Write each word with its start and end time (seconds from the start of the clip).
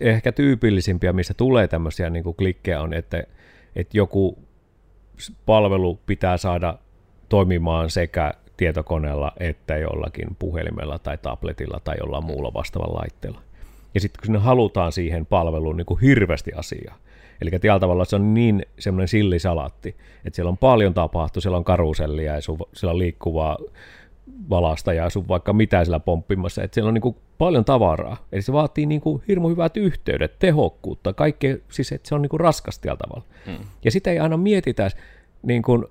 Ehkä 0.00 0.32
tyypillisimpiä, 0.32 1.12
missä 1.12 1.34
tulee 1.34 1.68
tämmöisiä 1.68 2.10
niin 2.10 2.24
kuin 2.24 2.36
klikkejä 2.36 2.80
on, 2.80 2.94
että, 2.94 3.22
että 3.76 3.96
joku 3.96 4.38
palvelu 5.46 6.00
pitää 6.06 6.36
saada 6.36 6.78
toimimaan 7.28 7.90
sekä 7.90 8.34
tietokoneella 8.56 9.32
että 9.40 9.76
jollakin 9.76 10.36
puhelimella 10.38 10.98
tai 10.98 11.18
tabletilla 11.18 11.80
tai 11.84 11.96
jollain 12.00 12.24
muulla 12.24 12.54
vastaavalla 12.54 12.98
laitteella. 12.98 13.40
Ja 13.94 14.00
sitten 14.00 14.20
kun 14.20 14.26
sinne 14.26 14.38
halutaan 14.38 14.92
siihen 14.92 15.26
palveluun 15.26 15.76
niin 15.76 15.86
kuin 15.86 16.00
hirveästi 16.00 16.52
asiaa, 16.52 16.96
eli 17.40 17.50
tällä 17.50 17.78
tavalla 17.80 18.04
se 18.04 18.16
on 18.16 18.34
niin 18.34 18.66
semmoinen 18.78 19.08
sillisalaatti, 19.08 19.88
että 20.24 20.36
siellä 20.36 20.50
on 20.50 20.58
paljon 20.58 20.94
tapahtuu, 20.94 21.40
siellä 21.40 21.58
on 21.58 21.64
karusellia 21.64 22.34
ja 22.34 22.40
siellä 22.40 22.92
on 22.92 22.98
liikkuvaa 22.98 23.58
valasta 24.50 24.92
ja 24.92 25.10
sun 25.10 25.28
vaikka 25.28 25.52
mitä 25.52 25.84
siellä 25.84 26.00
pomppimassa, 26.00 26.62
että 26.62 26.74
siellä 26.74 26.88
on 26.88 26.94
niin 26.94 27.02
kuin 27.02 27.16
paljon 27.38 27.64
tavaraa. 27.64 28.16
Eli 28.32 28.42
se 28.42 28.52
vaatii 28.52 28.86
niin 28.86 29.00
kuin 29.00 29.22
hirmu 29.28 29.48
hyvät 29.48 29.76
yhteydet, 29.76 30.38
tehokkuutta, 30.38 31.12
kaikkea, 31.12 31.56
siis 31.70 31.92
että 31.92 32.08
se 32.08 32.14
on 32.14 32.22
niin 32.22 32.30
kuin 32.30 32.40
raskas 32.40 32.78
tällä 32.78 32.96
tavalla. 32.96 33.24
Hmm. 33.46 33.58
Ja 33.84 33.90
sitä 33.90 34.10
ei 34.10 34.18
aina 34.18 34.36
mietitä, 34.36 34.90
niin 35.42 35.62
kuin, 35.62 35.82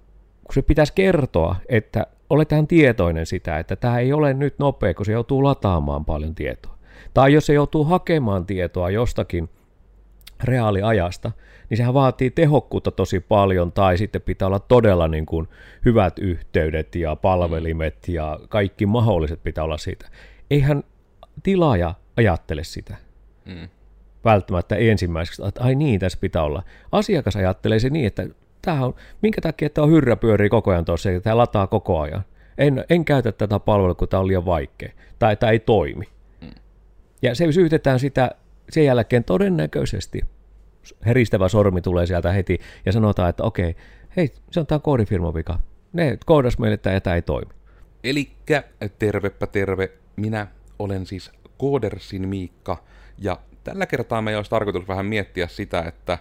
kun 0.43 0.53
se 0.53 0.61
pitäisi 0.61 0.93
kertoa, 0.93 1.55
että 1.69 2.05
oletaan 2.29 2.67
tietoinen 2.67 3.25
sitä, 3.25 3.59
että 3.59 3.75
tämä 3.75 3.99
ei 3.99 4.13
ole 4.13 4.33
nyt 4.33 4.59
nopea, 4.59 4.93
kun 4.93 5.05
se 5.05 5.11
joutuu 5.11 5.43
lataamaan 5.43 6.05
paljon 6.05 6.35
tietoa. 6.35 6.77
Tai 7.13 7.33
jos 7.33 7.45
se 7.45 7.53
joutuu 7.53 7.83
hakemaan 7.83 8.45
tietoa 8.45 8.89
jostakin 8.89 9.49
reaaliajasta, 10.43 11.31
niin 11.69 11.77
sehän 11.77 11.93
vaatii 11.93 12.31
tehokkuutta 12.31 12.91
tosi 12.91 13.19
paljon, 13.19 13.71
tai 13.71 13.97
sitten 13.97 14.21
pitää 14.21 14.47
olla 14.47 14.59
todella 14.59 15.07
niin 15.07 15.25
kuin 15.25 15.47
hyvät 15.85 16.19
yhteydet 16.19 16.95
ja 16.95 17.15
palvelimet 17.15 18.07
ja 18.07 18.39
kaikki 18.49 18.85
mahdolliset 18.85 19.43
pitää 19.43 19.63
olla 19.63 19.77
siitä. 19.77 20.09
Eihän 20.51 20.83
tilaaja 21.43 21.93
ajattele 22.17 22.63
sitä. 22.63 22.95
Mm. 23.45 23.69
Välttämättä 24.25 24.75
ensimmäiseksi, 24.75 25.43
että 25.47 25.63
ai 25.63 25.75
niin, 25.75 25.99
tässä 25.99 26.17
pitää 26.21 26.43
olla. 26.43 26.63
Asiakas 26.91 27.35
ajattelee 27.35 27.79
se 27.79 27.89
niin, 27.89 28.07
että 28.07 28.27
tämä 28.61 28.85
on, 28.85 28.95
minkä 29.21 29.41
takia 29.41 29.69
tämä 29.69 29.85
on 29.85 29.91
hyrrä 29.91 30.15
pyörii 30.15 30.49
koko 30.49 30.71
ajan 30.71 30.85
tuossa 30.85 31.11
ja 31.11 31.21
tämä 31.21 31.37
lataa 31.37 31.67
koko 31.67 31.99
ajan. 31.99 32.23
En, 32.57 32.85
en 32.89 33.05
käytä 33.05 33.31
tätä 33.31 33.59
palvelua, 33.59 33.95
kun 33.95 34.07
tämä 34.07 34.21
on 34.21 34.27
liian 34.27 34.45
vaikea, 34.45 34.91
tai 35.19 35.35
tämä 35.35 35.51
ei 35.51 35.59
toimi. 35.59 36.05
Mm. 36.41 36.49
Ja 37.21 37.35
se 37.35 37.51
syytetään 37.51 37.99
sitä 37.99 38.31
sen 38.69 38.85
jälkeen 38.85 39.23
todennäköisesti 39.23 40.21
heristävä 41.05 41.49
sormi 41.49 41.81
tulee 41.81 42.05
sieltä 42.05 42.31
heti 42.31 42.59
ja 42.85 42.91
sanotaan, 42.91 43.29
että 43.29 43.43
okei, 43.43 43.75
hei, 44.17 44.33
se 44.51 44.59
on 44.59 44.67
tämä 44.67 44.79
koodifirman 44.79 45.33
vika. 45.33 45.59
Ne 45.93 46.17
koodas 46.25 46.59
meille, 46.59 46.73
että 46.73 46.99
tämä 46.99 47.15
ei 47.15 47.21
toimi. 47.21 47.51
Elikkä 48.03 48.63
tervepä 48.99 49.47
terve, 49.47 49.91
minä 50.15 50.47
olen 50.79 51.05
siis 51.05 51.31
Koodersin 51.57 52.27
Miikka, 52.27 52.83
ja 53.17 53.39
tällä 53.63 53.85
kertaa 53.85 54.21
meillä 54.21 54.39
olisi 54.39 54.49
tarkoitus 54.49 54.87
vähän 54.87 55.05
miettiä 55.05 55.47
sitä, 55.47 55.81
että 55.81 56.17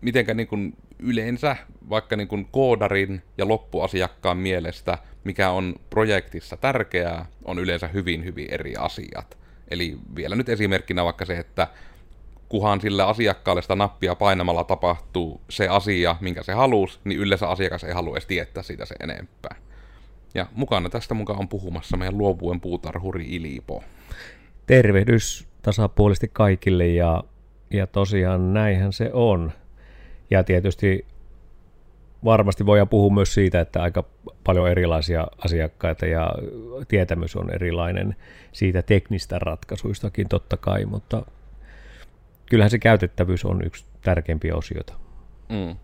mitenkä 0.00 0.34
niin 0.34 0.76
yleensä 0.98 1.56
vaikka 1.90 2.16
niin 2.16 2.28
kuin 2.28 2.48
koodarin 2.50 3.22
ja 3.38 3.48
loppuasiakkaan 3.48 4.36
mielestä, 4.36 4.98
mikä 5.24 5.50
on 5.50 5.74
projektissa 5.90 6.56
tärkeää, 6.56 7.26
on 7.44 7.58
yleensä 7.58 7.88
hyvin 7.88 8.24
hyvin 8.24 8.46
eri 8.50 8.76
asiat. 8.76 9.38
Eli 9.70 9.98
vielä 10.16 10.36
nyt 10.36 10.48
esimerkkinä 10.48 11.04
vaikka 11.04 11.24
se, 11.24 11.38
että 11.38 11.66
kuhan 12.48 12.80
sille 12.80 13.02
asiakkaalle 13.02 13.62
sitä 13.62 13.76
nappia 13.76 14.14
painamalla 14.14 14.64
tapahtuu 14.64 15.40
se 15.50 15.68
asia, 15.68 16.16
minkä 16.20 16.42
se 16.42 16.52
halusi, 16.52 16.98
niin 17.04 17.20
yleensä 17.20 17.48
asiakas 17.48 17.84
ei 17.84 17.92
halua 17.92 18.14
edes 18.14 18.26
tietää 18.26 18.62
siitä 18.62 18.86
se 18.86 18.94
enempää. 19.00 19.56
Ja 20.34 20.46
mukana 20.54 20.90
tästä 20.90 21.14
mukaan 21.14 21.38
on 21.38 21.48
puhumassa 21.48 21.96
meidän 21.96 22.18
luovuuden 22.18 22.60
puutarhuri 22.60 23.24
Ilipo. 23.28 23.84
Tervehdys 24.66 25.48
tasapuolisesti 25.62 26.30
kaikille 26.32 26.86
ja, 26.86 27.24
ja 27.70 27.86
tosiaan 27.86 28.54
näinhän 28.54 28.92
se 28.92 29.10
on. 29.12 29.52
Ja 30.30 30.44
tietysti 30.44 31.06
varmasti 32.24 32.66
voidaan 32.66 32.88
puhua 32.88 33.14
myös 33.14 33.34
siitä, 33.34 33.60
että 33.60 33.82
aika 33.82 34.04
paljon 34.44 34.68
erilaisia 34.68 35.26
asiakkaita 35.44 36.06
ja 36.06 36.32
tietämys 36.88 37.36
on 37.36 37.54
erilainen 37.54 38.16
siitä 38.52 38.82
teknistä 38.82 39.38
ratkaisuistakin 39.38 40.28
totta 40.28 40.56
kai, 40.56 40.84
mutta 40.84 41.22
kyllähän 42.50 42.70
se 42.70 42.78
käytettävyys 42.78 43.44
on 43.44 43.66
yksi 43.66 43.84
tärkeimpiä 44.00 44.56
osioita. 44.56 44.94
Mm. 45.48 45.76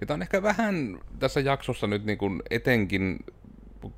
Ja 0.00 0.06
tämä 0.06 0.14
on 0.14 0.22
ehkä 0.22 0.42
vähän 0.42 0.98
tässä 1.18 1.40
jaksossa 1.40 1.86
nyt 1.86 2.04
niin 2.04 2.18
kuin 2.18 2.42
etenkin 2.50 3.18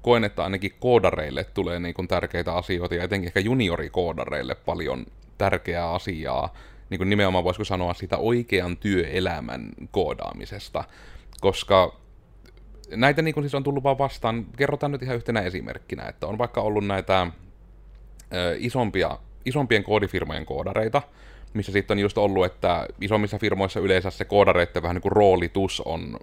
koen, 0.02 0.24
että 0.24 0.44
ainakin 0.44 0.74
koodareille 0.80 1.44
tulee 1.44 1.80
niin 1.80 1.94
kuin 1.94 2.08
tärkeitä 2.08 2.54
asioita 2.54 2.94
ja 2.94 3.04
etenkin 3.04 3.26
ehkä 3.26 3.41
juniorikoodareille 3.41 4.54
paljon 4.54 5.06
tärkeää 5.38 5.91
asiaa, 5.91 6.54
niin 6.91 6.98
kuin 6.98 7.10
nimenomaan 7.10 7.44
voisiko 7.44 7.64
sanoa 7.64 7.94
sitä 7.94 8.16
oikean 8.16 8.76
työelämän 8.76 9.68
koodaamisesta, 9.91 10.84
koska 11.41 12.00
näitä 12.97 13.22
niin 13.22 13.34
kuin 13.34 13.44
siis 13.44 13.54
on 13.54 13.62
tullut 13.62 13.84
vaan 13.84 13.98
vastaan, 13.98 14.47
kerrotaan 14.56 14.92
nyt 14.92 15.02
ihan 15.02 15.16
yhtenä 15.16 15.41
esimerkkinä, 15.41 16.08
että 16.08 16.26
on 16.26 16.38
vaikka 16.38 16.60
ollut 16.60 16.86
näitä 16.86 17.26
ö, 18.32 18.56
isompia, 18.58 19.18
isompien 19.44 19.84
koodifirmojen 19.84 20.47
koodareita, 20.47 21.02
missä 21.55 21.72
sitten 21.72 21.94
on 21.94 21.99
just 21.99 22.19
ollut, 22.19 22.44
että 22.44 22.87
isommissa 23.00 23.38
firmoissa 23.38 23.81
yleensä 23.81 24.11
se 24.11 24.25
koodareiden 24.25 24.83
vähän 24.83 24.94
niin 24.94 25.03
kuin 25.03 25.12
roolitus 25.12 25.81
on 25.81 26.16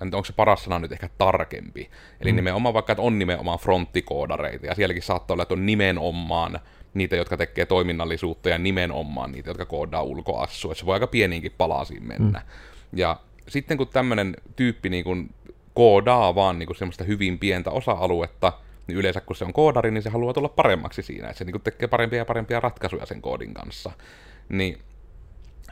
onko 0.00 0.24
se 0.24 0.32
paras 0.32 0.64
sana 0.64 0.78
nyt 0.78 0.92
ehkä 0.92 1.08
tarkempi. 1.18 1.90
Eli 2.20 2.32
mm. 2.32 2.36
nimenomaan 2.36 2.74
vaikka, 2.74 2.92
että 2.92 3.02
on 3.02 3.18
nimenomaan 3.18 3.58
fronttikoodareita, 3.58 4.66
ja 4.66 4.74
sielläkin 4.74 5.02
saattaa 5.02 5.34
olla, 5.34 5.42
että 5.42 5.54
on 5.54 5.66
nimenomaan 5.66 6.60
niitä, 6.94 7.16
jotka 7.16 7.36
tekee 7.36 7.66
toiminnallisuutta, 7.66 8.48
ja 8.48 8.58
nimenomaan 8.58 9.32
niitä, 9.32 9.50
jotka 9.50 9.66
koodaa 9.66 10.02
ulkoassua. 10.02 10.74
Se 10.74 10.86
voi 10.86 10.94
aika 10.94 11.06
pieniinkin 11.06 11.52
palasiin 11.58 12.06
mennä. 12.06 12.38
Mm. 12.38 12.98
Ja 12.98 13.16
sitten 13.48 13.76
kun 13.76 13.88
tämmöinen 13.88 14.36
tyyppi 14.56 14.88
niin 14.88 15.04
kun 15.04 15.30
koodaa 15.74 16.34
vaan 16.34 16.58
niin 16.58 16.66
kun 16.66 16.76
semmoista 16.76 17.04
hyvin 17.04 17.38
pientä 17.38 17.70
osa-aluetta, 17.70 18.52
niin 18.86 18.98
yleensä 18.98 19.20
kun 19.20 19.36
se 19.36 19.44
on 19.44 19.52
koodari, 19.52 19.90
niin 19.90 20.02
se 20.02 20.10
haluaa 20.10 20.34
tulla 20.34 20.48
paremmaksi 20.48 21.02
siinä, 21.02 21.28
että 21.28 21.38
se 21.38 21.44
niin 21.44 21.60
tekee 21.60 21.88
parempia 21.88 22.18
ja 22.18 22.24
parempia 22.24 22.60
ratkaisuja 22.60 23.06
sen 23.06 23.22
koodin 23.22 23.54
kanssa. 23.54 23.92
Niin 24.48 24.78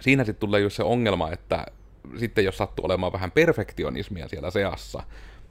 siinä 0.01 0.25
sitten 0.25 0.49
tulee 0.49 0.61
just 0.61 0.77
se 0.77 0.83
ongelma, 0.83 1.31
että 1.31 1.67
sitten 2.17 2.45
jos 2.45 2.57
sattuu 2.57 2.85
olemaan 2.85 3.13
vähän 3.13 3.31
perfektionismia 3.31 4.29
siellä 4.29 4.51
seassa, 4.51 5.03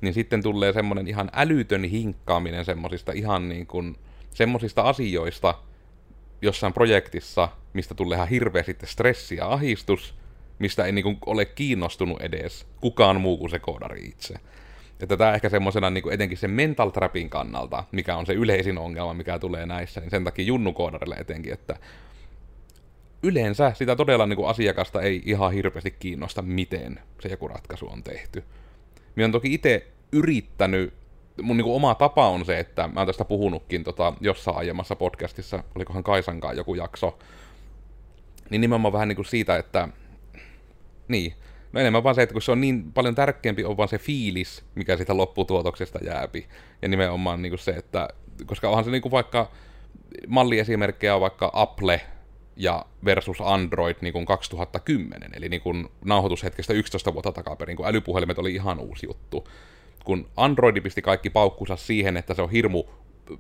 niin 0.02 0.13
sitten 0.13 0.44
tulee 0.44 0.74
semmoinen 0.74 1.08
ihan 1.08 1.30
älytön 1.34 1.84
hinkkaaminen 1.84 2.66
semmoisista 2.66 3.12
ihan 3.12 3.50
niin 3.50 3.68
kuin, 3.68 3.96
semmoisista 4.34 4.81
asioista 4.81 5.56
jossain 6.41 6.74
projektissa, 6.74 7.50
mistä 7.74 7.96
tulee 7.96 8.16
ihan 8.16 8.28
hirveä 8.28 8.64
sitten 8.64 8.90
stressi 8.90 9.35
ja 9.35 9.47
ahistus, 9.47 10.16
mistä 10.59 10.85
ei 10.85 10.91
niin 10.91 11.03
kuin 11.03 11.18
ole 11.25 11.46
kiinnostunut 11.46 12.22
edes 12.22 12.68
kukaan 12.81 13.22
muu 13.22 13.38
kuin 13.38 13.50
se 13.50 13.59
koodari 13.59 14.06
itse. 14.06 14.34
Että 15.00 15.18
tämä 15.18 15.34
ehkä 15.34 15.50
semmoisena 15.50 15.90
niin 15.90 16.14
etenkin 16.14 16.38
sen 16.38 16.52
mental 16.52 16.90
trapin 16.90 17.30
kannalta, 17.30 17.84
mikä 17.91 18.16
on 18.16 18.25
se 18.25 18.34
yleisin 18.34 18.78
ongelma, 18.78 19.14
mikä 19.14 19.40
tulee 19.40 19.66
näissä, 19.66 20.02
niin 20.02 20.12
sen 20.12 20.24
takia 20.24 20.46
junnukoodarille 20.46 21.16
etenkin, 21.16 21.53
että 21.53 21.75
yleensä 23.28 23.72
sitä 23.74 23.96
todella 23.96 24.25
niin 24.25 24.38
kuin 24.38 24.50
asiakasta 24.50 25.02
ei 25.02 25.22
ihan 25.25 25.52
hirveästi 25.52 25.91
kiinnosta, 25.91 26.41
miten 26.41 27.00
se 27.19 27.30
joku 27.30 27.47
ratkaisu 27.47 27.88
on 27.88 28.03
tehty. 28.03 28.44
Minä 29.16 29.25
olen 29.25 29.31
toki 29.31 29.53
itse 29.53 29.88
yrittänyt, 30.12 30.94
mun 31.41 31.58
niin 31.58 31.66
kuin 31.66 31.75
oma 31.75 31.96
tapa 31.96 32.30
on 32.30 32.46
se, 32.46 32.59
että 32.59 32.88
mä 32.88 33.00
oon 33.00 33.08
tästä 33.08 33.25
puhunutkin 33.25 33.84
tota, 33.84 34.14
jossain 34.22 34.58
aiemmassa 34.58 34.96
podcastissa, 34.96 35.64
olikohan 35.75 36.03
Kaisankaan 36.03 36.58
joku 36.58 36.75
jakso, 36.75 37.18
niin 38.50 38.62
nimenomaan 38.62 38.94
vähän 38.94 39.08
niin 39.08 39.16
kuin 39.16 39.25
siitä, 39.25 39.58
että 39.58 39.88
niin, 41.08 41.34
no 41.74 41.80
enemmän 41.81 42.03
vaan 42.03 42.16
se, 42.16 42.22
että 42.22 42.34
kun 42.34 42.41
se 42.41 42.52
on 42.52 42.62
niin 42.62 42.91
paljon 42.91 43.16
tärkeämpi, 43.16 43.64
on 43.64 43.78
vaan 43.78 43.90
se 43.90 43.97
fiilis, 43.97 44.64
mikä 44.75 44.97
siitä 44.97 45.18
lopputuotoksesta 45.18 46.00
jääpi. 46.03 46.47
Ja 46.81 46.88
nimenomaan 46.88 47.41
niin 47.41 47.52
kuin 47.52 47.59
se, 47.59 47.72
että, 47.72 48.08
koska 48.46 48.69
onhan 48.69 48.84
se 48.84 48.91
niin 48.91 49.02
kuin 49.02 49.12
vaikka 49.12 49.52
malliesimerkkejä 50.28 51.16
on 51.16 51.22
vaikka 51.22 51.50
Apple, 51.53 52.02
ja 52.56 52.86
versus 53.06 53.42
Android 53.42 53.96
niin 54.02 54.14
kuin 54.14 54.26
2010, 54.26 55.29
eli 55.34 55.50
niin 55.50 55.62
kuin 55.62 55.88
nauhoitushetkestä 56.06 56.74
11 56.74 57.14
vuotta 57.14 57.32
takaperin, 57.32 57.78
kun 57.78 57.88
älypuhelimet 57.88 58.40
oli 58.40 58.56
ihan 58.56 58.79
uusi 58.79 59.06
juttu. 59.06 59.47
Kun 60.03 60.29
Android 60.38 60.82
pisti 60.82 61.02
kaikki 61.02 61.29
paukkunsa 61.29 61.76
siihen, 61.76 62.18
että 62.18 62.34
se 62.34 62.41
on 62.41 62.52
hirmu 62.52 62.84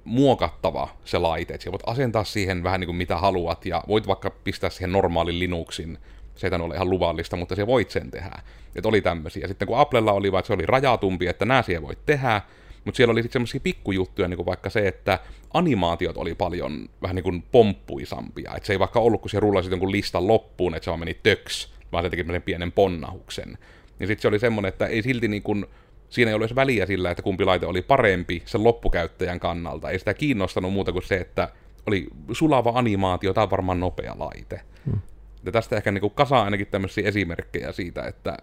muokattava 0.03 0.89
se 1.05 1.17
laite, 1.17 1.53
että 1.53 1.71
voit 1.71 1.81
asentaa 1.85 2.23
siihen 2.23 2.63
vähän 2.63 2.79
niin 2.79 2.87
kuin 2.87 2.95
mitä 2.95 3.17
haluat, 3.17 3.65
ja 3.65 3.83
voit 3.87 4.07
vaikka 4.07 4.29
pistää 4.29 4.69
siihen 4.69 4.91
normaalin 4.91 5.39
Linuxin, 5.39 5.97
se 6.35 6.47
ei 6.47 6.61
ole 6.61 6.75
ihan 6.75 6.89
luvallista, 6.89 7.35
mutta 7.35 7.55
se 7.55 7.67
voit 7.67 7.91
sen 7.91 8.11
tehdä. 8.11 8.39
Että 8.75 8.89
oli 8.89 9.01
tämmöisiä. 9.01 9.47
Sitten 9.47 9.67
kun 9.67 9.79
Applella 9.79 10.11
oli 10.11 10.31
vaikka 10.31 10.47
se 10.47 10.53
oli 10.53 10.65
rajatumpi, 10.65 11.27
että 11.27 11.45
nämä 11.45 11.61
siihen 11.61 11.83
voit 11.83 12.05
tehdä, 12.05 12.41
mutta 12.85 12.97
siellä 12.97 13.11
oli 13.11 13.21
sitten 13.21 13.33
semmoisia 13.33 13.59
pikkujuttuja, 13.63 14.27
niin 14.27 14.37
kuin 14.37 14.45
vaikka 14.45 14.69
se, 14.69 14.87
että 14.87 15.19
animaatiot 15.53 16.17
oli 16.17 16.35
paljon 16.35 16.89
vähän 17.01 17.15
niin 17.15 17.23
kuin 17.23 17.43
pomppuisampia. 17.51 18.53
Että 18.55 18.67
se 18.67 18.73
ei 18.73 18.79
vaikka 18.79 18.99
ollut, 18.99 19.21
kun 19.21 19.29
se 19.29 19.39
rullasi 19.39 19.69
jonkun 19.69 19.91
listan 19.91 20.27
loppuun, 20.27 20.75
että 20.75 20.85
se 20.85 20.91
vaan 20.91 20.99
meni 20.99 21.19
töks, 21.23 21.73
vaan 21.91 22.03
se 22.03 22.09
teki 22.09 22.25
pienen 22.45 22.71
ponnahuksen. 22.71 23.57
Ja 23.99 24.07
sitten 24.07 24.21
se 24.21 24.27
oli 24.27 24.39
semmoinen, 24.39 24.69
että 24.69 24.87
ei 24.87 25.01
silti 25.01 25.27
niin 25.27 25.43
kuin, 25.43 25.65
siinä 26.09 26.31
ei 26.31 26.35
olisi 26.35 26.55
väliä 26.55 26.85
sillä, 26.85 27.11
että 27.11 27.23
kumpi 27.23 27.45
laite 27.45 27.65
oli 27.65 27.81
parempi 27.81 28.43
sen 28.45 28.63
loppukäyttäjän 28.63 29.39
kannalta. 29.39 29.89
Ei 29.89 29.99
sitä 29.99 30.13
kiinnostanut 30.13 30.73
muuta 30.73 30.91
kuin 30.91 31.03
se, 31.03 31.15
että 31.15 31.49
oli 31.85 32.07
sulava 32.31 32.71
animaatio, 32.75 33.33
tämä 33.33 33.43
on 33.43 33.51
varmaan 33.51 33.79
nopea 33.79 34.15
laite. 34.17 34.61
Hmm. 34.85 34.99
Ja 35.45 35.51
tästä 35.51 35.77
ehkä 35.77 35.91
niin 35.91 36.11
kasaa 36.11 36.43
ainakin 36.43 36.67
tämmöisiä 36.67 37.07
esimerkkejä 37.07 37.71
siitä, 37.71 38.03
että 38.03 38.37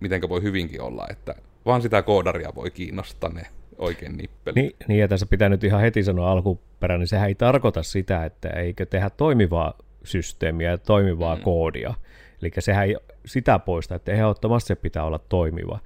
miten 0.00 0.28
voi 0.28 0.42
hyvinkin 0.42 0.80
olla, 0.80 1.06
että 1.10 1.34
vaan 1.66 1.82
sitä 1.82 2.02
koodaria 2.02 2.54
voi 2.54 2.70
kiinnostaa 2.70 3.32
ne 3.32 3.46
oikein 3.78 4.16
nippeli. 4.16 4.54
Niin, 4.54 4.76
niin, 4.88 5.00
ja 5.00 5.08
tässä 5.08 5.26
pitää 5.26 5.48
nyt 5.48 5.64
ihan 5.64 5.80
heti 5.80 6.02
sanoa 6.02 6.30
alkuperään, 6.30 7.00
niin 7.00 7.08
sehän 7.08 7.28
ei 7.28 7.34
tarkoita 7.34 7.82
sitä, 7.82 8.24
että 8.24 8.48
eikö 8.48 8.86
tehdä 8.86 9.10
toimivaa 9.10 9.78
systeemiä 10.04 10.70
ja 10.70 10.78
toimivaa 10.78 11.36
mm. 11.36 11.42
koodia. 11.42 11.94
Eli 12.42 12.50
sehän 12.58 12.86
ei 12.86 12.96
sitä 13.26 13.58
poista, 13.58 13.94
että 13.94 14.12
ehdottomasti 14.12 14.68
se 14.68 14.74
pitää 14.74 15.04
olla 15.04 15.20
toimiva. 15.28 15.78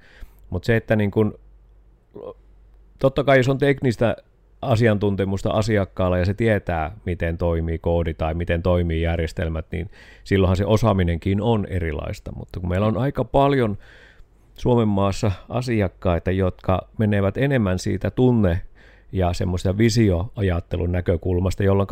Mutta 0.49 0.65
se, 0.65 0.75
että 0.75 0.95
niin 0.95 1.11
kun, 1.11 1.39
totta 2.99 3.23
kai 3.23 3.37
jos 3.37 3.49
on 3.49 3.57
teknistä 3.57 4.15
asiantuntemusta 4.61 5.49
asiakkaalla 5.49 6.17
ja 6.17 6.25
se 6.25 6.33
tietää, 6.33 6.95
miten 7.05 7.37
toimii 7.37 7.79
koodi 7.79 8.13
tai 8.13 8.33
miten 8.33 8.63
toimii 8.63 9.01
järjestelmät, 9.01 9.65
niin 9.71 9.89
silloinhan 10.23 10.57
se 10.57 10.65
osaaminenkin 10.65 11.41
on 11.41 11.65
erilaista. 11.69 12.31
Mutta 12.35 12.59
kun 12.59 12.69
meillä 12.69 12.87
on 12.87 12.97
aika 12.97 13.23
paljon 13.23 13.77
Suomen 14.61 14.87
maassa 14.87 15.31
asiakkaita, 15.49 16.31
jotka 16.31 16.87
menevät 16.97 17.37
enemmän 17.37 17.79
siitä 17.79 18.11
tunne- 18.11 18.61
ja 19.11 19.33
semmoista 19.33 19.77
visioajattelun 19.77 20.91
näkökulmasta, 20.91 21.63
jolloin 21.63 21.87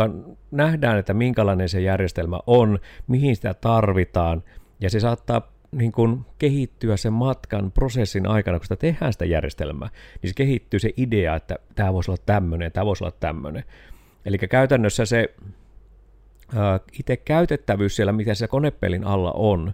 nähdään, 0.51 0.97
että 0.97 1.13
minkälainen 1.13 1.69
se 1.69 1.81
järjestelmä 1.81 2.39
on, 2.47 2.79
mihin 3.07 3.35
sitä 3.35 3.53
tarvitaan, 3.53 4.43
ja 4.79 4.89
se 4.89 4.99
saattaa 4.99 5.51
niin 5.71 5.91
kuin 5.91 6.25
kehittyä 6.39 6.97
sen 6.97 7.13
matkan 7.13 7.71
prosessin 7.71 8.27
aikana, 8.27 8.59
kun 8.59 8.65
sitä 8.65 8.75
tehdään 8.75 9.13
sitä 9.13 9.25
järjestelmää, 9.25 9.89
niin 10.21 10.29
se 10.29 10.33
kehittyy 10.35 10.79
se 10.79 10.93
idea, 10.97 11.35
että 11.35 11.55
tämä 11.75 11.93
voisi 11.93 12.11
olla 12.11 12.21
tämmöinen, 12.25 12.71
tämä 12.71 12.85
voisi 12.85 13.03
olla 13.03 13.15
tämmöinen. 13.19 13.63
Eli 14.25 14.37
käytännössä 14.37 15.05
se 15.05 15.35
itse 16.99 17.17
käytettävyys 17.17 17.95
siellä, 17.95 18.11
mitä 18.11 18.33
se 18.33 18.47
konepelin 18.47 19.03
alla 19.03 19.31
on, 19.31 19.73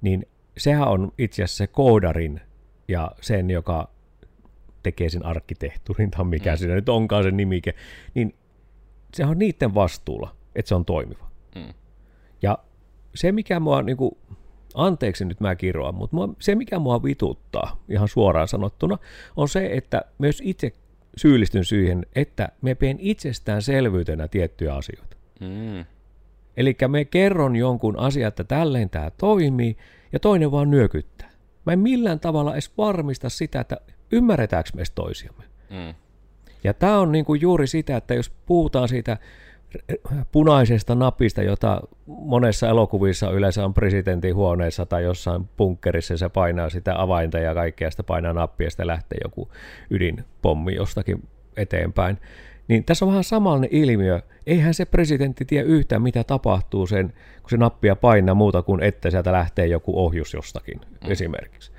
niin 0.00 0.26
sehän 0.56 0.88
on 0.88 1.12
itse 1.18 1.42
asiassa 1.42 1.58
se 1.58 1.66
koodarin 1.66 2.40
ja 2.88 3.10
sen, 3.20 3.50
joka 3.50 3.90
tekee 4.82 5.08
sen 5.08 5.26
arkkitehtuurin 5.26 6.10
tai 6.10 6.24
mikä 6.24 6.52
mm. 6.52 6.56
siinä 6.56 6.74
nyt 6.74 6.88
onkaan 6.88 7.24
se 7.24 7.30
nimike, 7.30 7.74
niin 8.14 8.34
se 9.14 9.24
on 9.24 9.38
niiden 9.38 9.74
vastuulla, 9.74 10.36
että 10.54 10.68
se 10.68 10.74
on 10.74 10.84
toimiva. 10.84 11.30
Mm. 11.54 11.74
Ja 12.42 12.58
se, 13.14 13.32
mikä 13.32 13.60
mua, 13.60 13.82
niin 13.82 13.96
kuin, 13.96 14.16
anteeksi 14.74 15.24
nyt 15.24 15.40
mä 15.40 15.54
kiroan, 15.54 15.94
mutta 15.94 16.16
mua, 16.16 16.28
se, 16.38 16.54
mikä 16.54 16.78
mua 16.78 17.02
vituttaa, 17.02 17.82
ihan 17.88 18.08
suoraan 18.08 18.48
sanottuna, 18.48 18.98
on 19.36 19.48
se, 19.48 19.70
että 19.72 20.02
myös 20.18 20.42
itse 20.44 20.72
syyllistyn 21.16 21.64
siihen, 21.64 22.06
että 22.14 22.48
me 22.62 22.74
peen 22.74 22.96
itsestäänselvyytenä 23.00 24.28
tiettyjä 24.28 24.74
asioita. 24.74 25.16
Mm. 25.40 25.84
Eli 26.56 26.76
me 26.88 27.04
kerron 27.04 27.56
jonkun 27.56 27.98
asian, 27.98 28.28
että 28.28 28.44
tälleen 28.44 28.90
tämä 28.90 29.10
toimii, 29.10 29.76
ja 30.12 30.20
toinen 30.20 30.50
vaan 30.50 30.70
nyökyttää. 30.70 31.30
Mä 31.66 31.72
en 31.72 31.78
millään 31.78 32.20
tavalla 32.20 32.52
edes 32.52 32.72
varmista 32.78 33.28
sitä, 33.28 33.60
että 33.60 33.76
ymmärretäänkö 34.12 34.70
me 34.74 34.82
toisiamme. 34.94 35.44
Mm. 35.70 35.94
Ja 36.64 36.74
tämä 36.74 36.98
on 36.98 37.12
niinku 37.12 37.34
juuri 37.34 37.66
sitä, 37.66 37.96
että 37.96 38.14
jos 38.14 38.30
puhutaan 38.46 38.88
siitä 38.88 39.16
punaisesta 40.32 40.94
napista, 40.94 41.42
jota 41.42 41.80
monessa 42.06 42.68
elokuvissa 42.68 43.30
yleensä 43.30 43.64
on 43.64 43.74
presidentin 43.74 44.34
huoneessa 44.34 44.86
tai 44.86 45.02
jossain 45.02 45.48
punkkerissa, 45.56 46.16
se 46.16 46.28
painaa 46.28 46.70
sitä 46.70 47.02
avainta 47.02 47.38
ja 47.38 47.54
kaikkea, 47.54 47.90
sitä 47.90 48.02
painaa 48.02 48.32
nappia 48.32 48.66
ja 48.66 48.70
sitten 48.70 48.86
lähtee 48.86 49.18
joku 49.24 49.48
ydinpommi 49.90 50.74
jostakin 50.74 51.28
eteenpäin. 51.56 52.18
Niin 52.72 52.84
tässä 52.84 53.04
on 53.04 53.10
vähän 53.10 53.24
samanlainen 53.24 53.70
ilmiö. 53.72 54.20
Eihän 54.46 54.74
se 54.74 54.84
presidentti 54.84 55.44
tiedä 55.44 55.64
yhtään, 55.64 56.02
mitä 56.02 56.24
tapahtuu 56.24 56.86
sen, 56.86 57.12
kun 57.42 57.50
se 57.50 57.56
nappia 57.56 57.96
painaa 57.96 58.34
muuta 58.34 58.62
kuin, 58.62 58.82
että 58.82 59.10
sieltä 59.10 59.32
lähtee 59.32 59.66
joku 59.66 60.04
ohjus 60.04 60.34
jostakin 60.34 60.80
mm. 60.80 61.10
esimerkiksi. 61.10 61.72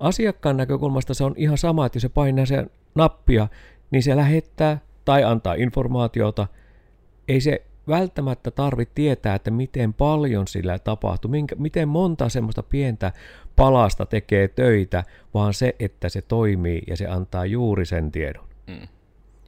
Asiakkaan 0.00 0.56
näkökulmasta 0.56 1.14
se 1.14 1.24
on 1.24 1.34
ihan 1.36 1.58
sama, 1.58 1.86
että 1.86 1.96
jos 1.96 2.02
se 2.02 2.08
painaa 2.08 2.46
sen 2.46 2.70
nappia, 2.94 3.48
niin 3.90 4.02
se 4.02 4.16
lähettää 4.16 4.78
tai 5.04 5.24
antaa 5.24 5.54
informaatiota. 5.54 6.46
Ei 7.28 7.40
se 7.40 7.62
välttämättä 7.88 8.50
tarvitse 8.50 8.94
tietää, 8.94 9.34
että 9.34 9.50
miten 9.50 9.94
paljon 9.94 10.48
sillä 10.48 10.78
tapahtuu, 10.78 11.30
minkä, 11.30 11.54
miten 11.54 11.88
monta 11.88 12.28
semmoista 12.28 12.62
pientä 12.62 13.12
palasta 13.56 14.06
tekee 14.06 14.48
töitä, 14.48 15.04
vaan 15.34 15.54
se, 15.54 15.74
että 15.78 16.08
se 16.08 16.22
toimii 16.22 16.82
ja 16.86 16.96
se 16.96 17.06
antaa 17.06 17.46
juuri 17.46 17.86
sen 17.86 18.10
tiedon. 18.10 18.44
Mm. 18.66 18.88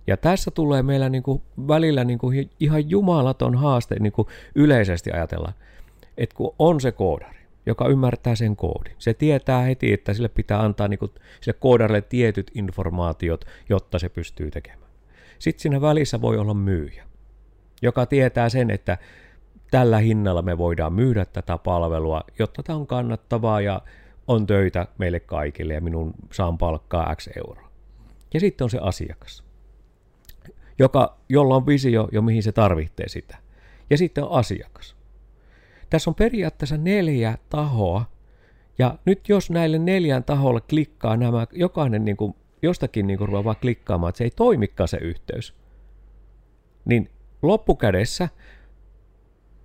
Ja 0.06 0.16
tässä 0.16 0.50
tulee 0.50 0.82
meillä 0.82 1.08
niin 1.08 1.22
kuin 1.22 1.42
välillä 1.68 2.04
niin 2.04 2.18
kuin 2.18 2.50
ihan 2.60 2.90
jumalaton 2.90 3.54
haaste 3.54 3.96
niin 4.00 4.12
kuin 4.12 4.28
yleisesti 4.54 5.12
ajatella, 5.12 5.52
että 6.18 6.36
kun 6.36 6.54
on 6.58 6.80
se 6.80 6.92
koodari, 6.92 7.38
joka 7.66 7.88
ymmärtää 7.88 8.34
sen 8.34 8.56
koodin. 8.56 8.94
Se 8.98 9.14
tietää 9.14 9.62
heti, 9.62 9.92
että 9.92 10.14
sille 10.14 10.28
pitää 10.28 10.60
antaa 10.60 10.88
niin 10.88 10.98
kuin, 10.98 11.10
sille 11.40 11.58
koodarille 11.60 12.02
tietyt 12.02 12.50
informaatiot, 12.54 13.44
jotta 13.68 13.98
se 13.98 14.08
pystyy 14.08 14.50
tekemään. 14.50 14.90
Sitten 15.38 15.62
siinä 15.62 15.80
välissä 15.80 16.20
voi 16.20 16.38
olla 16.38 16.54
myyjä, 16.54 17.04
joka 17.82 18.06
tietää 18.06 18.48
sen, 18.48 18.70
että 18.70 18.98
tällä 19.70 19.98
hinnalla 19.98 20.42
me 20.42 20.58
voidaan 20.58 20.92
myydä 20.92 21.24
tätä 21.24 21.58
palvelua, 21.58 22.20
jotta 22.38 22.62
tämä 22.62 22.78
on 22.78 22.86
kannattavaa 22.86 23.60
ja 23.60 23.82
on 24.26 24.46
töitä 24.46 24.86
meille 24.98 25.20
kaikille 25.20 25.74
ja 25.74 25.80
minun 25.80 26.14
saan 26.32 26.58
palkkaa 26.58 27.14
X 27.14 27.28
euroa. 27.36 27.70
Ja 28.34 28.40
sitten 28.40 28.64
on 28.64 28.70
se 28.70 28.78
asiakas 28.80 29.45
joka, 30.78 31.18
jolla 31.28 31.56
on 31.56 31.66
visio 31.66 32.08
jo 32.12 32.22
mihin 32.22 32.42
se 32.42 32.52
tarvitsee 32.52 33.08
sitä. 33.08 33.36
Ja 33.90 33.98
sitten 33.98 34.24
on 34.24 34.32
asiakas. 34.32 34.96
Tässä 35.90 36.10
on 36.10 36.14
periaatteessa 36.14 36.76
neljä 36.76 37.38
tahoa, 37.50 38.04
ja 38.78 38.98
nyt 39.04 39.28
jos 39.28 39.50
näille 39.50 39.78
neljän 39.78 40.24
taholle 40.24 40.60
klikkaa 40.60 41.16
nämä, 41.16 41.46
jokainen 41.52 42.04
niin 42.04 42.16
kuin, 42.16 42.34
jostakin 42.62 43.06
niin 43.06 43.18
kuin 43.18 43.28
ruveaa 43.28 43.44
vaan 43.44 43.56
klikkaamaan, 43.60 44.08
että 44.08 44.18
se 44.18 44.24
ei 44.24 44.30
toimikaan 44.30 44.88
se 44.88 44.96
yhteys, 44.96 45.54
niin 46.84 47.10
loppukädessä 47.42 48.28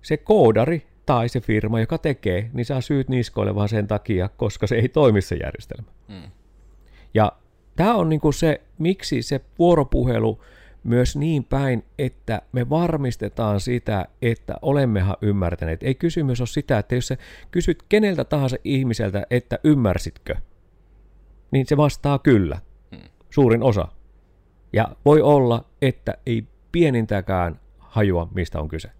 se 0.02 0.16
koodari 0.16 0.86
tai 1.06 1.28
se 1.28 1.40
firma, 1.40 1.80
joka 1.80 1.98
tekee, 1.98 2.50
niin 2.52 2.64
saa 2.64 2.80
syyt 2.80 3.08
niskoille 3.08 3.54
vaan 3.54 3.68
sen 3.68 3.86
takia, 3.86 4.28
koska 4.28 4.66
se 4.66 4.74
ei 4.74 4.88
toimi 4.88 5.20
se 5.20 5.36
järjestelmä. 5.36 5.90
Mm. 6.08 6.30
Ja 7.14 7.32
tämä 7.76 7.94
on 7.94 8.08
niin 8.08 8.20
kuin 8.20 8.34
se, 8.34 8.60
miksi 8.78 9.22
se 9.22 9.40
vuoropuhelu 9.58 10.40
myös 10.84 11.16
niin 11.16 11.44
päin, 11.44 11.84
että 11.98 12.42
me 12.52 12.70
varmistetaan 12.70 13.60
sitä, 13.60 14.06
että 14.22 14.54
olemmehan 14.62 15.16
ymmärtäneet. 15.22 15.82
Ei 15.82 15.94
kysymys 15.94 16.40
ole 16.40 16.46
sitä, 16.46 16.78
että 16.78 16.94
jos 16.94 17.08
sä 17.08 17.16
kysyt 17.50 17.82
keneltä 17.88 18.24
tahansa 18.24 18.56
ihmiseltä, 18.64 19.26
että 19.30 19.58
ymmärsitkö, 19.64 20.36
niin 21.50 21.66
se 21.66 21.76
vastaa 21.76 22.18
kyllä, 22.18 22.58
hmm. 22.96 23.08
suurin 23.30 23.62
osa. 23.62 23.88
Ja 24.72 24.88
voi 25.04 25.20
olla, 25.20 25.64
että 25.82 26.14
ei 26.26 26.46
pienintäkään 26.72 27.60
hajua, 27.78 28.28
mistä 28.34 28.60
on 28.60 28.68
kyse. 28.68 28.90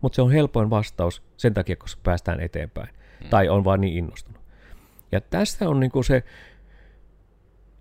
Mutta 0.00 0.16
se 0.16 0.22
on 0.22 0.30
helpoin 0.30 0.70
vastaus 0.70 1.22
sen 1.36 1.54
takia, 1.54 1.76
koska 1.76 2.00
päästään 2.04 2.40
eteenpäin. 2.40 2.88
Hmm. 3.20 3.28
Tai 3.28 3.48
on 3.48 3.64
vaan 3.64 3.80
niin 3.80 3.96
innostunut. 3.96 4.40
Ja 5.12 5.20
tästä 5.20 5.68
on 5.68 5.80
niinku 5.80 6.02
se 6.02 6.22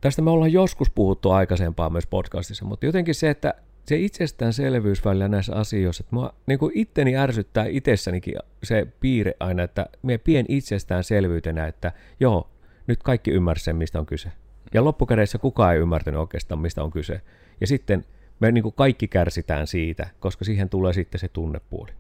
Tästä 0.02 0.22
me 0.22 0.30
ollaan 0.30 0.54
joskus 0.54 0.90
puhuttu 0.90 1.32
aikaisempaa 1.32 1.90
myös 1.90 2.08
podcastissa, 2.08 2.66
mutta 2.66 2.86
jotenkin 2.86 3.16
se, 3.16 3.30
että 3.30 3.54
se 3.86 3.98
itsestäänselvyys 3.98 5.06
välillä 5.06 5.28
näissä 5.28 5.56
asioissa, 5.56 6.02
että 6.02 6.16
mua 6.16 6.34
niin 6.46 6.60
kuin 6.60 6.72
itteni 6.76 7.18
ärsyttää 7.18 7.66
itsessänikin 7.66 8.36
se 8.64 8.88
piirre 9.00 9.34
aina, 9.40 9.64
että 9.64 9.86
me 10.02 10.18
pien 10.18 10.46
itsestäänselvyytenä, 10.48 11.68
että 11.68 11.92
joo, 12.20 12.50
nyt 12.88 13.04
kaikki 13.04 13.32
ymmärsivät 13.32 13.66
sen, 13.66 13.76
mistä 13.76 14.00
on 14.00 14.06
kyse. 14.06 14.32
Ja 14.74 14.84
loppukädessä 14.84 15.38
kukaan 15.38 15.74
ei 15.74 15.80
ymmärtänyt 15.80 16.20
oikeastaan, 16.20 16.60
mistä 16.60 16.84
on 16.84 16.92
kyse. 16.92 17.22
Ja 17.62 17.68
sitten 17.68 18.06
me 18.40 18.52
niin 18.52 18.64
kuin 18.64 18.76
kaikki 18.76 19.08
kärsitään 19.08 19.68
siitä, 19.68 20.10
koska 20.20 20.46
siihen 20.46 20.70
tulee 20.70 20.94
sitten 20.94 21.20
se 21.20 21.28
tunnepuoli. 21.28 21.92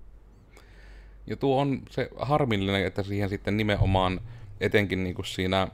Ja 1.27 1.37
tuo 1.37 1.61
on 1.61 1.81
se 1.89 2.09
harmillinen, 2.17 2.85
että 2.85 3.03
siihen 3.03 3.29
sitten 3.29 3.57
nimenomaan 3.57 4.21
etenkin 4.61 5.03
niin 5.03 5.15
kuin 5.15 5.25
siinä 5.25 5.67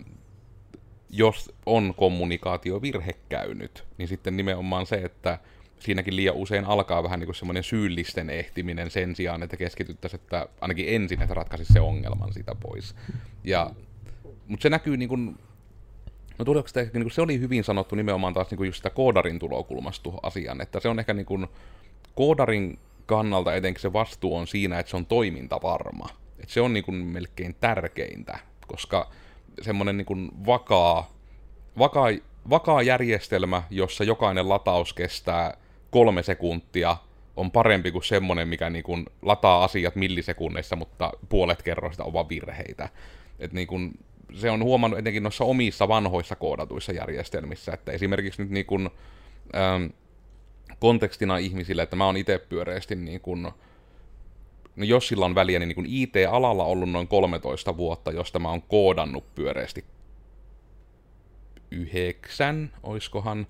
jos 1.10 1.54
on 1.66 1.94
kommunikaatiovirhe 1.98 3.16
käynyt, 3.30 3.84
niin 3.98 4.08
sitten 4.08 4.38
nimenomaan 4.38 4.86
se, 4.86 4.96
että 4.96 5.40
siinäkin 5.80 6.16
liian 6.16 6.36
usein 6.36 6.66
alkaa 6.66 7.04
vähän 7.04 7.20
niin 7.20 7.28
kuin 7.28 7.36
semmoinen 7.36 7.64
syyllisten 7.64 8.30
ehtiminen 8.30 8.92
sen 8.92 9.16
sijaan, 9.16 9.44
että 9.44 9.58
keskityttäisiin, 9.58 10.22
että 10.22 10.48
ainakin 10.62 10.86
ensin, 10.88 11.22
että 11.22 11.34
ratkaisisi 11.34 11.74
se 11.74 11.80
ongelman 11.80 12.34
sitä 12.34 12.56
pois. 12.56 12.96
Ja, 13.44 13.72
mutta 14.48 14.64
se 14.64 14.70
näkyy 14.70 14.98
niin 14.98 15.10
kuin, 15.10 15.38
no 16.38 16.46
tuleeko 16.46 16.68
sitä 16.68 16.82
niin 16.82 16.92
kuin, 16.92 17.12
se 17.12 17.22
oli 17.22 17.40
hyvin 17.40 17.64
sanottu 17.64 17.96
nimenomaan 17.96 18.34
taas 18.34 18.52
niin 18.52 18.58
kuin 18.58 18.68
just 18.68 18.78
sitä 18.78 18.90
koodarin 18.90 19.40
tulokulmasta 19.40 20.10
asian, 20.24 20.62
että 20.62 20.80
se 20.80 20.90
on 20.90 21.00
ehkä 21.00 21.14
niin 21.14 21.26
kuin, 21.26 21.48
koodarin 22.16 22.80
kannalta 23.06 23.56
etenkin 23.56 23.82
se 23.82 23.94
vastuu 23.94 24.36
on 24.36 24.48
siinä, 24.48 24.80
että 24.80 24.90
se 24.90 24.98
on 24.98 25.06
toimintavarma. 25.06 26.10
Että 26.40 26.54
se 26.54 26.62
on 26.62 26.74
niin 26.74 26.84
kuin 26.84 26.96
melkein 26.96 27.56
tärkeintä, 27.60 28.40
koska 28.68 29.12
semmoinen 29.62 29.98
niin 29.98 30.32
vakaa, 30.46 31.12
vakaa, 31.78 32.08
vakaa 32.50 32.82
järjestelmä, 32.82 33.64
jossa 33.70 34.04
jokainen 34.04 34.50
lataus 34.50 34.94
kestää 34.94 35.58
kolme 35.92 36.24
sekuntia, 36.24 36.98
on 37.36 37.52
parempi 37.52 37.92
kuin 37.92 38.04
semmoinen, 38.04 38.48
mikä 38.48 38.70
niin 38.70 38.84
kuin 38.84 39.06
lataa 39.22 39.64
asiat 39.64 39.96
millisekunneissa, 39.96 40.76
mutta 40.76 41.12
puolet 41.30 41.62
kerroista 41.62 42.04
on 42.04 42.14
vaan 42.14 42.30
virheitä. 42.30 42.90
Et 43.40 43.54
niin 43.54 43.68
kuin, 43.68 44.00
se 44.34 44.52
on 44.52 44.64
huomannut 44.64 45.00
etenkin 45.00 45.24
noissa 45.24 45.44
omissa 45.44 45.88
vanhoissa 45.88 46.36
koodatuissa 46.36 46.92
järjestelmissä, 46.92 47.74
että 47.74 47.92
esimerkiksi 47.92 48.42
nyt 48.42 48.52
niin 48.52 48.66
kuin, 48.66 48.90
ähm, 49.56 49.86
kontekstina 50.80 51.38
ihmisille, 51.38 51.82
että 51.82 51.96
mä 51.96 52.06
oon 52.06 52.18
itse 52.18 52.38
pyöreästi 52.38 52.96
niin 52.96 53.22
kuin, 53.22 53.52
no 54.76 54.86
jos 54.86 55.08
sillä 55.08 55.26
on 55.26 55.36
väliä, 55.36 55.60
niin, 55.60 55.70
niin 55.70 55.86
IT-alalla 55.90 56.64
ollut 56.64 56.90
noin 56.90 57.08
13 57.08 57.78
vuotta, 57.78 58.12
josta 58.12 58.40
mä 58.40 58.50
oon 58.50 58.62
koodannut 58.62 59.36
pyöreästi 59.36 59.86
yhdeksän, 61.72 62.72
oiskohan, 62.84 63.48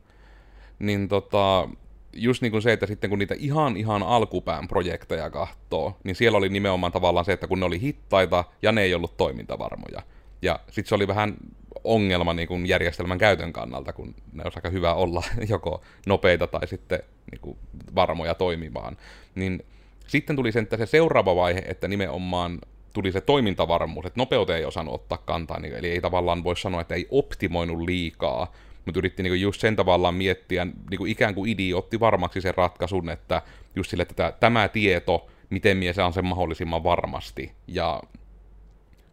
niin 0.80 1.08
tota, 1.08 1.70
just 2.14 2.42
niin 2.42 2.52
kuin 2.52 2.62
se, 2.62 2.74
että 2.74 2.86
sitten 2.86 3.10
kun 3.10 3.20
niitä 3.20 3.36
ihan 3.38 3.78
ihan 3.78 4.04
alkupään 4.04 4.68
projekteja 4.68 5.30
kahtoo, 5.30 5.98
niin 6.04 6.16
siellä 6.16 6.38
oli 6.38 6.50
nimenomaan 6.50 6.92
tavallaan 6.92 7.26
se, 7.26 7.34
että 7.34 7.48
kun 7.48 7.60
ne 7.60 7.66
oli 7.66 7.82
hittaita 7.82 8.44
ja 8.62 8.72
ne 8.72 8.82
ei 8.82 8.94
ollut 8.94 9.18
toimintavarmoja. 9.18 10.02
Ja 10.42 10.60
sitten 10.70 10.90
se 10.90 10.96
oli 10.96 11.08
vähän 11.08 11.36
ongelma 11.84 12.34
niin 12.34 12.48
kuin 12.48 12.66
järjestelmän 12.66 13.18
käytön 13.18 13.54
kannalta, 13.54 13.94
kun 13.94 14.16
ne 14.34 14.44
olisi 14.44 14.58
aika 14.58 14.70
hyvä 14.70 14.94
olla 14.94 15.24
joko 15.50 15.82
nopeita 16.08 16.48
tai 16.48 16.68
sitten 16.68 17.00
niin 17.32 17.42
kuin 17.42 17.58
varmoja 17.96 18.34
toimimaan. 18.36 18.98
Niin 19.36 19.66
sitten 20.08 20.36
tuli 20.36 20.52
sen, 20.52 20.68
se 20.78 20.86
seuraava 20.86 21.36
vaihe, 21.36 21.64
että 21.68 21.88
nimenomaan 21.88 22.60
tuli 22.94 23.12
se 23.12 23.22
toimintavarmuus, 23.22 24.06
että 24.06 24.20
nopeuteen 24.20 24.60
ei 24.60 24.66
osannut 24.66 24.94
ottaa 24.96 25.18
kantaa, 25.18 25.60
niin, 25.60 25.76
eli 25.76 25.90
ei 25.90 26.02
tavallaan 26.02 26.44
voi 26.44 26.58
sanoa, 26.58 26.82
että 26.82 26.96
ei 26.96 27.08
optimoinut 27.12 27.82
liikaa, 27.82 28.52
mutta 28.86 29.00
yritti 29.00 29.24
niinku 29.24 29.36
just 29.36 29.62
sen 29.62 29.76
tavallaan 29.76 30.16
miettiä, 30.16 30.68
niinku 30.90 31.06
ikään 31.06 31.36
kuin 31.36 31.50
idi 31.50 31.74
otti 31.74 32.00
varmaksi 32.00 32.42
sen 32.42 32.56
ratkaisun, 32.56 33.10
että 33.10 33.42
just 33.76 33.90
sille, 33.90 34.02
että 34.02 34.34
tämä 34.40 34.68
tieto, 34.68 35.28
miten 35.50 35.78
mie 35.78 35.94
saan 35.94 36.14
sen 36.14 36.26
mahdollisimman 36.26 36.84
varmasti. 36.84 37.52
Ja 37.68 38.02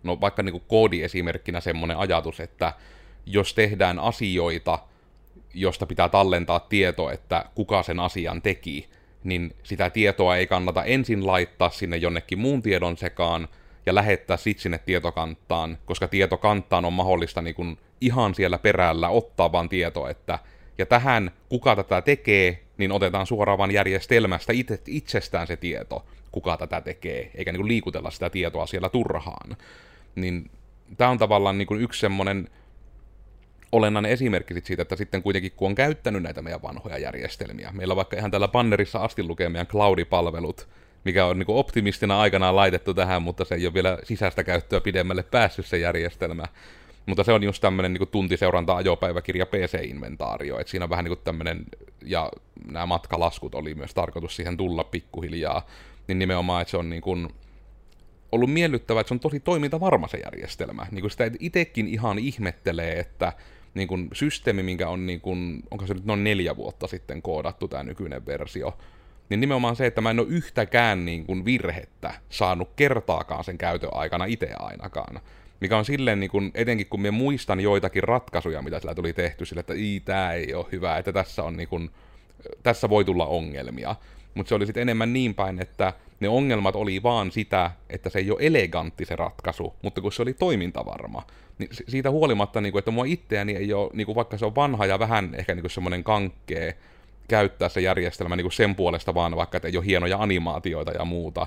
no 0.02 0.20
vaikka 0.20 0.42
niinku 0.42 0.60
koodiesimerkkinä 0.60 1.60
semmoinen 1.60 1.96
ajatus, 1.96 2.40
että 2.40 2.72
jos 3.26 3.54
tehdään 3.54 3.98
asioita, 3.98 4.78
josta 5.54 5.86
pitää 5.86 6.08
tallentaa 6.08 6.60
tieto, 6.60 7.10
että 7.10 7.44
kuka 7.54 7.82
sen 7.82 8.00
asian 8.00 8.42
teki, 8.42 8.88
niin 9.24 9.54
sitä 9.62 9.90
tietoa 9.90 10.36
ei 10.36 10.46
kannata 10.46 10.84
ensin 10.84 11.26
laittaa 11.26 11.70
sinne 11.70 11.96
jonnekin 11.96 12.38
muun 12.38 12.62
tiedon 12.62 12.96
sekaan, 12.96 13.48
ja 13.86 13.94
lähettää 13.94 14.36
sitten 14.36 14.62
sinne 14.62 14.78
tietokanttaan, 14.78 15.78
koska 15.84 16.08
tietokanttaan 16.08 16.84
on 16.84 16.92
mahdollista 16.92 17.42
niin 17.42 17.54
kun 17.54 17.78
ihan 18.00 18.34
siellä 18.34 18.58
perällä 18.58 19.08
ottaa 19.08 19.52
vaan 19.52 19.68
tieto, 19.68 20.08
että 20.08 20.38
ja 20.78 20.86
tähän 20.86 21.30
kuka 21.48 21.76
tätä 21.76 22.02
tekee, 22.02 22.62
niin 22.76 22.92
otetaan 22.92 23.26
suoraan 23.26 23.58
vaan 23.58 23.70
järjestelmästä 23.70 24.52
itse, 24.52 24.80
itsestään 24.86 25.46
se 25.46 25.56
tieto, 25.56 26.06
kuka 26.32 26.56
tätä 26.56 26.80
tekee, 26.80 27.30
eikä 27.34 27.52
niin 27.52 27.68
liikutella 27.68 28.10
sitä 28.10 28.30
tietoa 28.30 28.66
siellä 28.66 28.88
turhaan. 28.88 29.56
Niin 30.14 30.50
tämä 30.96 31.10
on 31.10 31.18
tavallaan 31.18 31.58
niin 31.58 31.80
yksi 31.80 32.00
semmoinen 32.00 32.48
olennainen 33.72 34.12
esimerkki 34.12 34.54
siitä, 34.64 34.82
että 34.82 34.96
sitten 34.96 35.22
kuitenkin 35.22 35.52
kun 35.56 35.68
on 35.68 35.74
käyttänyt 35.74 36.22
näitä 36.22 36.42
meidän 36.42 36.62
vanhoja 36.62 36.98
järjestelmiä, 36.98 37.70
meillä 37.72 37.96
vaikka 37.96 38.16
ihan 38.16 38.30
täällä 38.30 38.48
bannerissa 38.48 38.98
asti 38.98 39.22
lukee 39.22 39.48
meidän 39.48 39.66
cloudipalvelut, 39.66 40.68
mikä 41.04 41.26
on 41.26 41.38
niin 41.38 41.46
optimistina 41.48 42.20
aikanaan 42.20 42.56
laitettu 42.56 42.94
tähän, 42.94 43.22
mutta 43.22 43.44
se 43.44 43.54
ei 43.54 43.66
ole 43.66 43.74
vielä 43.74 43.98
sisäistä 44.04 44.44
käyttöä 44.44 44.80
pidemmälle 44.80 45.22
päässyt 45.22 45.66
se 45.66 45.78
järjestelmä. 45.78 46.44
Mutta 47.06 47.24
se 47.24 47.32
on 47.32 47.42
just 47.42 47.60
tämmöinen 47.60 47.94
niin 47.94 48.08
tuntiseuranta 48.08 48.76
ajopäiväkirja 48.76 49.46
PC-inventaario, 49.46 50.58
että 50.58 50.70
siinä 50.70 50.84
on 50.84 50.90
vähän 50.90 51.04
niin 51.04 51.16
kuin 51.16 51.24
tämmöinen, 51.24 51.64
ja 52.04 52.30
nämä 52.66 52.86
matkalaskut 52.86 53.54
oli 53.54 53.74
myös 53.74 53.94
tarkoitus 53.94 54.36
siihen 54.36 54.56
tulla 54.56 54.84
pikkuhiljaa, 54.84 55.66
niin 56.08 56.18
nimenomaan, 56.18 56.62
että 56.62 56.70
se 56.70 56.76
on 56.76 56.90
niin 56.90 57.02
kuin, 57.02 57.28
ollut 58.32 58.52
miellyttävä, 58.52 59.00
että 59.00 59.08
se 59.08 59.14
on 59.14 59.20
tosi 59.20 59.40
toimintavarma 59.40 60.08
se 60.08 60.18
järjestelmä. 60.18 60.86
Niin 60.90 61.00
kuin 61.00 61.10
sitä 61.10 61.30
itsekin 61.40 61.88
ihan 61.88 62.18
ihmettelee, 62.18 62.98
että 62.98 63.32
niin 63.74 63.88
kuin 63.88 64.08
systeemi, 64.12 64.62
minkä 64.62 64.88
on, 64.88 65.06
niin 65.06 65.20
kuin, 65.20 65.62
onko 65.70 65.86
se 65.86 65.94
nyt 65.94 66.04
noin 66.04 66.24
neljä 66.24 66.56
vuotta 66.56 66.86
sitten 66.86 67.22
koodattu 67.22 67.68
tämä 67.68 67.82
nykyinen 67.82 68.26
versio, 68.26 68.78
niin 69.28 69.40
nimenomaan 69.40 69.76
se, 69.76 69.86
että 69.86 70.00
mä 70.00 70.10
en 70.10 70.20
ole 70.20 70.28
yhtäkään 70.28 71.04
niin 71.04 71.26
kuin 71.26 71.44
virhettä 71.44 72.14
saanut 72.28 72.70
kertaakaan 72.76 73.44
sen 73.44 73.58
käytön 73.58 73.90
aikana 73.92 74.24
itse 74.24 74.48
ainakaan. 74.58 75.20
Mikä 75.60 75.78
on 75.78 75.84
silleen, 75.84 76.20
niin 76.20 76.30
kuin, 76.30 76.50
etenkin 76.54 76.86
kun 76.86 77.00
mä 77.00 77.10
muistan 77.10 77.60
joitakin 77.60 78.02
ratkaisuja, 78.02 78.62
mitä 78.62 78.80
sillä 78.80 78.94
tuli 78.94 79.12
tehty, 79.12 79.46
sille, 79.46 79.60
että 79.60 79.74
tämä 80.04 80.32
ei 80.32 80.54
ole 80.54 80.66
hyvä, 80.72 80.98
että 80.98 81.12
tässä, 81.12 81.42
on 81.42 81.56
niin 81.56 81.68
kuin, 81.68 81.90
tässä 82.62 82.88
voi 82.88 83.04
tulla 83.04 83.26
ongelmia. 83.26 83.96
Mutta 84.34 84.48
se 84.48 84.54
oli 84.54 84.66
sitten 84.66 84.82
enemmän 84.82 85.12
niin 85.12 85.34
päin, 85.34 85.62
että 85.62 85.92
ne 86.20 86.28
ongelmat 86.28 86.76
oli 86.76 87.02
vaan 87.02 87.30
sitä, 87.30 87.70
että 87.90 88.10
se 88.10 88.18
ei 88.18 88.30
ole 88.30 88.38
elegantti 88.40 89.04
se 89.04 89.16
ratkaisu, 89.16 89.74
mutta 89.82 90.00
kun 90.00 90.12
se 90.12 90.22
oli 90.22 90.34
toimintavarma, 90.34 91.22
niin 91.58 91.70
siitä 91.88 92.10
huolimatta, 92.10 92.60
niin 92.60 92.72
kuin, 92.72 92.78
että 92.78 92.90
mua 92.90 93.04
itseäni 93.04 93.56
ei 93.56 93.72
ole, 93.72 93.90
niin 93.92 94.06
kuin 94.06 94.16
vaikka 94.16 94.38
se 94.38 94.46
on 94.46 94.54
vanha 94.54 94.86
ja 94.86 94.98
vähän 94.98 95.34
ehkä 95.34 95.54
niin 95.54 95.70
semmoinen 95.70 96.04
kankkee, 96.04 96.76
käyttää 97.28 97.68
se 97.68 97.80
järjestelmä 97.80 98.36
niin 98.36 98.44
kuin 98.44 98.52
sen 98.52 98.74
puolesta 98.74 99.14
vaan, 99.14 99.36
vaikka 99.36 99.56
että 99.56 99.68
ei 99.68 99.76
ole 99.76 99.86
hienoja 99.86 100.18
animaatioita 100.18 100.92
ja 100.92 101.04
muuta, 101.04 101.46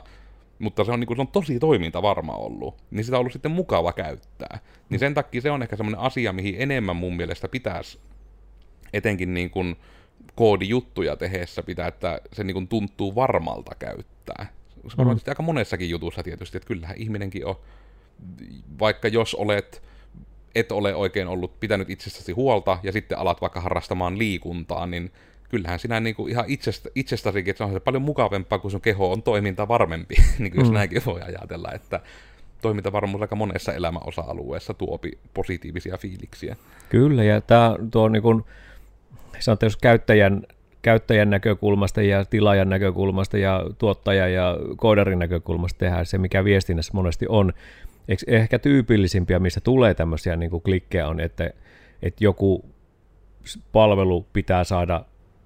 mutta 0.59 0.83
se 0.83 0.91
on, 0.91 0.99
niin 0.99 1.07
kuin, 1.07 1.17
se 1.17 1.21
on 1.21 1.27
tosi 1.27 1.59
toimintavarma 1.59 2.33
ollut, 2.33 2.75
niin 2.91 3.03
sitä 3.03 3.17
on 3.17 3.19
ollut 3.19 3.33
sitten 3.33 3.51
mukava 3.51 3.93
käyttää. 3.93 4.59
Niin 4.89 4.99
sen 4.99 5.13
takia 5.13 5.41
se 5.41 5.51
on 5.51 5.63
ehkä 5.63 5.75
semmoinen 5.75 6.01
asia, 6.01 6.33
mihin 6.33 6.55
enemmän 6.57 6.95
mun 6.95 7.15
mielestä 7.15 7.47
pitäisi 7.47 7.99
etenkin 8.93 9.33
niin 9.33 9.49
kuin 9.49 9.75
koodijuttuja 10.35 11.15
tehdessä 11.15 11.63
pitää, 11.63 11.87
että 11.87 12.21
se 12.33 12.43
niin 12.43 12.53
kuin 12.53 12.67
tuntuu 12.67 13.15
varmalta 13.15 13.75
käyttää. 13.79 14.45
Se 14.87 14.95
on 14.97 15.07
mm. 15.07 15.19
aika 15.27 15.43
monessakin 15.43 15.89
jutussa 15.89 16.23
tietysti, 16.23 16.57
että 16.57 16.67
kyllähän 16.67 16.97
ihminenkin 16.97 17.45
on, 17.45 17.55
vaikka 18.79 19.07
jos 19.07 19.35
olet 19.35 19.81
et 20.55 20.71
ole 20.71 20.95
oikein 20.95 21.27
ollut 21.27 21.59
pitänyt 21.59 21.89
itsestäsi 21.89 22.31
huolta 22.31 22.79
ja 22.83 22.91
sitten 22.91 23.17
alat 23.17 23.41
vaikka 23.41 23.61
harrastamaan 23.61 24.17
liikuntaa, 24.17 24.87
niin 24.87 25.11
kyllähän 25.49 25.79
sinä 25.79 25.99
niin 25.99 26.15
kuin 26.15 26.31
ihan 26.31 26.45
itsestä, 26.47 26.89
itsestäsikin, 26.95 27.51
että 27.51 27.57
se 27.57 27.63
on 27.63 27.73
se 27.73 27.79
paljon 27.79 28.01
mukavempaa, 28.01 28.59
kun 28.59 28.71
sun 28.71 28.81
keho 28.81 29.11
on 29.11 29.23
toiminta 29.23 29.67
varmempi, 29.67 30.15
niin 30.39 30.51
kuin 30.51 30.61
jos 30.61 30.69
mm. 30.69 30.73
näinkin 30.73 31.01
voi 31.05 31.21
ajatella, 31.21 31.71
että 31.71 31.99
toimintavarmuus 32.61 33.21
aika 33.21 33.35
monessa 33.35 33.73
elämän 33.73 34.01
osa-alueessa 34.05 34.73
tuopi 34.73 35.11
positiivisia 35.33 35.97
fiiliksiä. 35.97 36.55
Kyllä, 36.89 37.23
ja 37.23 37.41
tämä 37.41 37.75
tuo 37.91 38.09
niin 38.09 38.21
kuin, 38.21 38.43
sanotaan, 39.39 39.67
jos 39.67 39.77
käyttäjän, 39.77 40.43
käyttäjän 40.81 41.29
näkökulmasta 41.29 42.01
ja 42.01 42.25
tilaajan 42.25 42.69
näkökulmasta 42.69 43.37
ja 43.37 43.63
tuottajan 43.77 44.33
ja 44.33 44.57
koodarin 44.77 45.19
näkökulmasta 45.19 45.77
tehdään 45.77 46.05
se, 46.05 46.17
mikä 46.17 46.43
viestinnässä 46.43 46.93
monesti 46.95 47.25
on. 47.29 47.53
Ehkä 48.27 48.59
tyypillisimpiä, 48.59 49.39
missä 49.39 49.61
tulee 49.61 49.93
tämmöisiä 49.93 50.35
niin 50.35 50.51
kuin 50.51 50.63
klikkejä 50.63 51.07
on, 51.07 51.19
että, 51.19 51.49
että 52.01 52.23
joku 52.23 52.65
palvelu 53.71 54.25
pitää 54.33 54.63
saada 54.63 55.05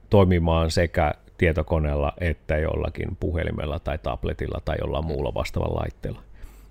toimimaan 0.10 0.72
sekä 0.72 1.13
tietokoneella 1.38 2.13
että 2.17 2.58
jollakin 2.58 3.17
puhelimella 3.19 3.79
tai 3.79 3.98
tabletilla 3.98 4.62
tai 4.65 4.75
jollain 4.81 5.05
muulla 5.05 5.34
vastaavalla 5.34 5.79
laitteella. 5.79 6.22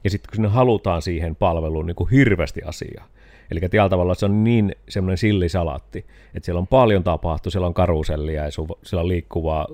Ja 0.05 0.11
sitten 0.11 0.31
kun 0.31 0.37
sinne 0.37 0.49
halutaan 0.49 1.03
siihen 1.03 1.37
palveluun 1.37 1.87
niin 1.87 1.95
kuin 1.95 2.11
hirveästi 2.11 2.63
asiaa, 2.63 3.07
eli 3.51 3.61
tällä 3.61 3.89
tavalla 3.89 4.15
se 4.15 4.25
on 4.25 4.45
niin 4.45 4.77
semmoinen 4.89 5.19
sillisalaatti, 5.19 5.99
että 6.35 6.45
siellä 6.47 6.59
on 6.59 6.67
paljon 6.67 7.05
tapahtuu, 7.05 7.51
siellä 7.51 7.67
on 7.67 7.75
karusellia 7.75 8.45
ja 8.45 8.51
sun, 8.51 8.69
siellä 8.83 9.03
on 9.03 9.09
liikkuvaa 9.09 9.67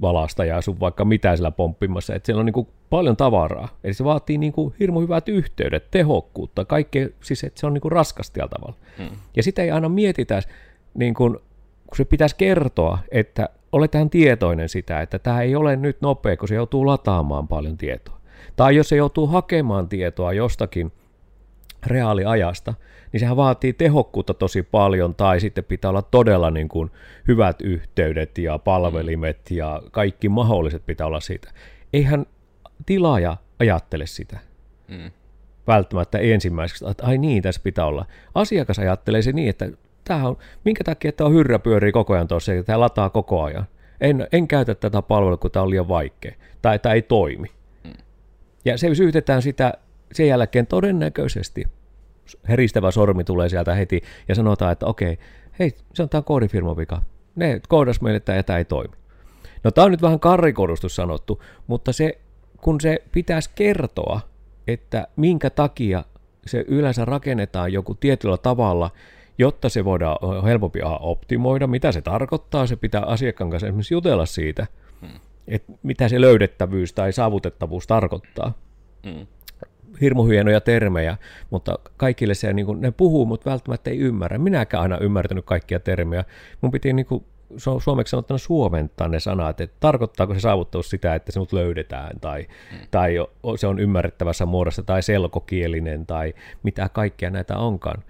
valasta 0.00 0.44
ja 0.44 0.60
sun 0.60 0.80
vaikka 0.80 1.04
mitä 1.04 1.36
siellä 1.36 1.50
pomppimassa, 1.50 2.14
että 2.14 2.26
siellä 2.26 2.40
on 2.40 2.46
niin 2.46 2.54
kuin 2.54 2.68
paljon 2.90 3.16
tavaraa. 3.16 3.68
Eli 3.84 3.94
se 3.94 4.04
vaatii 4.04 4.38
niin 4.38 4.52
kuin 4.52 4.74
hirmu 4.80 5.00
hyvät 5.00 5.28
yhteydet, 5.28 5.90
tehokkuutta, 5.90 6.64
kaikkea, 6.64 7.08
siis 7.22 7.44
että 7.44 7.60
se 7.60 7.66
on 7.66 7.74
niin 7.74 7.82
kuin 7.82 7.92
raskas 7.92 8.30
tällä 8.30 8.48
tavalla. 8.48 8.76
Hmm. 8.98 9.16
Ja 9.36 9.42
sitä 9.42 9.62
ei 9.62 9.70
aina 9.70 9.88
mietitä 9.88 10.42
niin 10.94 11.14
kuin 11.14 11.38
kun 11.90 11.96
se 11.96 12.04
pitäisi 12.04 12.36
kertoa, 12.36 12.98
että 13.10 13.48
oletaan 13.72 14.10
tietoinen 14.10 14.68
sitä, 14.68 15.00
että 15.00 15.18
tämä 15.18 15.42
ei 15.42 15.56
ole 15.56 15.76
nyt 15.76 16.00
nopea, 16.00 16.36
kun 16.36 16.48
se 16.48 16.54
joutuu 16.54 16.86
lataamaan 16.86 17.48
paljon 17.48 17.76
tietoa. 17.76 18.20
Tai 18.56 18.76
jos 18.76 18.88
se 18.88 18.96
joutuu 18.96 19.26
hakemaan 19.26 19.88
tietoa 19.88 20.32
jostakin 20.32 20.92
reaaliajasta, 21.86 22.74
niin 23.12 23.20
sehän 23.20 23.36
vaatii 23.36 23.72
tehokkuutta 23.72 24.34
tosi 24.34 24.62
paljon, 24.62 25.14
tai 25.14 25.40
sitten 25.40 25.64
pitää 25.64 25.88
olla 25.88 26.02
todella 26.02 26.50
niin 26.50 26.68
kuin 26.68 26.90
hyvät 27.28 27.62
yhteydet 27.62 28.38
ja 28.38 28.58
palvelimet 28.58 29.50
ja 29.50 29.82
kaikki 29.90 30.28
mahdolliset 30.28 30.86
pitää 30.86 31.06
olla 31.06 31.20
siitä. 31.20 31.50
Eihän 31.92 32.26
tilaaja 32.86 33.36
ajattele 33.58 34.06
sitä. 34.06 34.38
Mm. 34.88 35.10
Välttämättä 35.66 36.18
ensimmäiseksi, 36.18 36.84
että 36.90 37.06
ai 37.06 37.18
niin, 37.18 37.42
tässä 37.42 37.60
pitää 37.64 37.86
olla. 37.86 38.06
Asiakas 38.34 38.78
ajattelee 38.78 39.22
se 39.22 39.32
niin, 39.32 39.48
että 39.48 39.70
Tämä 40.04 40.28
on, 40.28 40.36
minkä 40.64 40.84
takia 40.84 41.12
tämä 41.12 41.30
hyrrä 41.30 41.58
pyörii 41.58 41.92
koko 41.92 42.14
ajan 42.14 42.28
tuossa 42.28 42.52
ja 42.52 42.62
tämä 42.62 42.80
lataa 42.80 43.10
koko 43.10 43.42
ajan. 43.42 43.66
En, 44.00 44.28
en 44.32 44.48
käytä 44.48 44.74
tätä 44.74 45.02
palvelua, 45.02 45.36
kun 45.36 45.50
tämä 45.50 45.62
on 45.62 45.70
liian 45.70 45.88
vaikea. 45.88 46.34
Tai 46.62 46.78
tämä 46.78 46.94
ei 46.94 47.02
toimi. 47.02 47.48
Mm. 47.84 47.92
Ja 48.64 48.78
se 48.78 48.94
syytetään 48.94 49.42
sitä 49.42 49.74
sen 50.12 50.28
jälkeen 50.28 50.66
todennäköisesti. 50.66 51.64
Heristävä 52.48 52.90
sormi 52.90 53.24
tulee 53.24 53.48
sieltä 53.48 53.74
heti 53.74 54.02
ja 54.28 54.34
sanotaan, 54.34 54.72
että 54.72 54.86
okei, 54.86 55.18
hei, 55.58 55.76
se 55.94 56.02
on 56.02 56.08
tämä 56.08 56.22
koodifirman 56.22 56.76
vika. 56.76 57.02
Ne 57.36 57.60
koodas 57.68 58.00
meille, 58.00 58.16
että 58.16 58.42
tämä 58.42 58.58
ei 58.58 58.64
toimi. 58.64 58.94
No 59.64 59.70
tämä 59.70 59.84
on 59.84 59.90
nyt 59.90 60.02
vähän 60.02 60.20
karrikorustus 60.20 60.96
sanottu, 60.96 61.42
mutta 61.66 61.92
se, 61.92 62.18
kun 62.60 62.80
se 62.80 63.02
pitäisi 63.12 63.50
kertoa, 63.54 64.20
että 64.66 65.08
minkä 65.16 65.50
takia 65.50 66.04
se 66.46 66.64
yleensä 66.68 67.04
rakennetaan 67.04 67.72
joku 67.72 67.94
tietyllä 67.94 68.36
tavalla, 68.36 68.90
jotta 69.38 69.68
se 69.68 69.84
voidaan 69.84 70.44
helpompi 70.44 70.80
optimoida, 71.00 71.66
mitä 71.66 71.92
se 71.92 72.00
tarkoittaa, 72.00 72.66
se 72.66 72.76
pitää 72.76 73.02
asiakkaan 73.02 73.50
kanssa 73.50 73.66
esimerkiksi 73.66 73.94
jutella 73.94 74.26
siitä, 74.26 74.66
hmm. 75.00 75.20
että 75.48 75.72
mitä 75.82 76.08
se 76.08 76.20
löydettävyys 76.20 76.92
tai 76.92 77.12
saavutettavuus 77.12 77.86
tarkoittaa. 77.86 78.52
Hmm. 79.10 79.26
Hirmu 80.00 80.24
hienoja 80.24 80.60
termejä, 80.60 81.16
mutta 81.50 81.78
kaikille 81.96 82.34
se, 82.34 82.52
niin 82.52 82.66
kuin, 82.66 82.80
ne 82.80 82.90
puhuu, 82.90 83.26
mutta 83.26 83.50
välttämättä 83.50 83.90
ei 83.90 83.98
ymmärrä. 83.98 84.38
Minäkään 84.38 84.82
aina 84.82 84.98
ymmärtänyt 84.98 85.44
kaikkia 85.44 85.80
termejä. 85.80 86.24
Mun 86.60 86.70
piti 86.70 86.92
niin 86.92 87.06
kuin, 87.06 87.24
suomeksi 87.78 88.10
sanottuna 88.10 88.38
suomentaa 88.38 89.08
ne 89.08 89.20
sanat, 89.20 89.60
että 89.60 89.76
tarkoittaako 89.80 90.34
se 90.34 90.40
saavuttavuus 90.40 90.90
sitä, 90.90 91.14
että 91.14 91.32
sinut 91.32 91.52
löydetään, 91.52 92.20
tai, 92.20 92.46
hmm. 92.70 92.78
tai 92.90 93.14
se 93.56 93.66
on 93.66 93.78
ymmärrettävässä 93.78 94.46
muodossa, 94.46 94.82
tai 94.82 95.02
selkokielinen, 95.02 96.06
tai 96.06 96.34
mitä 96.62 96.88
kaikkea 96.88 97.30
näitä 97.30 97.56
onkaan. 97.56 98.02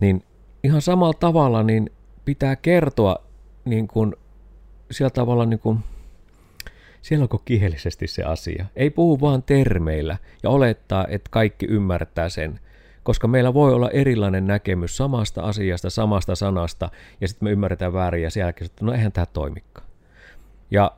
Niin 0.00 0.22
ihan 0.64 0.82
samalla 0.82 1.14
tavalla 1.20 1.62
niin 1.62 1.90
pitää 2.24 2.56
kertoa 2.56 3.16
niin 3.64 3.88
kuin, 3.88 4.16
sillä 4.90 5.10
tavalla 5.10 5.46
niin 5.46 5.58
kuin, 5.58 5.78
selkokielisesti 7.02 8.06
se 8.06 8.22
asia. 8.22 8.66
Ei 8.76 8.90
puhu 8.90 9.20
vaan 9.20 9.42
termeillä 9.42 10.16
ja 10.42 10.50
olettaa, 10.50 11.06
että 11.08 11.28
kaikki 11.30 11.66
ymmärtää 11.66 12.28
sen, 12.28 12.60
koska 13.02 13.28
meillä 13.28 13.54
voi 13.54 13.74
olla 13.74 13.90
erilainen 13.90 14.46
näkemys 14.46 14.96
samasta 14.96 15.42
asiasta, 15.42 15.90
samasta 15.90 16.34
sanasta, 16.34 16.90
ja 17.20 17.28
sitten 17.28 17.46
me 17.46 17.50
ymmärretään 17.50 17.92
väärin, 17.92 18.22
ja 18.22 18.30
sen 18.30 18.40
jälkeen, 18.40 18.66
että 18.66 18.84
no 18.84 18.92
eihän 18.92 19.12
tämä 19.12 19.26
toimikaan. 19.26 19.86
Ja 20.70 20.92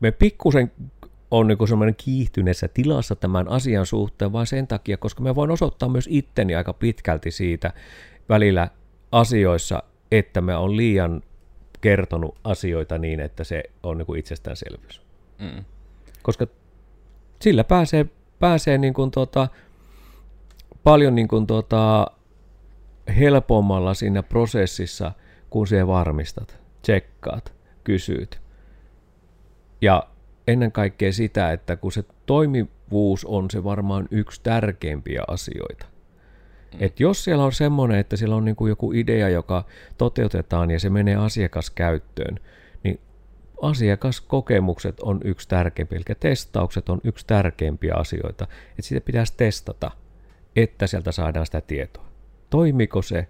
me 0.00 0.10
pikkusen 0.10 0.72
on 1.30 1.46
niin 1.46 1.68
semmoinen 1.68 1.96
kiihtyneessä 1.96 2.68
tilassa 2.68 3.16
tämän 3.16 3.48
asian 3.48 3.86
suhteen, 3.86 4.32
vaan 4.32 4.46
sen 4.46 4.66
takia, 4.66 4.96
koska 4.96 5.22
me 5.22 5.34
voin 5.34 5.50
osoittaa 5.50 5.88
myös 5.88 6.08
itteni 6.10 6.54
aika 6.54 6.72
pitkälti 6.72 7.30
siitä 7.30 7.72
välillä 8.28 8.68
asioissa, 9.12 9.82
että 10.10 10.40
me 10.40 10.56
on 10.56 10.76
liian 10.76 11.22
kertonut 11.84 12.38
asioita 12.44 12.98
niin, 12.98 13.20
että 13.20 13.44
se 13.44 13.62
on 13.82 13.98
niin 13.98 14.06
kuin 14.06 14.18
itsestäänselvyys. 14.18 15.02
Mm. 15.38 15.64
Koska 16.22 16.46
sillä 17.42 17.64
pääsee, 17.64 18.06
pääsee 18.38 18.78
niin 18.78 18.94
kuin 18.94 19.10
tuota, 19.10 19.48
paljon 20.84 21.14
niin 21.14 21.28
kuin 21.28 21.46
tuota, 21.46 22.06
helpommalla 23.18 23.94
siinä 23.94 24.22
prosessissa, 24.22 25.12
kun 25.50 25.66
se 25.66 25.86
varmistat, 25.86 26.58
tsekkaat, 26.82 27.52
kysyt. 27.84 28.40
Ja 29.80 30.06
ennen 30.48 30.72
kaikkea 30.72 31.12
sitä, 31.12 31.52
että 31.52 31.76
kun 31.76 31.92
se 31.92 32.04
toimivuus 32.26 33.24
on 33.24 33.50
se 33.50 33.64
varmaan 33.64 34.08
yksi 34.10 34.40
tärkeimpiä 34.42 35.22
asioita. 35.28 35.86
Mm. 36.74 36.84
Et 36.84 37.00
jos 37.00 37.24
siellä 37.24 37.44
on 37.44 37.52
semmoinen, 37.52 37.98
että 37.98 38.16
siellä 38.16 38.36
on 38.36 38.44
niin 38.44 38.56
kuin 38.56 38.68
joku 38.68 38.92
idea, 38.92 39.28
joka 39.28 39.64
toteutetaan 39.98 40.70
ja 40.70 40.80
se 40.80 40.90
menee 40.90 41.16
asiakaskäyttöön, 41.16 42.40
niin 42.82 43.00
asiakaskokemukset 43.62 45.00
on 45.00 45.20
yksi 45.24 45.48
tärkeimpiä, 45.48 45.96
eli 45.96 46.16
testaukset 46.20 46.88
on 46.88 47.00
yksi 47.04 47.26
tärkeimpiä 47.26 47.94
asioita. 47.94 48.46
Että 48.70 48.82
sitä 48.82 49.00
pitäisi 49.00 49.34
testata, 49.36 49.90
että 50.56 50.86
sieltä 50.86 51.12
saadaan 51.12 51.46
sitä 51.46 51.60
tietoa. 51.60 52.04
Toimiko 52.50 53.02
se, 53.02 53.28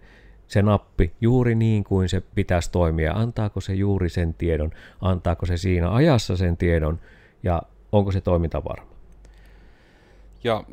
se 0.49 0.63
nappi 0.63 1.13
juuri 1.21 1.55
niin 1.55 1.85
kuin 1.85 2.09
se 2.09 2.23
pitäisi 2.35 2.73
toimia, 2.73 3.13
antaako 3.13 3.61
se 3.61 3.75
juuri 3.75 4.09
sen 4.09 4.35
tiedon, 4.35 4.71
antaako 5.01 5.47
se 5.47 5.57
siinä 5.57 5.95
ajassa 5.95 6.37
sen 6.37 6.57
tiedon 6.57 7.01
ja 7.43 7.63
onko 7.93 8.13
se 8.13 8.21
toiminta 8.21 8.65
varma. 8.65 8.95
Ja 10.45 10.65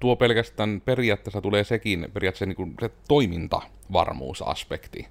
tuo 0.00 0.16
pelkästään 0.16 0.82
periaatteessa 0.84 1.40
tulee 1.40 1.64
sekin 1.64 2.08
periaatteessa 2.14 2.46
niin 2.46 2.56
kuin 2.56 2.74
se 2.80 2.90
toimintavarmuusaspekti. 3.08 5.06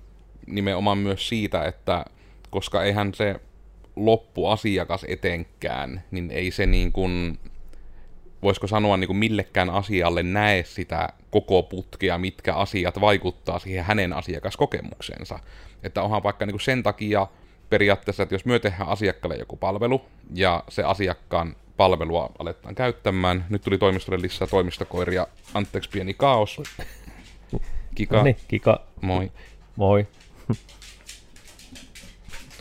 Nimenomaan 0.48 0.98
myös 0.98 1.30
siitä, 1.30 1.64
että 1.66 2.06
koska 2.50 2.84
eihän 2.84 3.14
se 3.14 3.40
loppuasiakas 3.96 5.06
etenkään, 5.08 6.04
niin 6.12 6.32
ei 6.32 6.52
se 6.52 6.66
niin 6.66 6.92
kuin, 6.92 7.40
voisiko 8.44 8.68
sanoa 8.68 8.98
niin 8.98 9.08
kuin 9.08 9.18
millekään 9.18 9.70
asialle 9.70 10.24
näe 10.24 10.64
sitä 10.64 11.10
koko 11.32 11.64
putkea, 11.64 12.18
mitkä 12.18 12.54
asiat 12.56 13.02
vaikuttaa 13.02 13.60
siihen 13.60 13.86
hänen 13.86 14.14
asiakaskokemuksensa. 14.14 15.40
Että 15.84 16.04
onhan 16.04 16.24
vaikka 16.24 16.46
niin 16.46 16.54
kuin 16.54 16.62
sen 16.62 16.84
takia 16.84 17.28
periaatteessa, 17.70 18.24
että 18.24 18.36
jos 18.36 18.46
myö 18.46 18.60
tehdään 18.60 18.90
asiakkaalle 18.90 19.36
joku 19.36 19.58
palvelu, 19.58 20.02
ja 20.34 20.64
se 20.70 20.84
asiakkaan 20.84 21.56
palvelua 21.78 22.32
aletaan 22.40 22.76
käyttämään. 22.76 23.46
Nyt 23.50 23.62
tuli 23.62 23.78
toimistolle 23.78 24.22
lisää 24.22 24.48
toimistokoiria. 24.48 25.28
Anteeksi 25.54 25.90
pieni 25.90 26.14
kaos. 26.14 26.62
Kika. 27.96 28.24
niin, 28.24 28.38
Kika. 28.48 28.86
Moi. 29.02 29.32
Moi. 29.76 30.08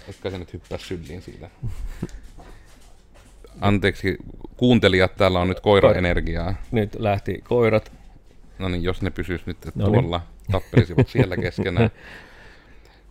Etkä 0.08 0.30
se 0.30 0.38
nyt 0.38 0.52
hyppää 0.52 0.78
sylliin 0.78 1.22
siitä. 1.22 1.50
Anteeksi, 3.60 4.16
kuuntelijat, 4.56 5.16
täällä 5.16 5.40
on 5.40 5.48
nyt 5.48 5.60
koira-energiaa. 5.60 6.54
Nyt 6.72 6.96
lähti 6.98 7.40
koirat. 7.44 7.92
No 8.58 8.68
niin, 8.68 8.82
jos 8.82 9.02
ne 9.02 9.10
pysyis 9.10 9.46
nyt 9.46 9.58
Noniin. 9.74 9.92
tuolla, 9.92 10.20
tappelisivat 10.52 11.08
siellä 11.08 11.36
keskenään. 11.36 11.90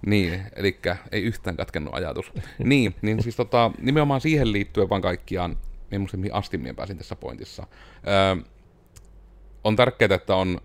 Niin, 0.05 0.41
eli 0.55 0.79
ei 1.11 1.23
yhtään 1.23 1.57
katkennut 1.57 1.93
ajatus. 1.93 2.31
niin, 2.63 2.95
niin 3.01 3.23
siis 3.23 3.35
tota, 3.35 3.71
nimenomaan 3.81 4.21
siihen 4.21 4.51
liittyen 4.51 4.89
vaan 4.89 5.01
kaikkiaan 5.01 5.57
en 5.95 6.01
muista 6.01 6.17
mihin 6.17 6.33
asti 6.33 6.57
minä 6.57 6.73
pääsin 6.73 6.97
tässä 6.97 7.15
pointissa. 7.15 7.67
Öö, 8.07 8.43
on 9.63 9.75
tärkeää, 9.75 10.15
että 10.15 10.35
on, 10.35 10.61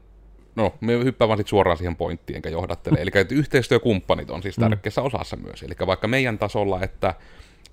no 0.57 0.75
me 0.81 0.93
hyppään 0.93 1.29
vaan 1.29 1.39
sit 1.39 1.49
suoraan 1.49 1.77
siihen 1.77 1.97
pointtiin 1.97 2.37
enkä 2.37 2.49
johdattele, 2.49 2.99
eli 3.01 3.11
että 3.15 3.35
yhteistyökumppanit 3.35 4.31
on 4.31 4.43
siis 4.43 4.59
mm. 4.59 4.69
tärkeässä 4.69 5.03
osassa 5.03 5.37
myös, 5.37 5.63
eli 5.63 5.75
vaikka 5.87 6.09
meidän 6.09 6.39
tasolla, 6.39 6.83
että 6.83 7.15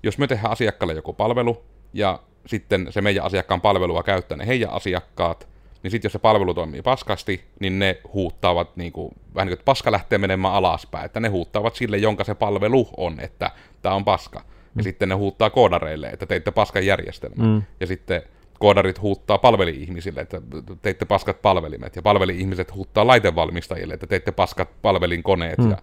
jos 0.02 0.18
me 0.18 0.26
tehdään 0.26 0.52
asiakkaalle 0.52 0.94
joku 0.94 1.12
palvelu, 1.12 1.64
ja 1.92 2.18
sitten 2.46 2.86
se 2.90 3.00
meidän 3.00 3.24
asiakkaan 3.24 3.60
palvelua 3.60 4.02
käyttää 4.02 4.38
ne 4.38 4.46
heidän 4.46 4.70
asiakkaat, 4.70 5.48
niin 5.82 5.90
sitten 5.90 6.06
jos 6.06 6.12
se 6.12 6.18
palvelu 6.18 6.54
toimii 6.54 6.82
paskasti, 6.82 7.44
niin 7.60 7.78
ne 7.78 8.00
huuttaavat, 8.12 8.76
niin 8.76 8.92
kuin, 8.92 9.10
vähän 9.34 9.46
niin 9.46 9.50
kuin, 9.50 9.60
että 9.60 9.64
paska 9.64 9.92
lähtee 9.92 10.18
menemään 10.18 10.54
alaspäin, 10.54 11.04
että 11.04 11.20
ne 11.20 11.28
huuttaavat 11.28 11.74
sille, 11.74 11.96
jonka 11.98 12.24
se 12.24 12.34
palvelu 12.34 12.88
on, 12.96 13.20
että 13.20 13.50
tämä 13.82 13.94
on 13.94 14.04
paska. 14.04 14.44
Ja 14.78 14.82
sitten 14.82 15.08
ne 15.08 15.14
huuttaa 15.14 15.50
koodareille, 15.50 16.06
että 16.08 16.26
teitte 16.26 16.50
paskan 16.50 16.86
järjestelmän. 16.86 17.46
Mm. 17.46 17.62
Ja 17.80 17.86
sitten 17.86 18.22
koodarit 18.58 19.00
huuttaa 19.00 19.38
palveli-ihmisille, 19.38 20.20
että 20.20 20.40
teitte 20.82 21.04
paskat 21.04 21.42
palvelimet. 21.42 21.96
Ja 21.96 22.02
palveli-ihmiset 22.02 22.74
huuttaa 22.74 23.06
laitevalmistajille, 23.06 23.94
että 23.94 24.06
teitte 24.06 24.32
paskat 24.32 24.68
palvelinkoneet. 24.82 25.58
Mm. 25.58 25.70
Ja 25.70 25.76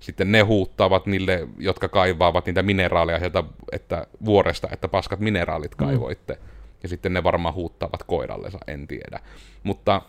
sitten 0.00 0.32
ne 0.32 0.40
huuttaavat 0.40 1.06
niille, 1.06 1.48
jotka 1.58 1.88
kaivaavat 1.88 2.46
niitä 2.46 2.62
mineraaleja 2.62 3.18
sieltä, 3.18 3.44
että 3.72 4.06
vuoresta, 4.24 4.68
että 4.72 4.88
paskat 4.88 5.20
mineraalit 5.20 5.70
mm. 5.70 5.86
kaivoitte. 5.86 6.34
Mm. 6.34 6.40
Ja 6.82 6.88
sitten 6.88 7.12
ne 7.12 7.22
varmaan 7.22 7.54
huuttavat 7.54 8.02
koirallensa, 8.02 8.58
en 8.66 8.86
tiedä. 8.86 9.20
Mutta 9.62 10.02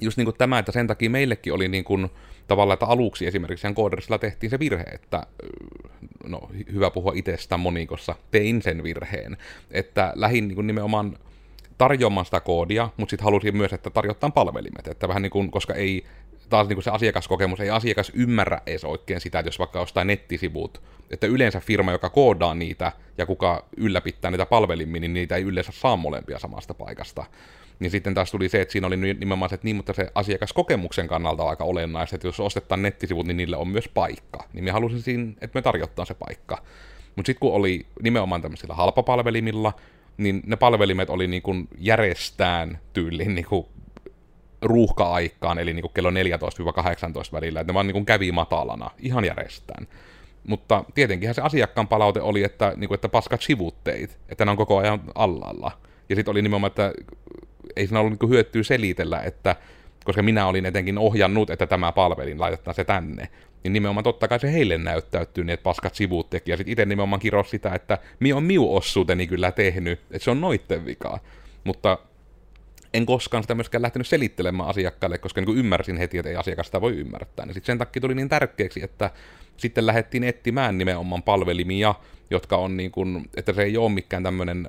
just 0.00 0.16
niin 0.16 0.24
kuin 0.26 0.36
tämä, 0.38 0.58
että 0.58 0.72
sen 0.72 0.86
takia 0.86 1.10
meillekin 1.10 1.52
oli 1.52 1.68
niin 1.68 1.84
kuin, 1.84 2.10
tavallaan, 2.48 2.74
että 2.74 2.86
aluksi 2.86 3.26
esimerkiksi 3.26 3.62
sen 3.62 3.74
kooderisilla 3.74 4.18
tehtiin 4.18 4.50
se 4.50 4.58
virhe, 4.58 4.82
että 4.82 5.26
no 6.24 6.50
hyvä 6.72 6.90
puhua 6.90 7.12
itsestä 7.14 7.56
monikossa, 7.56 8.14
tein 8.30 8.62
sen 8.62 8.82
virheen, 8.82 9.36
että 9.70 10.12
lähin 10.14 10.48
niin 10.48 10.66
nimenomaan 10.66 11.18
tarjoamaan 11.78 12.26
sitä 12.26 12.40
koodia, 12.40 12.88
mutta 12.96 13.10
sitten 13.10 13.24
halusin 13.24 13.56
myös, 13.56 13.72
että 13.72 13.90
tarjotaan 13.90 14.32
palvelimet, 14.32 14.86
että 14.86 15.08
vähän 15.08 15.22
niin 15.22 15.30
kuin, 15.30 15.50
koska 15.50 15.74
ei 15.74 16.04
taas 16.48 16.68
niin 16.68 16.76
kuin 16.76 16.84
se 16.84 16.90
asiakaskokemus, 16.90 17.60
ei 17.60 17.70
asiakas 17.70 18.12
ymmärrä 18.14 18.60
edes 18.66 18.84
oikein 18.84 19.20
sitä, 19.20 19.38
että 19.38 19.48
jos 19.48 19.58
vaikka 19.58 19.80
ostaa 19.80 20.04
nettisivut, 20.04 20.82
että 21.10 21.26
yleensä 21.26 21.60
firma, 21.60 21.92
joka 21.92 22.10
koodaa 22.10 22.54
niitä 22.54 22.92
ja 23.18 23.26
kuka 23.26 23.64
ylläpittää 23.76 24.30
niitä 24.30 24.46
palvelimmin, 24.46 25.00
niin 25.00 25.14
niitä 25.14 25.36
ei 25.36 25.42
yleensä 25.42 25.72
saa 25.72 25.96
molempia 25.96 26.38
samasta 26.38 26.74
paikasta. 26.74 27.24
Niin 27.78 27.90
sitten 27.90 28.14
taas 28.14 28.30
tuli 28.30 28.48
se, 28.48 28.60
että 28.60 28.72
siinä 28.72 28.86
oli 28.86 28.96
nimenomaan 28.96 29.48
se, 29.48 29.54
että 29.54 29.64
niin, 29.64 29.76
mutta 29.76 29.92
se 29.92 30.10
asiakaskokemuksen 30.14 31.08
kannalta 31.08 31.42
on 31.42 31.50
aika 31.50 31.64
olennaista, 31.64 32.16
että 32.16 32.28
jos 32.28 32.40
ostetaan 32.40 32.82
nettisivut, 32.82 33.26
niin 33.26 33.36
niille 33.36 33.56
on 33.56 33.68
myös 33.68 33.88
paikka. 33.88 34.44
Niin 34.52 34.64
minä 34.64 34.72
halusin 34.72 35.02
siinä, 35.02 35.32
että 35.40 35.58
me 35.58 35.62
tarjottaan 35.62 36.06
se 36.06 36.14
paikka. 36.14 36.58
Mutta 37.16 37.26
sitten 37.26 37.40
kun 37.40 37.52
oli 37.52 37.86
nimenomaan 38.02 38.42
tämmöisillä 38.42 38.74
halpapalvelimilla, 38.74 39.72
niin 40.16 40.42
ne 40.46 40.56
palvelimet 40.56 41.10
oli 41.10 41.26
niin 41.26 41.42
kuin 41.42 41.68
järjestään 41.78 42.78
tyyliin 42.92 43.34
niin 43.34 43.46
kuin 43.46 43.66
ruuhka-aikaan, 44.62 45.58
eli 45.58 45.74
niin 45.74 45.82
kuin 45.82 45.92
kello 45.94 46.10
14-18 46.10 46.14
välillä, 47.32 47.60
että 47.60 47.72
ne 47.72 47.74
vaan 47.74 47.86
niin 47.86 47.92
kuin 47.92 48.06
kävi 48.06 48.32
matalana, 48.32 48.90
ihan 48.98 49.24
järjestään. 49.24 49.88
Mutta 50.46 50.84
tietenkinhän 50.94 51.34
se 51.34 51.42
asiakkaan 51.42 51.88
palaute 51.88 52.20
oli, 52.20 52.44
että, 52.44 52.72
niin 52.76 52.88
kuin, 52.88 52.94
että 52.94 53.08
paskat 53.08 53.42
sivutteet, 53.42 54.18
että 54.28 54.44
ne 54.44 54.50
on 54.50 54.56
koko 54.56 54.78
ajan 54.78 55.00
allalla. 55.14 55.70
Ja 56.08 56.16
sitten 56.16 56.32
oli 56.32 56.42
nimenomaan, 56.42 56.70
että 56.70 56.92
ei 57.76 57.86
siinä 57.86 58.00
ollut 58.00 58.20
niin 58.20 58.30
hyötyä 58.30 58.62
selitellä, 58.62 59.20
että 59.20 59.56
koska 60.04 60.22
minä 60.22 60.46
olin 60.46 60.66
etenkin 60.66 60.98
ohjannut, 60.98 61.50
että 61.50 61.66
tämä 61.66 61.92
palvelin, 61.92 62.40
laitetaan 62.40 62.74
se 62.74 62.84
tänne. 62.84 63.28
niin 63.62 63.72
nimenomaan 63.72 64.04
totta 64.04 64.28
kai 64.28 64.40
se 64.40 64.52
heille 64.52 64.78
näyttäytyy, 64.78 65.44
niin 65.44 65.54
että 65.54 65.64
paskat 65.64 65.94
sivut 65.94 66.30
teki, 66.30 66.50
ja 66.50 66.56
sitten 66.56 66.72
itse 66.72 66.84
nimenomaan 66.84 67.20
kiros 67.20 67.50
sitä, 67.50 67.74
että 67.74 67.98
mi 68.20 68.32
on 68.32 68.42
miu 68.42 68.76
ossuuteni 68.76 69.26
kyllä 69.26 69.52
tehnyt, 69.52 70.00
että 70.10 70.24
se 70.24 70.30
on 70.30 70.40
noitten 70.40 70.86
vikaa. 70.86 71.18
Mutta 71.64 71.98
en 72.94 73.06
koskaan 73.06 73.42
sitä 73.42 73.54
myöskään 73.54 73.82
lähtenyt 73.82 74.06
selittelemään 74.06 74.68
asiakkaalle, 74.68 75.18
koska 75.18 75.40
niin 75.40 75.58
ymmärsin 75.58 75.96
heti, 75.96 76.18
että 76.18 76.30
ei 76.30 76.36
asiakas 76.36 76.66
sitä 76.66 76.80
voi 76.80 76.96
ymmärtää. 76.96 77.46
Niin 77.46 77.54
sitten 77.54 77.72
sen 77.72 77.78
takia 77.78 78.00
tuli 78.00 78.14
niin 78.14 78.28
tärkeäksi, 78.28 78.84
että 78.84 79.10
sitten 79.56 79.86
lähdettiin 79.86 80.24
etsimään 80.24 80.78
nimenomaan 80.78 81.22
palvelimia, 81.22 81.94
jotka 82.30 82.56
on 82.56 82.76
niin 82.76 82.90
kuin, 82.90 83.24
että 83.36 83.52
se 83.52 83.62
ei 83.62 83.76
ole 83.76 83.92
mikään 83.92 84.22
tämmöinen 84.22 84.68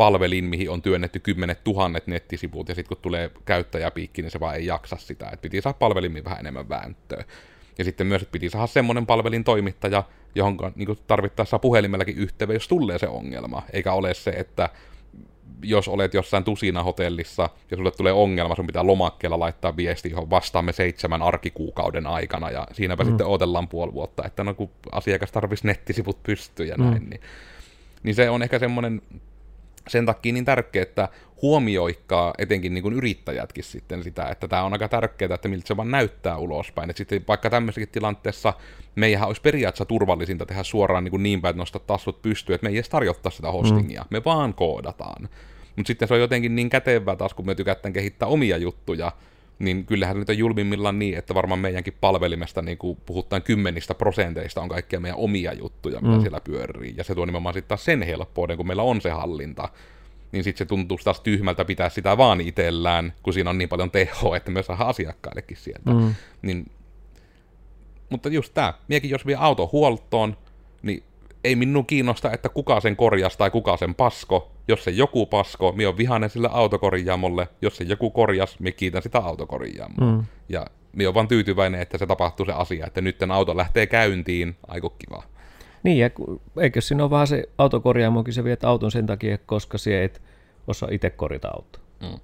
palvelin, 0.00 0.44
mihin 0.44 0.70
on 0.70 0.82
työnnetty 0.82 1.18
kymmenet 1.18 1.64
tuhannet 1.64 2.06
nettisivut, 2.06 2.68
ja 2.68 2.74
sitten 2.74 2.88
kun 2.88 3.02
tulee 3.02 3.30
käyttäjäpiikki, 3.44 4.22
niin 4.22 4.30
se 4.30 4.40
vaan 4.40 4.56
ei 4.56 4.66
jaksa 4.66 4.96
sitä. 4.96 5.24
että 5.24 5.42
piti 5.42 5.60
saada 5.60 5.78
palvelimiin 5.78 6.24
vähän 6.24 6.40
enemmän 6.40 6.68
vääntöä. 6.68 7.24
Ja 7.78 7.84
sitten 7.84 8.06
myös, 8.06 8.22
että 8.22 8.32
piti 8.32 8.50
saada 8.50 8.66
semmoinen 8.66 9.06
palvelin 9.06 9.44
toimittaja, 9.44 10.02
johon 10.34 10.56
niin 10.74 10.98
tarvittaessa 11.06 11.58
puhelimellakin 11.58 12.16
yhteyden, 12.16 12.54
jos 12.54 12.68
tulee 12.68 12.98
se 12.98 13.08
ongelma. 13.08 13.62
Eikä 13.72 13.92
ole 13.92 14.14
se, 14.14 14.30
että 14.30 14.68
jos 15.62 15.88
olet 15.88 16.14
jossain 16.14 16.44
tusina 16.44 16.82
hotellissa 16.82 17.50
ja 17.70 17.76
sulle 17.76 17.90
tulee 17.90 18.12
ongelma, 18.12 18.54
sun 18.54 18.66
pitää 18.66 18.86
lomakkeella 18.86 19.38
laittaa 19.38 19.76
viesti, 19.76 20.10
johon 20.10 20.30
vastaamme 20.30 20.72
seitsemän 20.72 21.22
arkikuukauden 21.22 22.06
aikana, 22.06 22.50
ja 22.50 22.66
siinäpä 22.72 23.04
mm. 23.04 23.08
sitten 23.08 23.26
odotellaan 23.26 23.68
puoli 23.68 23.92
vuotta, 23.92 24.26
että 24.26 24.44
no 24.44 24.54
kun 24.54 24.70
asiakas 24.92 25.32
tarvitsisi 25.32 25.66
nettisivut 25.66 26.22
pystyä 26.22 26.66
ja 26.66 26.76
näin, 26.76 27.02
mm. 27.02 27.10
niin, 27.10 27.20
niin 28.02 28.14
se 28.14 28.30
on 28.30 28.42
ehkä 28.42 28.58
semmoinen 28.58 29.02
sen 29.90 30.06
takia 30.06 30.32
niin 30.32 30.44
tärkeää, 30.44 30.82
että 30.82 31.08
huomioikkaa 31.42 32.34
etenkin 32.38 32.74
niin 32.74 32.82
kuin 32.82 32.94
yrittäjätkin 32.94 33.64
sitten 33.64 34.02
sitä, 34.02 34.28
että 34.28 34.48
tämä 34.48 34.62
on 34.62 34.72
aika 34.72 34.88
tärkeää, 34.88 35.34
että 35.34 35.48
miltä 35.48 35.66
se 35.66 35.76
vaan 35.76 35.90
näyttää 35.90 36.38
ulospäin. 36.38 36.90
Että 36.90 36.98
sitten 36.98 37.24
vaikka 37.28 37.50
tämmöisessäkin 37.50 37.88
tilanteessa 37.88 38.52
meihän 38.94 39.28
olisi 39.28 39.42
periaatteessa 39.42 39.84
turvallisinta 39.84 40.46
tehdä 40.46 40.62
suoraan 40.62 41.04
niin, 41.04 41.10
kuin 41.10 41.22
niin 41.22 41.40
päin, 41.40 41.50
että 41.50 41.60
nostaa 41.60 41.82
tassut 41.86 42.22
pystyyn, 42.22 42.54
että 42.54 42.64
me 42.64 42.70
ei 42.70 42.76
edes 42.76 42.88
tarjottaa 42.88 43.32
sitä 43.32 43.52
hostingia, 43.52 44.02
mm. 44.02 44.06
me 44.10 44.24
vaan 44.24 44.54
koodataan. 44.54 45.28
Mutta 45.76 45.86
sitten 45.86 46.08
se 46.08 46.14
on 46.14 46.20
jotenkin 46.20 46.56
niin 46.56 46.70
kätevää 46.70 47.16
taas, 47.16 47.34
kun 47.34 47.46
me 47.46 47.54
tykätään 47.54 47.92
kehittää 47.92 48.28
omia 48.28 48.56
juttuja, 48.56 49.12
niin 49.60 49.86
kyllähän 49.86 50.18
nyt 50.18 50.28
on 50.28 50.38
julmimmillaan 50.38 50.98
niin, 50.98 51.18
että 51.18 51.34
varmaan 51.34 51.60
meidänkin 51.60 51.94
palvelimesta 52.00 52.62
niin 52.62 52.78
kuin 52.78 52.98
puhutaan 53.06 53.42
kymmenistä 53.42 53.94
prosenteista 53.94 54.60
on 54.60 54.68
kaikkia 54.68 55.00
meidän 55.00 55.18
omia 55.18 55.52
juttuja, 55.52 56.00
mitä 56.00 56.14
mm. 56.14 56.20
siellä 56.20 56.40
pyörii. 56.40 56.94
Ja 56.96 57.04
se 57.04 57.14
tuo 57.14 57.24
nimenomaan 57.24 57.54
sitten 57.54 57.68
taas 57.68 57.84
sen 57.84 58.02
helppouden, 58.02 58.56
kun 58.56 58.66
meillä 58.66 58.82
on 58.82 59.00
se 59.00 59.10
hallinta. 59.10 59.68
Niin 60.32 60.44
sitten 60.44 60.58
se 60.58 60.68
tuntuu 60.68 60.98
taas 61.04 61.20
tyhmältä 61.20 61.64
pitää 61.64 61.88
sitä 61.88 62.16
vaan 62.16 62.40
itsellään, 62.40 63.12
kun 63.22 63.32
siinä 63.32 63.50
on 63.50 63.58
niin 63.58 63.68
paljon 63.68 63.90
tehoa, 63.90 64.36
että 64.36 64.50
me 64.50 64.62
saadaan 64.62 64.88
asiakkaillekin 64.88 65.56
sieltä. 65.56 65.90
Mm. 65.90 66.14
Niin, 66.42 66.70
mutta 68.10 68.28
just 68.28 68.54
tämä, 68.54 68.74
miekin 68.88 69.10
jos 69.10 69.26
vie 69.26 69.36
auto 69.40 69.68
huoltoon, 69.72 70.36
niin 70.82 71.02
ei 71.44 71.56
minun 71.56 71.86
kiinnosta, 71.86 72.32
että 72.32 72.48
kuka 72.48 72.80
sen 72.80 72.96
korjas 72.96 73.36
tai 73.36 73.50
kuka 73.50 73.76
sen 73.76 73.94
pasko. 73.94 74.50
Jos 74.70 74.84
se 74.84 74.90
joku 74.90 75.26
pasko, 75.26 75.72
mi 75.72 75.86
on 75.86 75.96
vihainen 75.96 76.30
sille 76.30 76.48
autokorjaamolle. 76.52 77.48
Jos 77.62 77.76
se 77.76 77.84
joku 77.84 78.10
korjas, 78.10 78.60
mi 78.60 78.72
kiitän 78.72 79.02
sitä 79.02 79.18
autokorjaamoa. 79.18 80.12
Mm. 80.12 80.24
Ja 80.48 80.66
mi 80.92 81.06
on 81.06 81.14
vaan 81.14 81.28
tyytyväinen, 81.28 81.80
että 81.80 81.98
se 81.98 82.06
tapahtuu 82.06 82.46
se 82.46 82.52
asia, 82.52 82.86
että 82.86 83.00
nyt 83.00 83.22
auto 83.32 83.56
lähtee 83.56 83.86
käyntiin, 83.86 84.56
aiku 84.68 84.90
kiva. 84.90 85.22
Niin, 85.82 85.98
ja 85.98 86.10
eikö 86.60 86.80
siinä 86.80 87.02
ole 87.02 87.10
vähän 87.10 87.26
se 87.26 87.48
autokorjaamokin, 87.58 88.34
se 88.34 88.44
viet 88.44 88.64
auton 88.64 88.90
sen 88.90 89.06
takia, 89.06 89.38
koska 89.38 89.78
se 89.78 90.04
et 90.04 90.22
osaa 90.66 90.88
itse 90.92 91.10
korjata 91.10 91.48
auto. 91.48 91.78
Mm. 92.00 92.20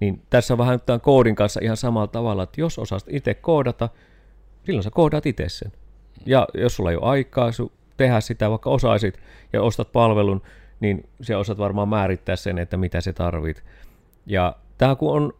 Niin 0.00 0.22
tässä 0.30 0.54
on 0.54 0.58
vähän 0.58 0.80
tämän 0.80 1.00
koodin 1.00 1.34
kanssa 1.34 1.60
ihan 1.62 1.76
samalla 1.76 2.06
tavalla, 2.06 2.42
että 2.42 2.60
jos 2.60 2.78
osaat 2.78 3.04
itse 3.08 3.34
koodata, 3.34 3.88
silloin 4.64 4.82
sä 4.82 4.90
koodaat 4.90 5.26
itse 5.26 5.48
sen. 5.48 5.72
Ja 6.26 6.48
jos 6.54 6.76
sulla 6.76 6.90
ei 6.90 6.96
ole 6.96 7.04
aikaa, 7.04 7.52
sun 7.52 7.72
tehdä 7.96 8.20
sitä, 8.20 8.50
vaikka 8.50 8.70
osaisit 8.70 9.20
ja 9.52 9.62
ostat 9.62 9.92
palvelun, 9.92 10.42
niin 10.80 11.08
se 11.20 11.36
osaat 11.36 11.58
varmaan 11.58 11.88
määrittää 11.88 12.36
sen, 12.36 12.58
että 12.58 12.76
mitä 12.76 13.00
se 13.00 13.12
tarvit. 13.12 13.64
Ja 14.26 14.56
tämä 14.78 14.96
kun 14.96 15.12
on 15.12 15.32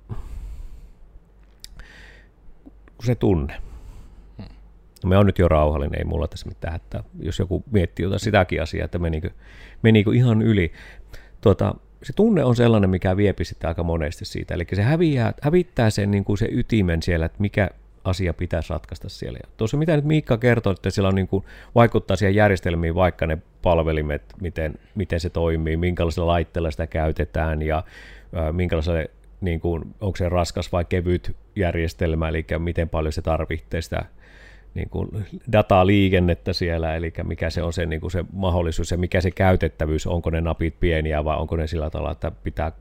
se 3.05 3.15
tunne. 3.15 3.55
No 5.05 5.09
me 5.09 5.17
on 5.17 5.27
nyt 5.27 5.39
jo 5.39 5.49
rauhallinen, 5.49 5.99
ei 5.99 6.05
mulla 6.05 6.29
tässä 6.29 6.49
mitään 6.49 6.73
hätää. 6.73 7.05
Jos 7.19 7.39
joku 7.39 7.65
miettii 7.71 8.03
jotain 8.03 8.21
sitäkin 8.21 8.63
asiaa, 8.63 8.85
että 8.85 8.99
menikö, 8.99 9.31
menikö 9.83 10.11
ihan 10.15 10.43
yli. 10.43 10.73
Tuota, 11.41 11.75
se 12.03 12.13
tunne 12.13 12.45
on 12.45 12.57
sellainen, 12.57 12.91
mikä 12.91 13.17
viepi 13.17 13.45
sitä 13.45 13.69
aika 13.69 13.83
monesti 13.83 14.25
siitä. 14.25 14.55
Eli 14.55 14.67
se 14.75 14.83
häviää, 14.83 15.35
hävittää 15.43 15.91
sen, 15.91 16.11
niin 16.11 16.25
kuin 16.25 16.39
se 16.39 16.49
ytimen 16.51 17.03
siellä, 17.03 17.27
että 17.27 17.41
mikä, 17.41 17.71
asia 18.07 18.35
pitäisi 18.35 18.71
ratkaista 18.71 19.09
siellä. 19.09 19.39
Ja 19.43 19.49
tuossa 19.57 19.77
mitä 19.77 19.97
nyt 19.97 20.05
Miikka 20.05 20.39
kertoi, 20.39 20.73
että 20.73 20.91
siellä 20.91 21.09
on 21.09 21.15
niin 21.15 21.29
kuin, 21.29 21.45
vaikuttaa 21.75 22.17
siihen 22.17 22.35
järjestelmiin 22.35 22.95
vaikka 22.95 23.27
ne 23.27 23.39
palvelimet, 23.63 24.23
miten, 24.41 24.75
miten 24.95 25.21
se 25.21 25.31
toimii, 25.31 25.77
minkälaisella 25.77 26.33
laitteella 26.33 26.71
sitä 26.71 26.87
käytetään 26.87 27.63
ja 27.63 27.85
ää, 28.35 28.53
minkälaisella 28.53 29.01
niin 29.41 29.61
kuin, 29.61 29.95
onko 30.01 30.17
se 30.17 30.29
raskas 30.29 30.73
vai 30.73 30.85
kevyt 30.85 31.37
järjestelmä, 31.57 32.29
eli 32.29 32.47
miten 32.59 32.89
paljon 32.89 33.13
se 33.13 33.23
tarvitsee 33.23 33.83
sitä 33.83 34.05
niin 34.75 34.91
kuin 34.91 35.09
dataliikennettä 35.53 36.53
siellä, 36.53 36.97
eli 36.97 37.13
mikä 37.23 37.51
se 37.51 37.63
on 37.63 37.73
se, 37.73 37.87
niin 37.87 38.01
kuin 38.01 38.11
se 38.11 38.25
mahdollisuus 38.33 38.91
ja 38.91 38.99
mikä 38.99 39.21
se 39.21 39.31
käytettävyys, 39.31 40.07
onko 40.07 40.31
ne 40.31 40.41
napit 40.41 40.81
pieniä 40.81 41.25
vai 41.25 41.37
onko 41.37 41.57
ne 41.57 41.67
sillä 41.67 41.91
tavalla, 41.91 42.13
että 42.13 42.31
pitää, 42.31 42.73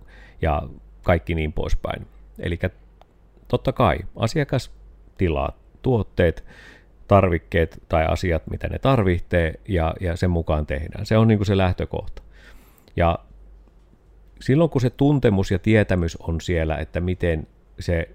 ja 0.42 0.64
kaikki 1.04 1.36
niin 1.36 1.54
poispäin. 1.54 2.08
Eli 2.40 2.60
totta 3.48 3.74
kai 3.74 3.98
asiakas 4.16 4.72
tilaa 5.18 5.60
tuotteet, 5.82 6.44
tarvikkeet 7.08 7.82
tai 7.90 8.06
asiat, 8.06 8.48
mitä 8.48 8.68
ne 8.68 8.80
tarvitsee, 8.80 9.54
ja, 9.68 9.94
ja 10.00 10.16
sen 10.16 10.30
mukaan 10.30 10.66
tehdään. 10.66 11.06
Se 11.06 11.18
on 11.18 11.28
niin 11.28 11.38
kuin 11.38 11.48
se 11.48 11.58
lähtökohta. 11.58 12.22
Ja 12.96 13.20
silloin 14.42 14.70
kun 14.70 14.82
se 14.82 14.90
tuntemus 14.90 15.52
ja 15.52 15.60
tietämys 15.60 16.16
on 16.16 16.42
siellä, 16.42 16.78
että 16.78 17.02
miten 17.02 17.48
se 17.80 18.10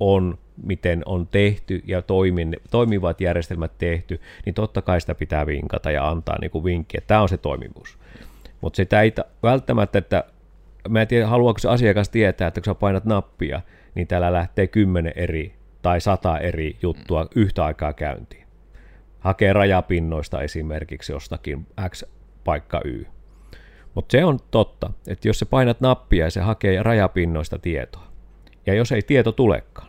on, 0.00 0.38
miten 0.64 1.02
on 1.06 1.26
tehty 1.26 1.82
ja 1.86 2.02
toimin, 2.02 2.56
toimivat 2.70 3.20
järjestelmät 3.20 3.72
tehty, 3.78 4.20
niin 4.46 4.54
totta 4.54 4.82
kai 4.82 5.00
sitä 5.00 5.14
pitää 5.14 5.46
vinkata 5.46 5.90
ja 5.90 6.08
antaa 6.08 6.38
niin 6.40 6.50
kuin 6.50 6.64
vinkki, 6.64 6.98
että 6.98 7.08
tämä 7.08 7.22
on 7.22 7.28
se 7.28 7.36
toimivuus. 7.36 7.98
Mutta 8.60 8.76
sitä 8.76 9.02
ei 9.02 9.14
välttämättä, 9.42 9.98
että 9.98 10.24
mä 10.88 11.02
en 11.02 11.08
tiedä, 11.08 11.26
haluaako 11.26 11.58
se 11.58 11.68
asiakas 11.68 12.08
tietää, 12.08 12.48
että 12.48 12.60
kun 12.60 12.64
sä 12.64 12.74
painat 12.74 13.04
nappia, 13.04 13.60
niin 13.94 14.06
täällä 14.06 14.32
lähtee 14.32 14.66
kymmenen 14.66 15.12
eri 15.16 15.54
tai 15.86 16.00
sata 16.00 16.38
eri 16.38 16.76
juttua 16.82 17.26
yhtä 17.34 17.64
aikaa 17.64 17.92
käyntiin. 17.92 18.46
Hakee 19.18 19.52
rajapinnoista 19.52 20.42
esimerkiksi 20.42 21.12
jostakin 21.12 21.66
X 21.88 22.04
paikka 22.44 22.80
Y. 22.84 23.04
Mutta 23.94 24.12
se 24.12 24.24
on 24.24 24.38
totta, 24.50 24.90
että 25.06 25.28
jos 25.28 25.38
sä 25.38 25.46
painat 25.46 25.80
nappia 25.80 26.24
ja 26.24 26.30
se 26.30 26.40
hakee 26.40 26.82
rajapinnoista 26.82 27.58
tietoa, 27.58 28.06
ja 28.66 28.74
jos 28.74 28.92
ei 28.92 29.02
tieto 29.02 29.32
tulekaan, 29.32 29.88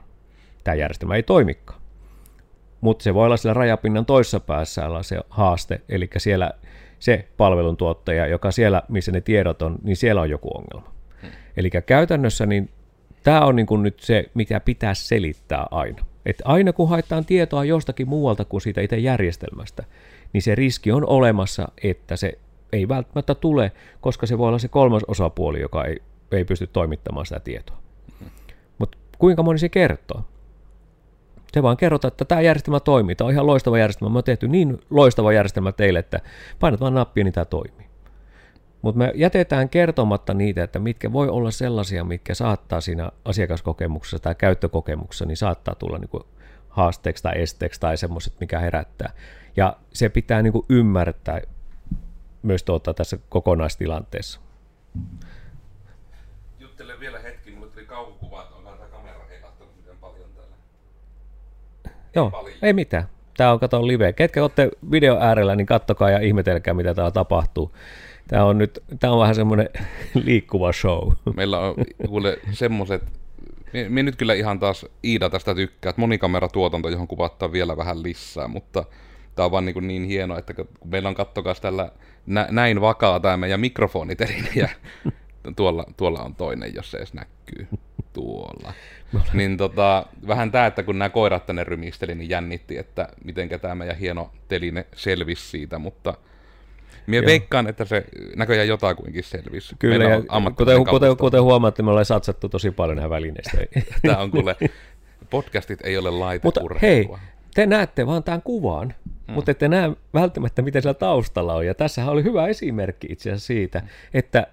tämä 0.63 0.75
järjestelmä 0.75 1.15
ei 1.15 1.23
toimikaan. 1.23 1.81
Mutta 2.81 3.03
se 3.03 3.13
voi 3.13 3.25
olla 3.25 3.37
siellä 3.37 3.53
rajapinnan 3.53 4.05
toisessa 4.05 4.39
päässä 4.39 4.85
olla 4.85 5.03
se 5.03 5.19
haaste, 5.29 5.81
eli 5.89 6.09
siellä 6.17 6.51
se 6.99 7.27
palveluntuottaja, 7.37 8.27
joka 8.27 8.51
siellä, 8.51 8.81
missä 8.89 9.11
ne 9.11 9.21
tiedot 9.21 9.61
on, 9.61 9.79
niin 9.83 9.95
siellä 9.95 10.21
on 10.21 10.29
joku 10.29 10.49
ongelma. 10.57 10.93
Hmm. 11.21 11.31
Eli 11.57 11.69
käytännössä 11.85 12.45
niin 12.45 12.69
tämä 13.27 13.45
on 13.45 13.55
niin 13.55 13.65
kuin 13.65 13.83
nyt 13.83 13.99
se, 13.99 14.25
mitä 14.33 14.59
pitää 14.59 14.93
selittää 14.93 15.65
aina. 15.71 16.05
Että 16.25 16.43
aina 16.45 16.73
kun 16.73 16.89
haetaan 16.89 17.25
tietoa 17.25 17.65
jostakin 17.65 18.09
muualta 18.09 18.45
kuin 18.45 18.61
siitä 18.61 18.81
itse 18.81 18.97
järjestelmästä, 18.97 19.83
niin 20.33 20.41
se 20.41 20.55
riski 20.55 20.91
on 20.91 21.07
olemassa, 21.07 21.67
että 21.83 22.15
se 22.15 22.37
ei 22.71 22.87
välttämättä 22.87 23.35
tule, 23.35 23.71
koska 24.01 24.25
se 24.25 24.37
voi 24.37 24.47
olla 24.47 24.59
se 24.59 24.67
kolmas 24.67 25.03
osapuoli, 25.07 25.61
joka 25.61 25.85
ei, 25.85 26.01
ei 26.31 26.45
pysty 26.45 26.67
toimittamaan 26.67 27.25
sitä 27.25 27.39
tietoa. 27.39 27.77
Mutta 28.77 28.97
kuinka 29.17 29.43
moni 29.43 29.59
se 29.59 29.69
kertoo? 29.69 30.25
Se 31.53 31.63
vaan 31.63 31.77
kerrotaan, 31.77 32.11
että 32.11 32.25
tämä 32.25 32.41
järjestelmä 32.41 32.79
toimii, 32.79 33.15
tämä 33.15 33.25
on 33.25 33.33
ihan 33.33 33.47
loistava 33.47 33.77
järjestelmä, 33.77 34.13
me 34.13 34.17
on 34.17 34.23
tehty 34.23 34.47
niin 34.47 34.79
loistava 34.89 35.33
järjestelmä 35.33 35.71
teille, 35.71 35.99
että 35.99 36.21
painat 36.59 36.79
vaan 36.79 36.93
nappia, 36.93 37.23
niin 37.23 37.33
tämä 37.33 37.45
toimii. 37.45 37.86
Mutta 38.87 38.97
me 38.99 39.11
jätetään 39.15 39.69
kertomatta 39.69 40.33
niitä, 40.33 40.63
että 40.63 40.79
mitkä 40.79 41.13
voi 41.13 41.29
olla 41.29 41.51
sellaisia, 41.51 42.03
mitkä 42.03 42.33
saattaa 42.33 42.81
siinä 42.81 43.11
asiakaskokemuksessa 43.25 44.19
tai 44.19 44.35
käyttökokemuksessa, 44.35 45.25
niin 45.25 45.37
saattaa 45.37 45.75
tulla 45.75 45.97
niin 45.97 46.09
kuin 46.09 46.23
haasteeksi 46.69 47.23
tai 47.23 47.41
esteeksi 47.41 47.79
tai 47.79 47.97
semmoiset, 47.97 48.33
mikä 48.39 48.59
herättää. 48.59 49.13
Ja 49.57 49.77
se 49.93 50.09
pitää 50.09 50.41
niin 50.41 50.53
kuin 50.53 50.65
ymmärtää 50.69 51.41
myös 52.43 52.63
tuota 52.63 52.93
tässä 52.93 53.17
kokonaistilanteessa. 53.29 54.39
Juttelen 56.59 56.99
vielä 56.99 57.19
hetki, 57.19 57.51
mulle 57.51 57.71
tuli 57.71 57.85
kauhukuva, 57.85 58.43
että 58.43 58.55
onko 58.55 58.71
tämä 58.71 58.89
kamera 58.89 59.19
ei 59.29 59.41
katsonut 59.41 59.75
miten 59.77 59.97
paljon 60.01 60.29
täällä. 60.35 60.55
Joo, 62.15 62.31
paljon. 62.31 62.57
ei 62.61 62.73
mitään. 62.73 63.09
Tämä 63.37 63.51
on 63.51 63.59
kato 63.59 63.87
live. 63.87 64.13
Ketkä 64.13 64.41
olette 64.41 64.69
video 64.91 65.17
äärellä, 65.19 65.55
niin 65.55 65.67
kattokaa 65.67 66.09
ja 66.09 66.19
ihmetelkää, 66.19 66.73
mitä 66.73 66.93
täällä 66.93 67.11
tapahtuu. 67.11 67.71
Tämä 68.27 68.45
on 68.45 68.57
nyt, 68.57 68.83
tämä 68.99 69.13
on 69.13 69.19
vähän 69.19 69.35
semmoinen 69.35 69.69
liikkuva 70.25 70.73
show. 70.73 71.11
Meillä 71.35 71.59
on 71.59 71.75
kuule 72.07 72.39
semmoiset 72.51 73.03
mie 73.89 74.03
nyt 74.03 74.15
kyllä 74.15 74.33
ihan 74.33 74.59
taas 74.59 74.85
Iida 75.03 75.29
tästä 75.29 75.55
tykkää, 75.55 75.89
että 75.89 75.99
monikameratuotanto, 75.99 76.89
johon 76.89 77.07
kuvattaa 77.07 77.51
vielä 77.51 77.77
vähän 77.77 78.03
lisää, 78.03 78.47
mutta 78.47 78.85
tämä 79.35 79.45
on 79.45 79.51
vaan 79.51 79.65
niin, 79.65 79.87
niin 79.87 80.03
hieno, 80.03 80.37
että 80.37 80.53
kun 80.53 80.67
meillä 80.85 81.09
on 81.09 81.15
kattokas 81.15 81.61
tällä 81.61 81.91
nä, 82.25 82.47
näin 82.51 82.81
vakaa 82.81 83.19
tämä 83.19 83.37
meidän 83.37 83.59
mikrofoniteline, 83.59 84.49
ja 84.55 84.69
tuolla, 85.55 85.85
tuolla 85.97 86.19
on 86.19 86.35
toinen, 86.35 86.75
jos 86.75 86.91
se 86.91 86.97
edes 86.97 87.13
näkyy 87.13 87.67
tuolla. 88.13 88.73
niin 89.33 89.57
tota, 89.57 90.05
vähän 90.27 90.51
tämä, 90.51 90.65
että 90.65 90.83
kun 90.83 90.99
nämä 90.99 91.09
koirat 91.09 91.45
tänne 91.45 91.63
rymisteli, 91.63 92.15
niin 92.15 92.29
jännitti, 92.29 92.77
että 92.77 93.09
miten 93.23 93.49
tämä 93.49 93.75
meidän 93.75 93.97
hieno 93.97 94.31
teline 94.47 94.85
selvisi 94.95 95.49
siitä, 95.49 95.79
mutta 95.79 96.13
Mie 97.07 97.25
veikkaan, 97.25 97.67
että 97.67 97.85
se 97.85 98.05
näköjään 98.35 98.67
jotakuinkin 98.67 99.23
selvisi. 99.23 99.75
Kyllä, 99.79 100.03
ja 100.03 100.21
kuten, 100.57 100.85
kuten, 100.85 101.17
kuten 101.17 101.41
huomaatte, 101.43 101.83
me 101.83 101.89
ollaan 101.89 102.05
satsattu 102.05 102.49
tosi 102.49 102.71
paljon 102.71 102.95
näihin 102.95 103.09
välineistä. 103.09 103.57
Tämä 104.07 104.17
on 104.17 104.31
kuule, 104.31 104.55
podcastit 105.29 105.79
ei 105.83 105.97
ole 105.97 106.11
laite 106.11 106.41
Mutta 106.43 106.61
hei, 106.81 107.09
te 107.55 107.65
näette 107.65 108.07
vaan 108.07 108.23
tämän 108.23 108.41
kuvan, 108.41 108.93
hmm. 109.05 109.33
mutta 109.33 109.51
ette 109.51 109.67
näe 109.67 109.91
välttämättä, 110.13 110.61
mitä 110.61 110.81
siellä 110.81 110.93
taustalla 110.93 111.53
on. 111.53 111.65
Ja 111.65 111.75
tässähän 111.75 112.11
oli 112.11 112.23
hyvä 112.23 112.47
esimerkki 112.47 113.07
itse 113.09 113.29
asiassa 113.29 113.47
siitä, 113.47 113.81
että 114.13 114.47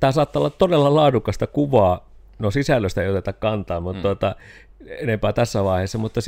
tämä 0.00 0.12
saattaa 0.12 0.40
olla 0.40 0.50
todella 0.50 0.94
laadukasta 0.94 1.46
kuvaa, 1.46 2.10
no 2.38 2.50
sisällöstä 2.50 3.02
ei 3.02 3.08
oteta 3.08 3.32
kantaa, 3.32 3.80
mutta 3.80 3.98
hmm. 3.98 4.02
tuota, 4.02 4.36
enempää 4.86 5.32
tässä 5.32 5.64
vaiheessa, 5.64 5.98
mutta 5.98 6.20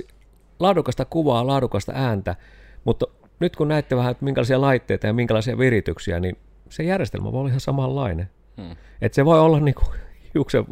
laadukasta 0.60 1.04
kuvaa, 1.04 1.46
laadukasta 1.46 1.92
ääntä, 1.94 2.36
mutta 2.84 3.06
nyt 3.40 3.56
kun 3.56 3.68
näette 3.68 3.96
vähän, 3.96 4.10
että 4.10 4.24
minkälaisia 4.24 4.60
laitteita 4.60 5.06
ja 5.06 5.12
minkälaisia 5.12 5.58
virityksiä, 5.58 6.20
niin 6.20 6.36
se 6.68 6.82
järjestelmä 6.82 7.32
voi 7.32 7.40
olla 7.40 7.48
ihan 7.48 7.60
samanlainen. 7.60 8.30
Hmm. 8.56 8.76
Että 9.00 9.16
se 9.16 9.24
voi 9.24 9.40
olla 9.40 9.60
niin 9.60 9.74
kuin, 9.74 9.88
hiuksen 10.34 10.64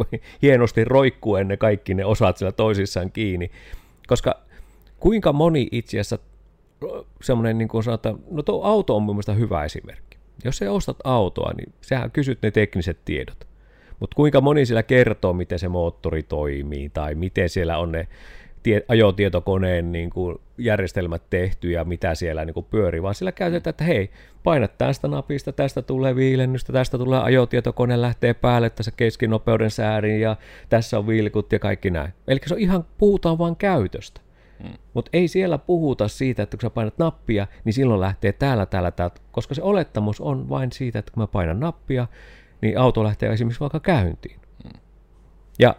hienosti 0.42 0.85
roikkuen 0.85 1.48
ne 1.48 1.57
kaikki 1.57 1.94
ne 1.94 2.05
osat 2.05 2.37
siellä 2.37 2.53
toisissaan 2.53 3.12
kiinni, 3.12 3.51
koska 4.07 4.40
kuinka 5.01 5.33
moni 5.33 5.68
itse 5.72 6.01
asiassa 6.01 6.18
semmoinen, 7.22 7.59
niin 7.59 7.68
kuin 7.68 7.85
sanotaan, 7.85 8.18
no 8.31 8.42
tuo 8.42 8.64
auto 8.64 8.96
on 8.96 9.03
mielestäni 9.03 9.38
hyvä 9.38 9.64
esimerkki. 9.64 10.18
Jos 10.44 10.57
sä 10.57 10.72
ostat 10.72 10.96
autoa, 11.05 11.53
niin 11.57 11.72
sähän 11.81 12.11
kysyt 12.11 12.42
ne 12.42 12.51
tekniset 12.51 12.98
tiedot. 13.05 13.46
Mutta 14.01 14.14
kuinka 14.14 14.40
moni 14.40 14.66
siellä 14.66 14.83
kertoo, 14.83 15.33
miten 15.33 15.59
se 15.59 15.68
moottori 15.68 16.22
toimii, 16.22 16.88
tai 16.88 17.14
miten 17.14 17.48
siellä 17.48 17.79
on 17.79 17.92
ne 17.92 18.09
tie, 18.62 18.85
ajotietokoneen 18.88 19.92
niin 19.92 20.11
kuin 20.11 20.38
järjestelmät 20.59 21.22
tehty 21.31 21.70
ja 21.70 21.85
mitä 21.85 22.14
siellä 22.14 22.44
niin 22.44 22.55
kuin 22.55 22.66
pyörii, 22.70 23.03
vaan 23.03 23.14
sillä 23.14 23.33
käytetään, 23.33 23.70
että 23.70 23.85
hei, 23.85 24.11
painat 24.44 24.79
tästä 24.79 25.09
napista, 25.09 25.53
tästä 25.53 25.83
tulee 25.83 26.16
viilennystä, 26.16 26.72
tästä 26.72 26.98
tulee 26.98 27.20
ajotietokone, 27.20 28.01
lähtee 28.01 28.35
päälle 28.35 28.70
tässä 28.70 28.90
keskinopeuden 28.96 29.70
säärin 29.70 30.20
ja 30.20 30.37
tässä 30.68 30.98
on 30.98 31.07
vilkut 31.07 31.53
ja 31.53 31.59
kaikki 31.59 31.90
näin. 31.90 32.12
Eli 32.29 32.40
se 32.46 32.55
on 32.55 32.61
ihan, 32.61 32.85
puhutaan 32.98 33.38
vain 33.38 33.57
käytöstä. 33.57 34.20
Hmm. 34.62 34.72
Mutta 34.94 35.11
ei 35.12 35.29
siellä 35.29 35.59
puhuta 35.59 36.09
siitä, 36.09 36.42
että 36.42 36.57
kun 36.57 36.62
sä 36.62 36.70
painat 36.70 36.98
nappia, 36.98 37.46
niin 37.64 37.72
silloin 37.72 38.01
lähtee 38.01 38.33
täällä, 38.33 38.66
täällä, 38.66 38.90
täällä, 38.90 39.14
koska 39.33 39.55
se 39.55 39.62
olettamus 39.62 40.20
on 40.20 40.48
vain 40.48 40.72
siitä, 40.72 40.98
että 40.98 41.12
kun 41.12 41.22
mä 41.22 41.27
painan 41.27 41.61
nappia, 41.61 42.07
niin 42.61 42.79
auto 42.79 43.05
lähtee 43.05 43.33
esimerkiksi 43.33 43.61
vaikka 43.61 43.81
käyntiin. 43.81 44.40
Hmm. 44.62 44.81
Ja 45.59 45.77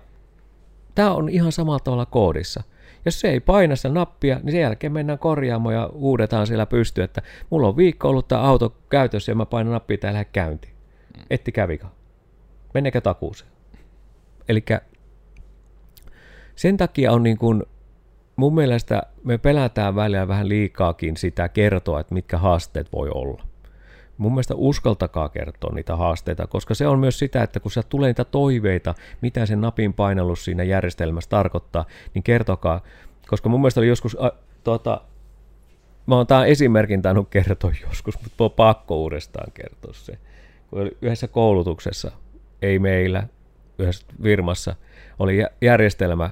tämä 0.96 1.14
on 1.14 1.30
ihan 1.30 1.52
samalla 1.52 1.80
tavalla 1.80 2.06
koodissa. 2.06 2.64
Jos 3.06 3.20
se 3.20 3.30
ei 3.30 3.40
paina 3.40 3.76
sitä 3.76 3.90
nappia, 3.90 4.40
niin 4.44 4.52
sen 4.52 4.62
jälkeen 4.62 4.94
mennään 4.94 5.20
korjaamaan 5.20 5.76
ja 5.76 5.90
uudetaan 5.94 6.48
siellä 6.48 6.66
pysty, 6.66 7.04
että 7.04 7.22
mulla 7.50 7.68
on 7.68 7.78
viikko 7.78 8.10
ollut 8.10 8.28
tämä 8.28 8.42
auto 8.42 8.78
käytössä 8.90 9.32
ja 9.32 9.36
mä 9.36 9.46
painan 9.46 9.74
nappia 9.74 9.98
täällä 9.98 10.16
lähde 10.18 10.30
käyntiin. 10.34 10.74
Etti 11.30 11.52
kävikö? 11.52 11.88
Mennekö 12.74 13.02
takuuseen? 13.02 13.52
Eli 14.50 14.64
sen 16.56 16.78
takia 16.78 17.12
on 17.12 17.24
niin 17.24 17.38
kuin, 17.38 17.64
mun 18.36 18.56
mielestä 18.56 19.04
me 19.24 19.38
pelätään 19.38 19.96
välillä 19.96 20.28
vähän 20.28 20.50
liikaakin 20.50 21.18
sitä 21.18 21.50
kertoa, 21.50 22.00
että 22.00 22.14
mitkä 22.14 22.38
haasteet 22.38 22.92
voi 22.94 23.10
olla. 23.14 23.44
Mun 24.18 24.32
mielestä 24.32 24.56
uskaltakaa 24.56 25.30
kertoa 25.30 25.74
niitä 25.76 25.96
haasteita, 25.96 26.48
koska 26.48 26.74
se 26.74 26.88
on 26.88 27.00
myös 27.00 27.20
sitä, 27.20 27.44
että 27.44 27.60
kun 27.60 27.72
sieltä 27.72 27.90
tulee 27.90 28.10
niitä 28.10 28.26
toiveita, 28.26 28.96
mitä 29.22 29.46
sen 29.46 29.62
napin 29.62 29.94
painallus 29.94 30.46
siinä 30.46 30.64
järjestelmässä 30.64 31.30
tarkoittaa, 31.30 31.86
niin 32.14 32.24
kertokaa. 32.24 32.82
Koska 33.28 33.50
mun 33.50 33.62
mielestä 33.62 33.80
oli 33.80 33.88
joskus, 33.88 34.18
äh, 34.24 34.32
tuota, 34.64 35.02
mä 36.06 36.16
oon 36.16 36.28
tämän 36.28 36.48
esimerkin 36.48 37.02
tainnut 37.02 37.30
kertoa 37.30 37.72
joskus, 37.88 38.22
mutta 38.22 38.44
on 38.44 38.52
pakko 38.52 38.98
uudestaan 38.98 39.52
kertoa 39.52 39.94
se. 39.94 40.18
Kun 40.70 40.82
oli 40.82 40.98
yhdessä 41.02 41.28
koulutuksessa, 41.28 42.12
ei 42.62 42.80
meillä, 42.80 43.28
yhdessä 43.80 44.06
firmassa, 44.24 44.76
oli 45.20 45.38
järjestelmä, 45.62 46.30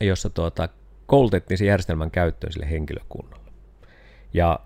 jossa 0.00 0.30
tuota, 0.30 0.68
koulutettiin 1.06 1.58
se 1.58 1.64
järjestelmän 1.64 2.10
käyttöön 2.10 2.52
sille 2.52 2.70
henkilökunnalle. 2.70 3.52
Ja, 4.34 4.60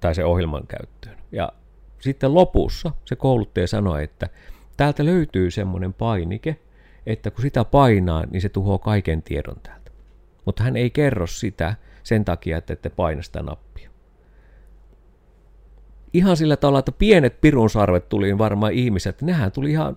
tai 0.00 0.14
se 0.14 0.24
ohjelman 0.24 0.66
käyttöön. 0.66 1.16
Ja 1.32 1.52
sitten 2.02 2.34
lopussa 2.34 2.92
se 3.04 3.16
kouluttaja 3.16 3.66
sanoi, 3.66 4.04
että 4.04 4.28
täältä 4.76 5.04
löytyy 5.04 5.50
semmoinen 5.50 5.92
painike, 5.92 6.56
että 7.06 7.30
kun 7.30 7.42
sitä 7.42 7.64
painaa, 7.64 8.24
niin 8.30 8.40
se 8.40 8.48
tuhoaa 8.48 8.78
kaiken 8.78 9.22
tiedon 9.22 9.56
täältä. 9.62 9.90
Mutta 10.44 10.62
hän 10.62 10.76
ei 10.76 10.90
kerro 10.90 11.26
sitä 11.26 11.74
sen 12.02 12.24
takia, 12.24 12.58
että 12.58 12.72
ette 12.72 12.90
paina 12.90 13.22
sitä 13.22 13.42
nappia. 13.42 13.90
Ihan 16.12 16.36
sillä 16.36 16.56
tavalla, 16.56 16.78
että 16.78 16.92
pienet 16.92 17.40
pirunsarvet 17.40 18.08
tuli 18.08 18.38
varmaan 18.38 18.72
ihmiset, 18.72 19.22
nehän 19.22 19.52
tuli 19.52 19.70
ihan 19.70 19.96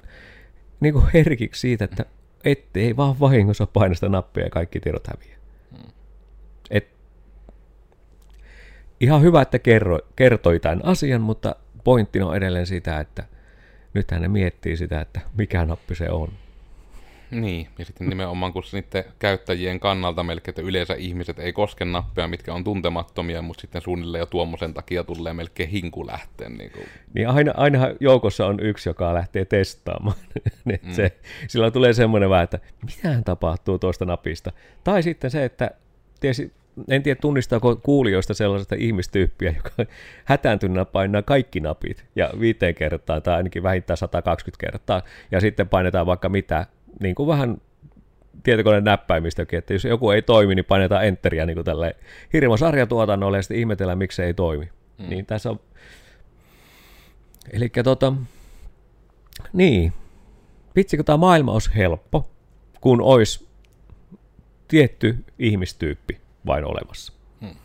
niin 0.80 0.94
kuin 0.94 1.06
herkiksi 1.13 1.62
siitä, 1.62 1.86
että 1.86 2.06
ettei 2.44 2.98
vaan 2.98 3.20
vahingossa 3.20 3.68
paina 3.68 3.96
sitä 3.96 4.10
nappia 4.10 4.44
ja 4.44 4.50
kaikki 4.50 4.80
tiedot 4.80 5.08
häviää. 5.08 5.38
Et, 6.70 6.88
ihan 9.00 9.22
hyvä, 9.22 9.41
että 9.41 9.60
kerro, 9.60 10.00
kertoi 10.15 10.60
tämän 10.60 10.86
asian, 10.86 11.22
mutta 11.22 11.56
pointti 11.86 12.21
on 12.21 12.36
edelleen 12.36 12.67
sitä, 12.67 13.00
että 13.00 13.24
nythän 13.93 14.21
ne 14.21 14.28
miettii 14.28 14.78
sitä, 14.78 15.02
että 15.02 15.21
mikä 15.38 15.65
nappi 15.65 15.95
se 15.95 16.10
on. 16.10 16.30
Niin, 17.32 17.67
ja 17.80 17.86
sitten 17.86 18.10
nimenomaan 18.10 18.54
kun 18.54 18.63
sitten 18.63 19.04
käyttäjien 19.19 19.80
kannalta 19.80 20.24
melkein, 20.24 20.52
että 20.52 20.62
yleensä 20.62 20.93
ihmiset 20.93 21.39
ei 21.39 21.54
koske 21.54 21.86
nappeja, 21.86 22.28
mitkä 22.28 22.54
on 22.54 22.63
tuntemattomia, 22.63 23.41
mutta 23.41 23.62
sitten 23.62 23.82
suunnilleen 23.82 24.19
jo 24.19 24.26
tuommoisen 24.26 24.74
takia 24.74 25.04
tulee 25.04 25.34
melkein 25.34 25.69
hinku 25.69 26.08
lähteen. 26.08 26.54
Niin, 26.58 26.71
kuin. 26.71 26.86
niin 27.13 27.28
aina, 27.28 27.54
aina 27.58 27.80
joukossa 28.00 28.45
on 28.45 28.60
yksi, 28.60 28.89
joka 28.89 29.13
lähtee 29.13 29.45
testaamaan. 29.45 30.17
mm. 30.65 30.91
se, 30.91 31.12
silloin 31.48 31.74
tulee 31.74 31.93
semmoinen 31.93 32.30
vähän, 32.30 32.43
että 32.43 32.60
mitä 32.86 33.21
tapahtuu 33.26 33.80
tuosta 33.80 34.06
napista. 34.06 34.52
Tai 34.84 35.04
sitten 35.04 35.32
se, 35.32 35.45
että 35.45 35.71
tiesi, 36.19 36.54
en 36.89 37.03
tiedä 37.03 37.19
tunnistaako 37.21 37.75
kuulijoista 37.75 38.33
sellaista 38.33 38.75
ihmistyyppiä, 38.77 39.55
joka 39.57 39.69
hätääntyneenä 40.25 40.85
painaa 40.85 41.21
kaikki 41.21 41.59
napit 41.59 42.05
ja 42.15 42.29
viiteen 42.39 42.75
kertaa 42.75 43.21
tai 43.21 43.35
ainakin 43.35 43.63
vähintään 43.63 43.97
120 43.97 44.65
kertaa 44.65 45.01
ja 45.31 45.41
sitten 45.41 45.69
painetaan 45.69 46.05
vaikka 46.05 46.29
mitä, 46.29 46.67
niin 46.99 47.15
kuin 47.15 47.27
vähän 47.27 47.57
tietokoneen 48.43 48.83
näppäimistäkin, 48.83 49.59
että 49.59 49.73
jos 49.73 49.85
joku 49.85 50.11
ei 50.11 50.21
toimi, 50.21 50.55
niin 50.55 50.65
painetaan 50.65 51.05
enteriä 51.05 51.45
niin 51.45 51.55
kuin 51.55 51.65
tälle 51.65 51.95
hirmo 52.33 52.57
sarjatuotannolle 52.57 53.38
ja 53.38 53.41
sitten 53.41 53.57
ihmetellään, 53.57 53.97
miksi 53.97 54.15
se 54.15 54.25
ei 54.25 54.33
toimi. 54.33 54.69
Mm. 54.97 55.09
Niin 55.09 55.25
tässä 55.25 55.49
on... 55.49 55.59
Eli 57.53 57.69
tota, 57.83 58.13
niin, 59.53 59.93
vitsi 60.75 60.97
kun 60.97 61.05
tämä 61.05 61.17
maailma 61.17 61.51
olisi 61.51 61.71
helppo, 61.75 62.29
kun 62.81 63.01
olisi 63.01 63.47
tietty 64.67 65.17
ihmistyyppi, 65.39 66.17
vain 66.45 66.65
olemassa, 66.65 67.13
hmm. 67.41 67.55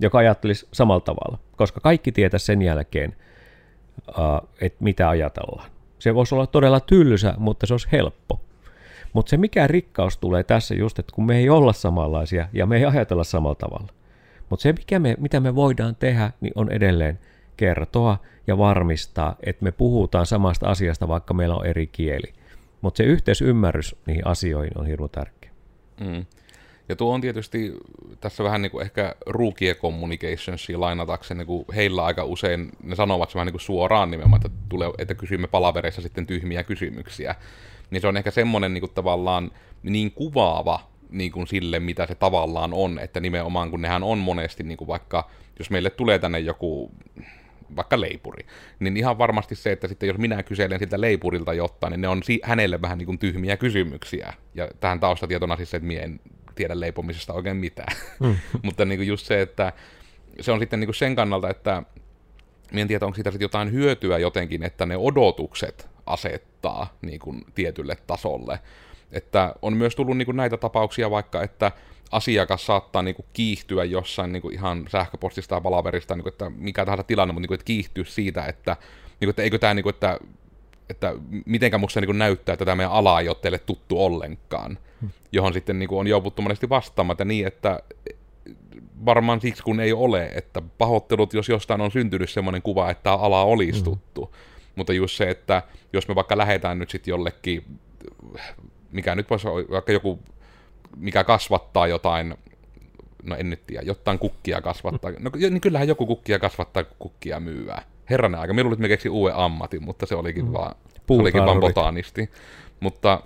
joka 0.00 0.18
ajattelisi 0.18 0.68
samalla 0.72 1.00
tavalla, 1.00 1.38
koska 1.56 1.80
kaikki 1.80 2.12
tietää 2.12 2.38
sen 2.38 2.62
jälkeen, 2.62 3.16
uh, 4.08 4.48
että 4.60 4.84
mitä 4.84 5.08
ajatellaan. 5.08 5.70
Se 5.98 6.14
voisi 6.14 6.34
olla 6.34 6.46
todella 6.46 6.80
tylsä, 6.80 7.34
mutta 7.38 7.66
se 7.66 7.74
olisi 7.74 7.88
helppo. 7.92 8.40
Mutta 9.12 9.30
se 9.30 9.36
mikä 9.36 9.66
rikkaus 9.66 10.18
tulee 10.18 10.42
tässä 10.42 10.74
just, 10.74 10.98
että 10.98 11.14
kun 11.14 11.26
me 11.26 11.36
ei 11.36 11.50
olla 11.50 11.72
samanlaisia 11.72 12.48
ja 12.52 12.66
me 12.66 12.76
ei 12.76 12.84
ajatella 12.84 13.24
samalla 13.24 13.54
tavalla. 13.54 13.92
Mutta 14.50 14.62
se 14.62 14.72
mikä 14.72 14.98
me, 14.98 15.16
mitä 15.18 15.40
me 15.40 15.54
voidaan 15.54 15.96
tehdä, 15.96 16.30
niin 16.40 16.52
on 16.54 16.72
edelleen 16.72 17.18
kertoa 17.56 18.18
ja 18.46 18.58
varmistaa, 18.58 19.36
että 19.42 19.64
me 19.64 19.72
puhutaan 19.72 20.26
samasta 20.26 20.68
asiasta, 20.68 21.08
vaikka 21.08 21.34
meillä 21.34 21.54
on 21.54 21.66
eri 21.66 21.86
kieli. 21.86 22.32
Mutta 22.80 22.96
se 22.98 23.04
yhteisymmärrys 23.04 23.96
niihin 24.06 24.26
asioihin 24.26 24.78
on 24.78 24.86
hirveän 24.86 25.10
tärkeä. 25.10 25.50
Mm. 26.00 26.26
Ja 26.88 26.96
tuo 26.96 27.14
on 27.14 27.20
tietysti 27.20 27.72
tässä 28.20 28.44
vähän 28.44 28.62
niin 28.62 28.70
kuin 28.70 28.82
ehkä 28.82 29.14
rookie 29.26 29.74
communicationsia 29.74 30.80
lainatakseni, 30.80 31.38
niin 31.38 31.46
kuin 31.46 31.64
heillä 31.74 32.04
aika 32.04 32.24
usein 32.24 32.70
ne 32.82 32.96
sanovat 32.96 33.30
se 33.30 33.34
vähän 33.34 33.46
niin 33.46 33.52
kuin 33.52 33.60
suoraan 33.60 34.10
nimenomaan, 34.10 34.46
että, 34.46 34.58
tulee, 34.68 34.90
että 34.98 35.14
kysymme 35.14 35.46
palavereissa 35.46 36.02
sitten 36.02 36.26
tyhmiä 36.26 36.62
kysymyksiä. 36.62 37.34
Niin 37.90 38.00
se 38.00 38.06
on 38.06 38.16
ehkä 38.16 38.30
semmoinen 38.30 38.74
niin 38.74 38.80
kuin 38.80 38.94
tavallaan 38.94 39.50
niin 39.82 40.12
kuvaava 40.12 40.80
niin 41.10 41.32
kuin 41.32 41.46
sille, 41.46 41.80
mitä 41.80 42.06
se 42.06 42.14
tavallaan 42.14 42.72
on, 42.72 42.98
että 42.98 43.20
nimenomaan 43.20 43.70
kun 43.70 43.82
nehän 43.82 44.02
on 44.02 44.18
monesti 44.18 44.62
niin 44.62 44.78
kuin 44.78 44.88
vaikka, 44.88 45.30
jos 45.58 45.70
meille 45.70 45.90
tulee 45.90 46.18
tänne 46.18 46.38
joku 46.38 46.90
vaikka 47.76 48.00
leipuri, 48.00 48.46
niin 48.80 48.96
ihan 48.96 49.18
varmasti 49.18 49.54
se, 49.54 49.72
että 49.72 49.88
sitten 49.88 50.06
jos 50.06 50.18
minä 50.18 50.42
kyselen 50.42 50.78
siltä 50.78 51.00
leipurilta 51.00 51.54
jotain, 51.54 51.90
niin 51.90 52.00
ne 52.00 52.08
on 52.08 52.22
si- 52.22 52.40
hänelle 52.42 52.82
vähän 52.82 52.98
niin 52.98 53.06
kuin 53.06 53.18
tyhmiä 53.18 53.56
kysymyksiä. 53.56 54.32
Ja 54.54 54.68
tähän 54.80 55.00
taustatietona 55.00 55.56
siis 55.56 55.70
se, 55.70 55.76
että 55.76 55.86
minä 55.86 56.02
en 56.02 56.20
tiedä 56.54 56.80
leipomisesta 56.80 57.32
oikein 57.32 57.56
mitään. 57.56 57.96
Mm. 58.20 58.36
Mutta 58.62 58.84
niin 58.84 58.98
kuin 58.98 59.08
just 59.08 59.26
se, 59.26 59.42
että 59.42 59.72
se 60.40 60.52
on 60.52 60.60
sitten 60.60 60.80
niin 60.80 60.88
kuin 60.88 60.94
sen 60.94 61.16
kannalta, 61.16 61.50
että 61.50 61.82
en 62.72 62.88
tiedä, 62.88 63.06
onko 63.06 63.14
siitä 63.14 63.30
sitten 63.30 63.44
jotain 63.44 63.72
hyötyä 63.72 64.18
jotenkin, 64.18 64.62
että 64.62 64.86
ne 64.86 64.96
odotukset 64.96 65.88
asettaa 66.06 66.96
niin 67.02 67.18
kuin 67.18 67.44
tietylle 67.54 67.96
tasolle. 68.06 68.58
Että 69.12 69.54
on 69.62 69.76
myös 69.76 69.96
tullut 69.96 70.16
niin 70.16 70.26
kuin 70.26 70.36
näitä 70.36 70.56
tapauksia 70.56 71.10
vaikka, 71.10 71.42
että 71.42 71.72
asiakas 72.10 72.66
saattaa 72.66 73.02
niin 73.02 73.14
kuin 73.14 73.26
kiihtyä 73.32 73.84
jossain 73.84 74.32
niin 74.32 74.42
kuin 74.42 74.54
ihan 74.54 74.84
sähköpostista 74.88 75.54
ja 75.54 75.60
palaverista, 75.60 76.14
niin 76.14 76.22
kuin, 76.22 76.32
että 76.32 76.50
mikä 76.50 76.84
tahansa 76.84 77.02
tilanne, 77.02 77.32
mutta 77.32 77.40
niin 77.40 77.48
kuin, 77.48 77.54
että 77.54 77.64
kiihtyä 77.64 78.04
siitä, 78.04 78.46
että, 78.46 78.76
niin 78.80 79.26
kuin, 79.26 79.30
että 79.30 79.42
eikö 79.42 79.58
tämä, 79.58 79.74
niin 79.74 79.82
kuin, 79.82 79.94
että, 79.94 80.18
että 80.90 81.14
mitenkä 81.46 81.78
musta 81.78 82.00
niin 82.00 82.18
näyttää, 82.18 82.52
että 82.52 82.64
tämä 82.64 82.76
meidän 82.76 82.92
ala 82.92 83.20
ei 83.20 83.28
ole 83.28 83.36
teille 83.42 83.58
tuttu 83.58 84.04
ollenkaan, 84.04 84.78
hmm. 85.00 85.10
johon 85.32 85.52
sitten 85.52 85.78
niin 85.78 85.88
kuin 85.88 85.98
on 85.98 86.06
jouduttu 86.06 86.42
monesti 86.42 86.68
vastaamaan, 86.68 87.14
että 87.14 87.24
niin, 87.24 87.46
että 87.46 87.80
varmaan 89.04 89.40
siksi 89.40 89.62
kun 89.62 89.80
ei 89.80 89.92
ole, 89.92 90.30
että 90.34 90.62
pahoittelut, 90.78 91.34
jos 91.34 91.48
jostain 91.48 91.80
on 91.80 91.90
syntynyt 91.90 92.30
semmoinen 92.30 92.62
kuva, 92.62 92.90
että 92.90 93.02
tämä 93.02 93.16
ala 93.16 93.42
olisi 93.42 93.78
hmm. 93.78 93.84
tuttu. 93.84 94.34
Mutta 94.76 94.92
just 94.92 95.16
se, 95.16 95.30
että 95.30 95.62
jos 95.92 96.08
me 96.08 96.14
vaikka 96.14 96.38
lähdetään 96.38 96.78
nyt 96.78 96.90
sitten 96.90 97.12
jollekin, 97.12 97.64
mikä 98.92 99.14
nyt 99.14 99.30
voisi 99.30 99.48
olla 99.48 99.64
vaikka 99.70 99.92
joku 99.92 100.18
mikä 100.96 101.24
kasvattaa 101.24 101.86
jotain, 101.86 102.34
no 103.22 103.36
en 103.36 103.50
nyt 103.50 103.66
tiedä, 103.66 103.82
jotain 103.82 104.18
kukkia 104.18 104.60
kasvattaa. 104.60 105.10
No 105.18 105.30
niin 105.34 105.60
kyllähän 105.60 105.88
joku 105.88 106.06
kukkia 106.06 106.38
kasvattaa, 106.38 106.84
kukkia 106.84 107.40
myyvää. 107.40 107.82
Herranen 108.10 108.40
aika, 108.40 108.54
minulla 108.54 108.76
me 108.76 108.88
keksi 108.88 109.08
uuden 109.08 109.36
ammatin, 109.36 109.84
mutta 109.84 110.06
se 110.06 110.14
olikin 110.14 110.44
mm. 110.44 110.52
vaan, 110.52 110.74
se 110.94 111.02
olikin 111.08 111.44
vaan 111.44 111.60
botanisti. 111.60 112.30
Mutta 112.80 113.20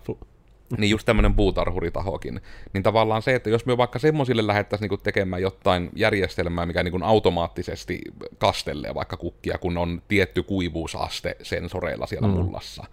niin 0.79 0.91
just 0.91 1.07
tämmöinen 1.07 1.35
puutarhuritahokin. 1.35 2.41
Niin 2.73 2.83
tavallaan 2.83 3.23
se, 3.23 3.35
että 3.35 3.51
jos 3.51 3.67
me 3.67 3.77
vaikka 3.77 3.99
semmoisille 3.99 4.47
lähdettäisiin 4.47 4.85
niinku 4.85 5.03
tekemään 5.03 5.43
jotain 5.43 5.91
järjestelmää, 5.97 6.67
mikä 6.67 6.83
niinku 6.83 6.99
automaattisesti 7.03 8.01
kastelee 8.39 8.95
vaikka 8.95 9.17
kukkia, 9.17 9.59
kun 9.59 9.79
on 9.79 10.03
tietty 10.09 10.43
kuivuusaste 10.43 11.37
sensoreilla 11.43 12.07
siellä 12.07 12.29
mm. 12.29 12.35
mullassa, 12.35 12.85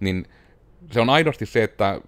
niin 0.00 0.26
se 0.90 1.00
on 1.00 1.10
aidosti 1.10 1.46
se, 1.46 1.62
että 1.62 2.00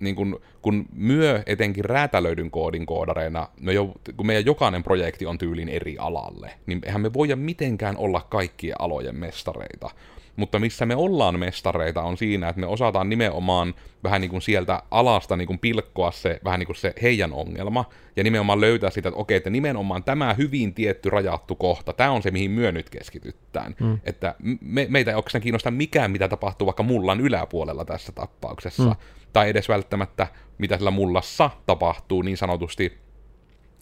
niin 0.00 0.14
kun, 0.14 0.40
kun 0.62 0.86
myö 0.92 1.42
etenkin 1.46 1.84
räätälöidyn 1.84 2.50
koodin 2.50 2.86
koodareina, 2.86 3.48
me 3.60 3.72
jo, 3.72 3.94
kun 4.16 4.26
meidän 4.26 4.46
jokainen 4.46 4.82
projekti 4.82 5.26
on 5.26 5.38
tyylin 5.38 5.68
eri 5.68 5.98
alalle, 5.98 6.50
niin 6.66 6.80
eihän 6.84 7.00
me 7.00 7.12
voida 7.12 7.36
mitenkään 7.36 7.96
olla 7.96 8.26
kaikkien 8.30 8.80
alojen 8.80 9.16
mestareita. 9.16 9.90
Mutta 10.36 10.58
missä 10.58 10.86
me 10.86 10.96
ollaan 10.96 11.38
mestareita 11.38 12.02
on 12.02 12.16
siinä, 12.16 12.48
että 12.48 12.60
me 12.60 12.66
osataan 12.66 13.08
nimenomaan 13.08 13.74
vähän 14.04 14.20
niin 14.20 14.30
kuin 14.30 14.42
sieltä 14.42 14.82
alasta 14.90 15.36
niin 15.36 15.46
kuin 15.46 15.58
pilkkoa 15.58 16.10
se 16.10 16.40
vähän 16.44 16.60
niin 16.60 16.66
kuin 16.66 16.76
se 16.76 16.94
heidän 17.02 17.32
ongelma, 17.32 17.84
ja 18.16 18.24
nimenomaan 18.24 18.60
löytää 18.60 18.90
sitä, 18.90 19.08
että 19.08 19.20
okei, 19.20 19.36
että 19.36 19.50
nimenomaan 19.50 20.04
tämä 20.04 20.34
hyvin 20.34 20.74
tietty 20.74 21.10
rajattu 21.10 21.54
kohta, 21.54 21.92
tämä 21.92 22.10
on 22.10 22.22
se, 22.22 22.30
mihin 22.30 22.50
myö 22.50 22.72
nyt 22.72 22.90
keskityttään. 22.90 23.76
Mm. 23.80 23.98
Että 24.04 24.34
me, 24.60 24.86
meitä 24.90 25.10
ei 25.10 25.14
oikeastaan 25.14 25.42
kiinnosta 25.42 25.70
mikään, 25.70 26.10
mitä 26.10 26.28
tapahtuu 26.28 26.66
vaikka 26.66 26.82
mullan 26.82 27.20
yläpuolella 27.20 27.84
tässä 27.84 28.12
tapauksessa, 28.12 28.82
mm. 28.82 28.96
Tai 29.32 29.48
edes 29.48 29.68
välttämättä, 29.68 30.26
mitä 30.58 30.76
sillä 30.76 30.90
mullassa 30.90 31.50
tapahtuu 31.66 32.22
niin 32.22 32.36
sanotusti, 32.36 32.98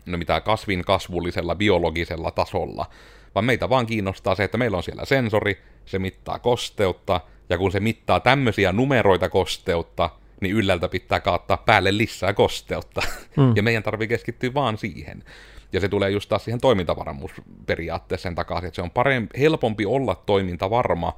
no 0.06 0.18
mitä 0.18 0.40
kasvin 0.40 0.84
kasvullisella, 0.84 1.54
biologisella 1.54 2.30
tasolla, 2.30 2.86
vaan 3.34 3.44
meitä 3.44 3.68
vaan 3.68 3.86
kiinnostaa 3.86 4.34
se, 4.34 4.44
että 4.44 4.58
meillä 4.58 4.76
on 4.76 4.82
siellä 4.82 5.04
sensori, 5.04 5.62
se 5.84 5.98
mittaa 5.98 6.38
kosteutta, 6.38 7.20
ja 7.48 7.58
kun 7.58 7.72
se 7.72 7.80
mittaa 7.80 8.20
tämmöisiä 8.20 8.72
numeroita 8.72 9.28
kosteutta, 9.28 10.10
niin 10.40 10.56
ylältä 10.56 10.88
pitää 10.88 11.20
kaattaa 11.20 11.56
päälle 11.56 11.96
lisää 11.96 12.32
kosteutta. 12.32 13.02
Mm. 13.36 13.52
ja 13.56 13.62
meidän 13.62 13.82
tarvii 13.82 14.08
keskittyä 14.08 14.54
vaan 14.54 14.78
siihen. 14.78 15.24
Ja 15.72 15.80
se 15.80 15.88
tulee 15.88 16.10
just 16.10 16.28
taas 16.28 16.44
siihen 16.44 16.60
toimintavarmuusperiaatteeseen 16.60 18.22
sen 18.22 18.34
takaisin, 18.34 18.66
että 18.68 18.76
se 18.76 18.82
on 18.82 18.90
parempi, 18.90 19.40
helpompi 19.40 19.86
olla 19.86 20.14
toimintavarma, 20.14 21.16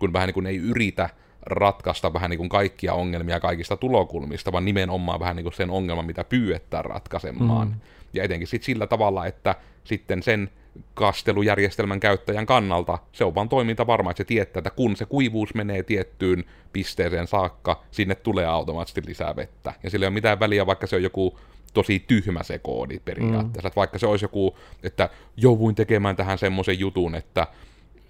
kun 0.00 0.12
vähän 0.12 0.26
niin 0.26 0.34
kuin 0.34 0.46
ei 0.46 0.56
yritä 0.56 1.10
ratkaista 1.42 2.12
vähän 2.12 2.30
niin 2.30 2.38
kuin 2.38 2.48
kaikkia 2.48 2.94
ongelmia 2.94 3.40
kaikista 3.40 3.76
tulokulmista, 3.76 4.52
vaan 4.52 4.64
nimenomaan 4.64 5.20
vähän 5.20 5.36
niin 5.36 5.44
kuin 5.44 5.52
sen 5.52 5.70
ongelman, 5.70 6.06
mitä 6.06 6.24
pyydetään 6.24 6.84
ratkaisemaan. 6.84 7.68
Mm. 7.68 7.74
Ja 8.12 8.24
etenkin 8.24 8.48
sitten 8.48 8.66
sillä 8.66 8.86
tavalla, 8.86 9.26
että 9.26 9.54
sitten 9.84 10.22
sen 10.22 10.50
kastelujärjestelmän 10.94 12.00
käyttäjän 12.00 12.46
kannalta 12.46 12.98
se 13.12 13.24
on 13.24 13.34
vaan 13.34 13.48
toiminta 13.48 13.86
varma, 13.86 14.10
että 14.10 14.18
se 14.18 14.24
tietää, 14.24 14.60
että 14.60 14.70
kun 14.70 14.96
se 14.96 15.04
kuivuus 15.04 15.54
menee 15.54 15.82
tiettyyn 15.82 16.44
pisteeseen 16.72 17.26
saakka, 17.26 17.82
sinne 17.90 18.14
tulee 18.14 18.46
automaattisesti 18.46 19.02
lisää 19.06 19.36
vettä. 19.36 19.72
Ja 19.82 19.90
sillä 19.90 20.04
ei 20.04 20.08
ole 20.08 20.14
mitään 20.14 20.40
väliä, 20.40 20.66
vaikka 20.66 20.86
se 20.86 20.96
on 20.96 21.02
joku 21.02 21.38
tosi 21.74 22.04
tyhmä 22.06 22.42
se 22.42 22.58
koodi 22.58 22.98
periaatteessa. 23.04 23.62
Mm. 23.62 23.66
Että 23.66 23.76
vaikka 23.76 23.98
se 23.98 24.06
olisi 24.06 24.24
joku, 24.24 24.58
että 24.82 25.08
jouduin 25.36 25.74
tekemään 25.74 26.16
tähän 26.16 26.38
semmoisen 26.38 26.78
jutun, 26.78 27.14
että 27.14 27.46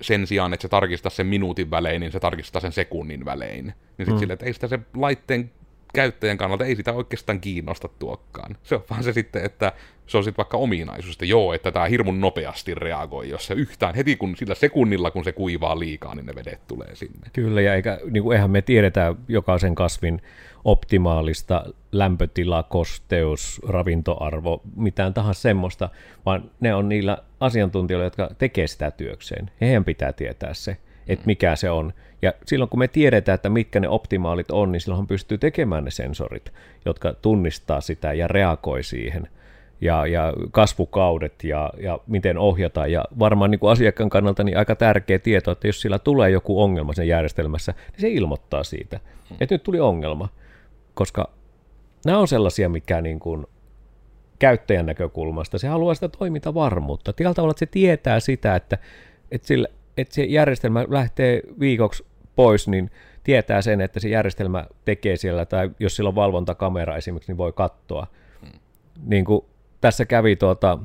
sen 0.01 0.27
sijaan, 0.27 0.55
että 0.55 0.63
se 0.63 0.69
tarkistaa 0.69 1.11
sen 1.11 1.27
minuutin 1.27 1.71
välein, 1.71 2.01
niin 2.01 2.13
se 2.13 2.21
tarkistaa 2.21 2.61
sen 2.61 2.73
sekunnin 2.73 3.25
välein. 3.25 3.65
Niin 3.65 3.75
sitten 3.99 4.15
mm. 4.15 4.19
sille, 4.19 4.33
että 4.33 4.47
ei 4.47 4.53
sitä 4.53 4.69
se 4.69 4.79
laitteen 4.97 5.51
käyttäjän 5.95 6.39
kannalta 6.39 6.65
ei 6.65 6.77
sitä 6.77 6.93
oikeastaan 6.93 7.41
kiinnosta 7.41 7.89
tuokkaan. 7.99 8.57
Se 8.63 8.75
on 8.75 8.85
vaan 8.91 9.03
se 9.03 9.13
sitten, 9.13 9.45
että 9.45 9.73
se 10.07 10.17
on 10.17 10.25
sitten 10.25 10.37
vaikka 10.37 10.57
ominaisuus, 10.57 11.15
että 11.15 11.25
joo, 11.25 11.53
että 11.53 11.73
tämä 11.73 11.87
hirmun 11.87 12.21
nopeasti 12.21 12.75
reagoi, 12.75 13.29
jos 13.29 13.47
se 13.47 13.55
yhtään 13.55 13.95
heti 13.95 14.17
kun 14.17 14.37
sillä 14.37 14.55
sekunnilla, 14.55 15.11
kun 15.11 15.25
se 15.25 15.33
kuivaa 15.33 15.79
liikaa, 15.79 16.15
niin 16.15 16.27
ne 16.27 16.35
vedet 16.35 16.67
tulee 16.67 16.95
sinne. 16.95 17.31
Kyllä, 17.33 17.61
ja 17.61 17.75
eikä, 17.75 17.99
niin 18.11 18.23
kuin, 18.23 18.35
eihän 18.35 18.51
me 18.51 18.63
tiedetä 18.63 19.15
jokaisen 19.29 19.75
kasvin 19.75 20.23
optimaalista 20.65 21.65
lämpötila, 21.93 22.63
kosteus, 22.63 23.61
ravintoarvo, 23.69 24.63
mitään 24.77 25.15
tahansa 25.15 25.41
semmoista, 25.41 25.89
vaan 26.27 26.51
ne 26.61 26.75
on 26.75 26.89
niillä 26.89 27.19
asiantuntijoilla, 27.41 28.07
jotka 28.07 28.31
tekee 28.39 28.67
sitä 28.67 28.91
työkseen. 28.91 29.51
Heidän 29.61 29.85
pitää 29.85 30.13
tietää 30.13 30.55
se, 30.55 30.77
että 31.09 31.27
mikä 31.27 31.57
se 31.57 31.71
on. 31.71 31.93
Ja 32.23 32.33
silloin 32.47 32.69
kun 32.69 32.79
me 32.79 32.89
tiedetään, 32.89 33.35
että 33.35 33.49
mitkä 33.49 33.81
ne 33.81 33.89
optimaalit 33.89 34.51
on, 34.51 34.73
niin 34.73 34.81
silloin 34.81 35.07
pystyy 35.07 35.39
tekemään 35.39 35.85
ne 35.85 35.91
sensorit, 35.91 36.53
jotka 36.85 37.15
tunnistaa 37.15 37.81
sitä 37.81 38.13
ja 38.13 38.29
reagoi 38.29 38.83
siihen– 38.83 39.29
ja, 39.81 40.07
ja 40.07 40.33
kasvukaudet 40.51 41.45
ja, 41.45 41.71
ja 41.83 41.99
miten 42.07 42.39
ohjataan. 42.39 42.93
Ja 42.93 43.05
varmaan 43.19 43.51
niin 43.51 43.59
kuin 43.59 43.73
asiakkaan 43.73 44.11
kannalta 44.11 44.45
niin 44.45 44.59
aika 44.59 44.77
tärkeä 44.77 45.19
tieto, 45.19 45.51
että 45.51 45.69
jos 45.69 45.81
sillä 45.81 45.99
tulee 45.99 46.31
joku 46.31 46.63
ongelma 46.63 46.93
sen 46.93 47.09
järjestelmässä, 47.09 47.75
niin 47.93 48.01
se 48.01 48.09
ilmoittaa 48.09 48.65
siitä, 48.65 49.01
että 49.41 49.55
nyt 49.55 49.63
tuli 49.63 49.81
ongelma. 49.81 50.29
Koska 50.95 51.31
nämä 52.07 52.19
on 52.19 52.29
sellaisia, 52.29 52.69
mikä 52.69 53.01
niin 53.01 53.21
kuin 53.21 53.47
käyttäjän 54.39 54.87
näkökulmasta, 54.87 55.59
se 55.59 55.69
haluaa 55.69 55.95
sitä 55.95 56.09
toimintavarmuutta. 56.09 57.13
Tällä 57.13 57.35
tavalla, 57.35 57.51
että 57.51 57.59
se 57.59 57.67
tietää 57.67 58.21
sitä, 58.21 58.57
että, 58.57 58.79
että, 59.31 59.47
sillä, 59.47 59.69
että 59.97 60.15
se 60.15 60.25
järjestelmä 60.25 60.85
lähtee 60.89 61.43
viikoksi 61.61 62.05
pois, 62.37 62.69
niin 62.69 62.91
tietää 63.25 63.63
sen, 63.63 63.81
että 63.81 64.01
se 64.01 64.09
järjestelmä 64.09 64.67
tekee 64.85 65.17
siellä, 65.17 65.47
tai 65.47 65.71
jos 65.81 65.97
sillä 65.97 66.09
on 66.09 66.15
valvontakamera 66.15 66.97
esimerkiksi, 66.97 67.33
niin 67.33 67.39
voi 67.39 67.53
katsoa. 67.53 68.07
Hmm. 68.41 68.61
Niin 69.07 69.25
kuin 69.25 69.45
tässä 69.81 70.05
kävi 70.05 70.37
tuota, 70.37 70.79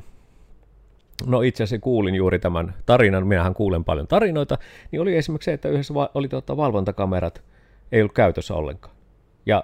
no 1.25 1.41
itse 1.41 1.63
asiassa 1.63 1.83
kuulin 1.83 2.15
juuri 2.15 2.39
tämän 2.39 2.73
tarinan, 2.85 3.27
minähän 3.27 3.53
kuulen 3.53 3.83
paljon 3.83 4.07
tarinoita, 4.07 4.57
niin 4.91 5.01
oli 5.01 5.15
esimerkiksi 5.15 5.45
se, 5.45 5.53
että 5.53 5.69
yhdessä 5.69 5.93
oli 6.13 6.27
tuota 6.27 6.57
valvontakamerat, 6.57 7.43
ei 7.91 8.01
ollut 8.01 8.13
käytössä 8.13 8.53
ollenkaan. 8.53 8.95
Ja 9.45 9.63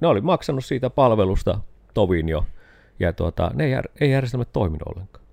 ne 0.00 0.08
oli 0.08 0.20
maksanut 0.20 0.64
siitä 0.64 0.90
palvelusta 0.90 1.58
tovin 1.94 2.28
jo, 2.28 2.46
ja 3.00 3.12
tuota, 3.12 3.50
ne 3.54 3.64
ei, 3.64 3.70
jär, 3.70 3.88
ei 4.00 4.10
järjestelmät 4.10 4.52
toiminut 4.52 4.88
ollenkaan. 4.88 5.24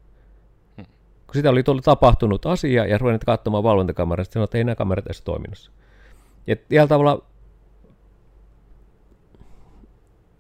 Hmm. 0.78 0.86
Kun 1.28 1.34
sitä 1.36 1.49
oli 1.49 1.63
tullut 1.63 1.84
tapahtunut 1.84 2.45
asia, 2.45 2.86
ja 2.86 2.97
ruvennut 2.97 3.23
katsomaan 3.23 3.63
valvontakameraa, 3.63 4.23
sitten 4.23 4.43
että 4.43 4.58
ei 4.58 4.63
nämä 4.63 4.75
kamerat 4.75 5.06
edes 5.06 5.21
toiminnassa. 5.21 5.71
Ja 6.50 6.56
tällä 6.56 6.88
tavalla, 6.88 7.26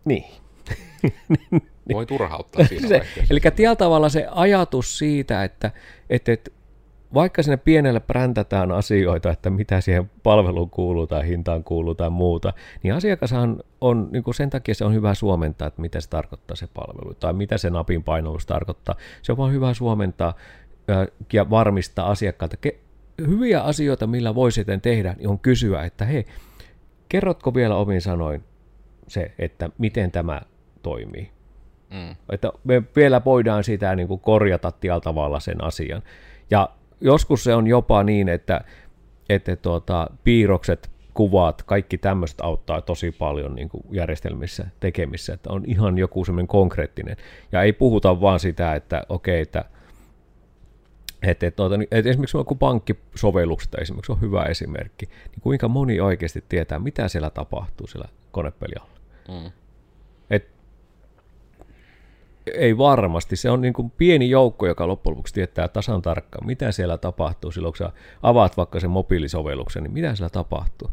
niin. 0.05 0.23
Voi 1.93 2.05
turhauttaa 2.05 2.65
siinä 2.65 2.87
se, 2.87 3.01
Eli 3.29 3.39
tällä 3.39 3.75
tavalla 3.75 4.09
se 4.09 4.27
ajatus 4.31 4.97
siitä, 4.97 5.43
että, 5.43 5.71
että, 6.09 6.31
että 6.31 6.51
vaikka 7.13 7.43
sinne 7.43 7.57
pienelle 7.57 7.99
präntätään 7.99 8.71
asioita, 8.71 9.31
että 9.31 9.49
mitä 9.49 9.81
siihen 9.81 10.11
palveluun 10.23 10.69
kuuluu 10.69 11.07
tai 11.07 11.27
hintaan 11.27 11.63
kuuluu 11.63 11.95
tai 11.95 12.09
muuta, 12.09 12.53
niin 12.83 12.93
asiakashan 12.93 13.63
on, 13.81 14.07
niin 14.11 14.23
kuin 14.23 14.35
sen 14.35 14.49
takia 14.49 14.75
se 14.75 14.85
on 14.85 14.93
hyvä 14.93 15.13
suomentaa, 15.13 15.67
että 15.67 15.81
mitä 15.81 16.01
se 16.01 16.09
tarkoittaa 16.09 16.55
se 16.55 16.67
palvelu 16.73 17.13
tai 17.13 17.33
mitä 17.33 17.57
se 17.57 17.69
napin 17.69 18.03
painallus 18.03 18.45
tarkoittaa. 18.45 18.95
Se 19.21 19.31
on 19.31 19.37
vaan 19.37 19.51
hyvä 19.51 19.73
suomentaa 19.73 20.33
ja 21.33 21.49
varmistaa 21.49 22.09
asiakkaalta. 22.09 22.57
Hyviä 23.27 23.61
asioita, 23.61 24.07
millä 24.07 24.35
voi 24.35 24.51
sitten 24.51 24.81
tehdä, 24.81 25.15
niin 25.17 25.29
on 25.29 25.39
kysyä, 25.39 25.83
että 25.83 26.05
hei, 26.05 26.25
kerrotko 27.09 27.53
vielä 27.53 27.75
omin 27.75 28.01
sanoin 28.01 28.43
se, 29.07 29.31
että 29.39 29.69
miten 29.77 30.11
tämä 30.11 30.41
toimii. 30.81 31.31
Mm. 31.89 32.15
Että 32.31 32.51
me 32.63 32.83
vielä 32.95 33.21
voidaan 33.25 33.63
sitä 33.63 33.95
niin 33.95 34.07
kuin 34.07 34.19
korjata 34.19 34.71
tällä 34.71 34.99
tavalla 34.99 35.39
sen 35.39 35.63
asian. 35.63 36.01
Ja 36.51 36.69
joskus 37.01 37.43
se 37.43 37.55
on 37.55 37.67
jopa 37.67 38.03
niin, 38.03 38.29
että, 38.29 38.61
että 39.29 39.55
tuota, 39.55 40.07
piirrokset, 40.23 40.91
kuvat, 41.13 41.63
kaikki 41.63 41.97
tämmöiset 41.97 42.41
auttaa 42.41 42.81
tosi 42.81 43.11
paljon 43.11 43.55
niin 43.55 43.69
kuin 43.69 43.83
järjestelmissä 43.91 44.65
tekemissä, 44.79 45.33
että 45.33 45.49
on 45.53 45.63
ihan 45.67 45.97
joku 45.97 46.25
semmoinen 46.25 46.47
konkreettinen. 46.47 47.17
Ja 47.51 47.63
ei 47.63 47.73
puhuta 47.73 48.21
vaan 48.21 48.39
sitä, 48.39 48.75
että 48.75 49.03
okei, 49.09 49.41
että 49.41 49.65
että, 51.23 51.47
että, 51.47 51.55
tuota, 51.55 51.75
että 51.91 52.09
esimerkiksi 52.09 52.37
joku 52.37 52.55
pankkisovellukset 52.55 53.75
esimerkiksi 53.75 54.11
on 54.11 54.21
hyvä 54.21 54.43
esimerkki, 54.43 55.05
niin 55.05 55.41
kuinka 55.41 55.67
moni 55.67 55.99
oikeasti 55.99 56.43
tietää, 56.49 56.79
mitä 56.79 57.07
siellä 57.07 57.29
tapahtuu 57.29 57.87
siellä 57.87 58.09
konepelialla. 58.31 58.91
Mm. 59.27 59.51
Et, 60.29 60.47
ei 62.53 62.77
varmasti. 62.77 63.35
Se 63.35 63.49
on 63.49 63.61
niin 63.61 63.73
kuin 63.73 63.89
pieni 63.89 64.29
joukko, 64.29 64.67
joka 64.67 64.87
loppujen 64.87 65.11
lopuksi 65.11 65.33
tietää 65.33 65.67
tasan 65.67 66.01
tarkkaan, 66.01 66.47
mitä 66.47 66.71
siellä 66.71 66.97
tapahtuu 66.97 67.51
silloin, 67.51 67.73
kun 67.73 67.77
sä 67.77 67.91
avaat 68.23 68.57
vaikka 68.57 68.79
sen 68.79 68.89
mobiilisovelluksen, 68.89 69.83
niin 69.83 69.93
mitä 69.93 70.15
siellä 70.15 70.29
tapahtuu. 70.29 70.91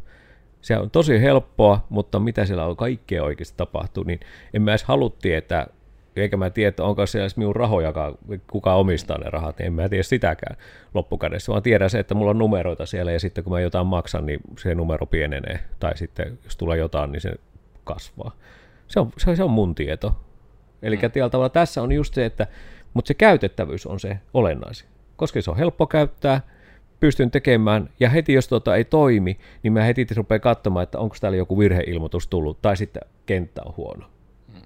Se 0.61 0.77
on 0.77 0.91
tosi 0.91 1.21
helppoa, 1.21 1.87
mutta 1.89 2.19
mitä 2.19 2.45
siellä 2.45 2.67
on 2.67 2.77
kaikkea 2.77 3.25
oikeasti 3.25 3.57
tapahtuu, 3.57 4.05
niin 4.05 4.21
en 4.55 4.63
mä 4.63 4.71
edes 4.71 4.85
halua 4.85 5.11
tietää, 5.23 5.67
eikä 6.17 6.37
mä 6.37 6.51
tiedä, 6.51 6.75
onko 6.81 7.07
siellä 7.07 7.23
edes 7.23 7.37
minun 7.37 7.57
rahoja, 7.57 7.93
kuka 8.51 8.75
omistaa 8.75 9.19
ne 9.19 9.31
rahat, 9.31 9.59
niin 9.59 9.67
en 9.67 9.73
mä 9.73 9.89
tiedä 9.89 10.03
sitäkään 10.03 10.57
loppukädessä, 10.95 11.53
vaan 11.53 11.63
tiedän 11.63 11.91
se, 11.91 11.99
että 11.99 12.15
mulla 12.15 12.31
on 12.31 12.39
numeroita 12.39 12.87
siellä 12.87 13.13
ja 13.13 13.21
sitten 13.21 13.45
kun 13.45 13.53
mä 13.53 13.61
jotain 13.61 13.87
maksan, 13.87 14.27
niin 14.27 14.41
se 14.59 14.75
numero 14.75 15.07
pienenee, 15.07 15.59
tai 15.79 15.97
sitten 15.97 16.39
jos 16.45 16.57
tulee 16.57 16.79
jotain, 16.79 17.13
niin 17.13 17.21
se 17.21 17.33
kasvaa. 17.85 18.37
Se 18.89 19.01
on, 19.01 19.11
se, 19.19 19.37
se 19.37 19.43
on 19.43 19.51
mun 19.51 19.75
tieto. 19.75 20.17
Eli 20.83 20.97
mm. 20.97 21.31
tavalla 21.31 21.49
tässä 21.49 21.83
on 21.83 21.93
just 21.93 22.15
se, 22.15 22.25
että, 22.25 22.47
mutta 22.95 23.09
se 23.09 23.15
käytettävyys 23.15 23.87
on 23.87 24.01
se 24.01 24.19
olennaisin, 24.35 24.89
koska 25.17 25.43
se 25.43 25.51
on 25.51 25.57
helppo 25.57 25.87
käyttää, 25.87 26.41
pystyn 27.01 27.31
tekemään, 27.31 27.89
ja 28.01 28.11
heti 28.11 28.33
jos 28.33 28.49
tuota 28.49 28.77
ei 28.77 28.85
toimi, 28.85 29.39
niin 29.63 29.73
mä 29.73 29.83
heti 29.83 30.07
rupean 30.17 30.41
katsomaan, 30.41 30.83
että 30.83 30.99
onko 30.99 31.17
täällä 31.21 31.37
joku 31.37 31.59
virheilmoitus 31.59 32.29
tullut, 32.29 32.63
tai 32.63 32.77
sitten 32.77 33.03
kenttä 33.27 33.63
on 33.65 33.75
huono. 33.77 34.07
Mm. 34.55 34.63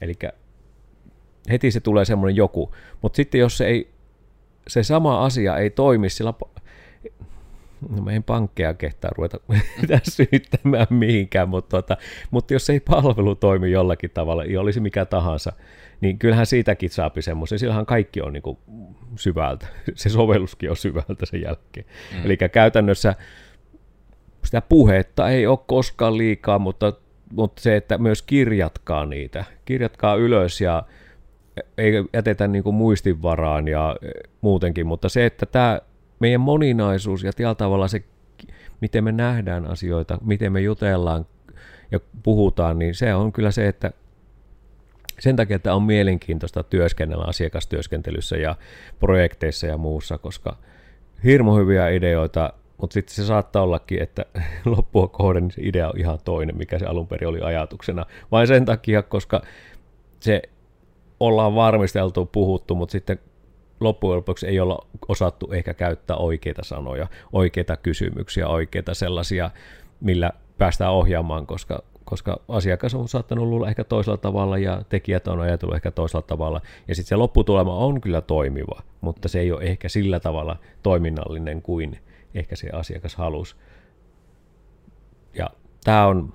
Eli 0.00 0.14
heti 1.50 1.70
se 1.70 1.80
tulee 1.80 2.04
semmoinen 2.04 2.36
joku, 2.36 2.74
mutta 3.02 3.16
sitten 3.16 3.38
jos 3.38 3.58
se, 3.58 3.66
ei, 3.66 3.90
se 4.68 4.82
sama 4.82 5.24
asia 5.24 5.56
ei 5.56 5.70
toimi 5.70 6.10
sillä 6.10 6.34
no 7.88 8.02
me 8.02 8.12
ei 8.12 8.20
pankkeja 8.20 8.74
kehtaa 8.74 9.10
ruveta 9.16 9.38
syyttämään 10.16 10.86
mihinkään, 10.90 11.48
mutta, 11.48 11.68
tuota, 11.70 11.96
mutta 12.30 12.52
jos 12.52 12.70
ei 12.70 12.80
palvelu 12.80 13.34
toimi 13.34 13.70
jollakin 13.70 14.10
tavalla, 14.10 14.44
ja 14.44 14.60
olisi 14.60 14.80
mikä 14.80 15.04
tahansa, 15.04 15.52
niin 16.00 16.18
kyllähän 16.18 16.46
siitäkin 16.46 16.90
saapi 16.90 17.22
semmoisen, 17.22 17.58
sillähän 17.58 17.86
kaikki 17.86 18.20
on 18.20 18.32
niin 18.32 18.42
kuin 18.42 18.58
syvältä, 19.16 19.66
se 19.94 20.08
sovelluskin 20.08 20.70
on 20.70 20.76
syvältä 20.76 21.26
sen 21.26 21.42
jälkeen. 21.42 21.86
Mm. 22.14 22.24
Eli 22.24 22.36
käytännössä 22.36 23.14
sitä 24.44 24.60
puhetta 24.60 25.28
ei 25.28 25.46
ole 25.46 25.58
koskaan 25.66 26.18
liikaa, 26.18 26.58
mutta, 26.58 26.92
mutta 27.32 27.62
se, 27.62 27.76
että 27.76 27.98
myös 27.98 28.22
kirjatkaa 28.22 29.06
niitä, 29.06 29.44
kirjatkaa 29.64 30.14
ylös 30.14 30.60
ja 30.60 30.82
ei 31.78 31.92
jätetä 32.14 32.48
niin 32.48 32.64
kuin 32.64 32.76
muistinvaraan 32.76 33.68
ja 33.68 33.96
muutenkin, 34.40 34.86
mutta 34.86 35.08
se, 35.08 35.26
että 35.26 35.46
tämä 35.46 35.80
meidän 36.18 36.40
moninaisuus 36.40 37.22
ja 37.22 37.32
tällä 37.32 37.54
tavalla 37.54 37.88
se, 37.88 38.02
miten 38.80 39.04
me 39.04 39.12
nähdään 39.12 39.66
asioita, 39.66 40.18
miten 40.24 40.52
me 40.52 40.60
jutellaan 40.60 41.26
ja 41.90 42.00
puhutaan, 42.22 42.78
niin 42.78 42.94
se 42.94 43.14
on 43.14 43.32
kyllä 43.32 43.50
se, 43.50 43.68
että 43.68 43.92
sen 45.18 45.36
takia, 45.36 45.56
että 45.56 45.74
on 45.74 45.82
mielenkiintoista 45.82 46.62
työskennellä 46.62 47.24
asiakastyöskentelyssä 47.24 48.36
ja 48.36 48.56
projekteissa 48.98 49.66
ja 49.66 49.76
muussa, 49.76 50.18
koska 50.18 50.56
hirmu 51.24 51.56
hyviä 51.56 51.88
ideoita, 51.88 52.52
mutta 52.80 52.94
sitten 52.94 53.14
se 53.14 53.24
saattaa 53.24 53.62
ollakin, 53.62 54.02
että 54.02 54.24
loppua 54.64 55.08
kohden 55.08 55.42
niin 55.42 55.52
se 55.52 55.62
idea 55.64 55.88
on 55.88 55.98
ihan 55.98 56.18
toinen, 56.24 56.56
mikä 56.56 56.78
se 56.78 56.86
alun 56.86 57.08
perin 57.08 57.28
oli 57.28 57.40
ajatuksena. 57.40 58.06
Vain 58.32 58.46
sen 58.46 58.64
takia, 58.64 59.02
koska 59.02 59.42
se 60.20 60.42
ollaan 61.20 61.54
varmisteltu, 61.54 62.26
puhuttu, 62.26 62.74
mutta 62.74 62.92
sitten 62.92 63.18
loppujen 63.80 64.16
lopuksi 64.16 64.46
ei 64.46 64.60
olla 64.60 64.86
osattu 65.08 65.52
ehkä 65.52 65.74
käyttää 65.74 66.16
oikeita 66.16 66.64
sanoja, 66.64 67.06
oikeita 67.32 67.76
kysymyksiä, 67.76 68.48
oikeita 68.48 68.94
sellaisia, 68.94 69.50
millä 70.00 70.32
päästään 70.58 70.92
ohjaamaan, 70.92 71.46
koska, 71.46 71.82
koska 72.04 72.40
asiakas 72.48 72.94
on 72.94 73.08
saattanut 73.08 73.48
luulla 73.48 73.68
ehkä 73.68 73.84
toisella 73.84 74.16
tavalla 74.16 74.58
ja 74.58 74.82
tekijät 74.88 75.28
on 75.28 75.40
ajatellut 75.40 75.76
ehkä 75.76 75.90
toisella 75.90 76.22
tavalla. 76.22 76.60
Ja 76.88 76.94
sitten 76.94 77.08
se 77.08 77.16
lopputulema 77.16 77.74
on 77.74 78.00
kyllä 78.00 78.20
toimiva, 78.20 78.82
mutta 79.00 79.28
se 79.28 79.40
ei 79.40 79.52
ole 79.52 79.62
ehkä 79.62 79.88
sillä 79.88 80.20
tavalla 80.20 80.56
toiminnallinen 80.82 81.62
kuin 81.62 81.98
ehkä 82.34 82.56
se 82.56 82.70
asiakas 82.72 83.16
halusi. 83.16 83.56
Ja 85.34 85.50
tämä 85.84 86.06
on, 86.06 86.32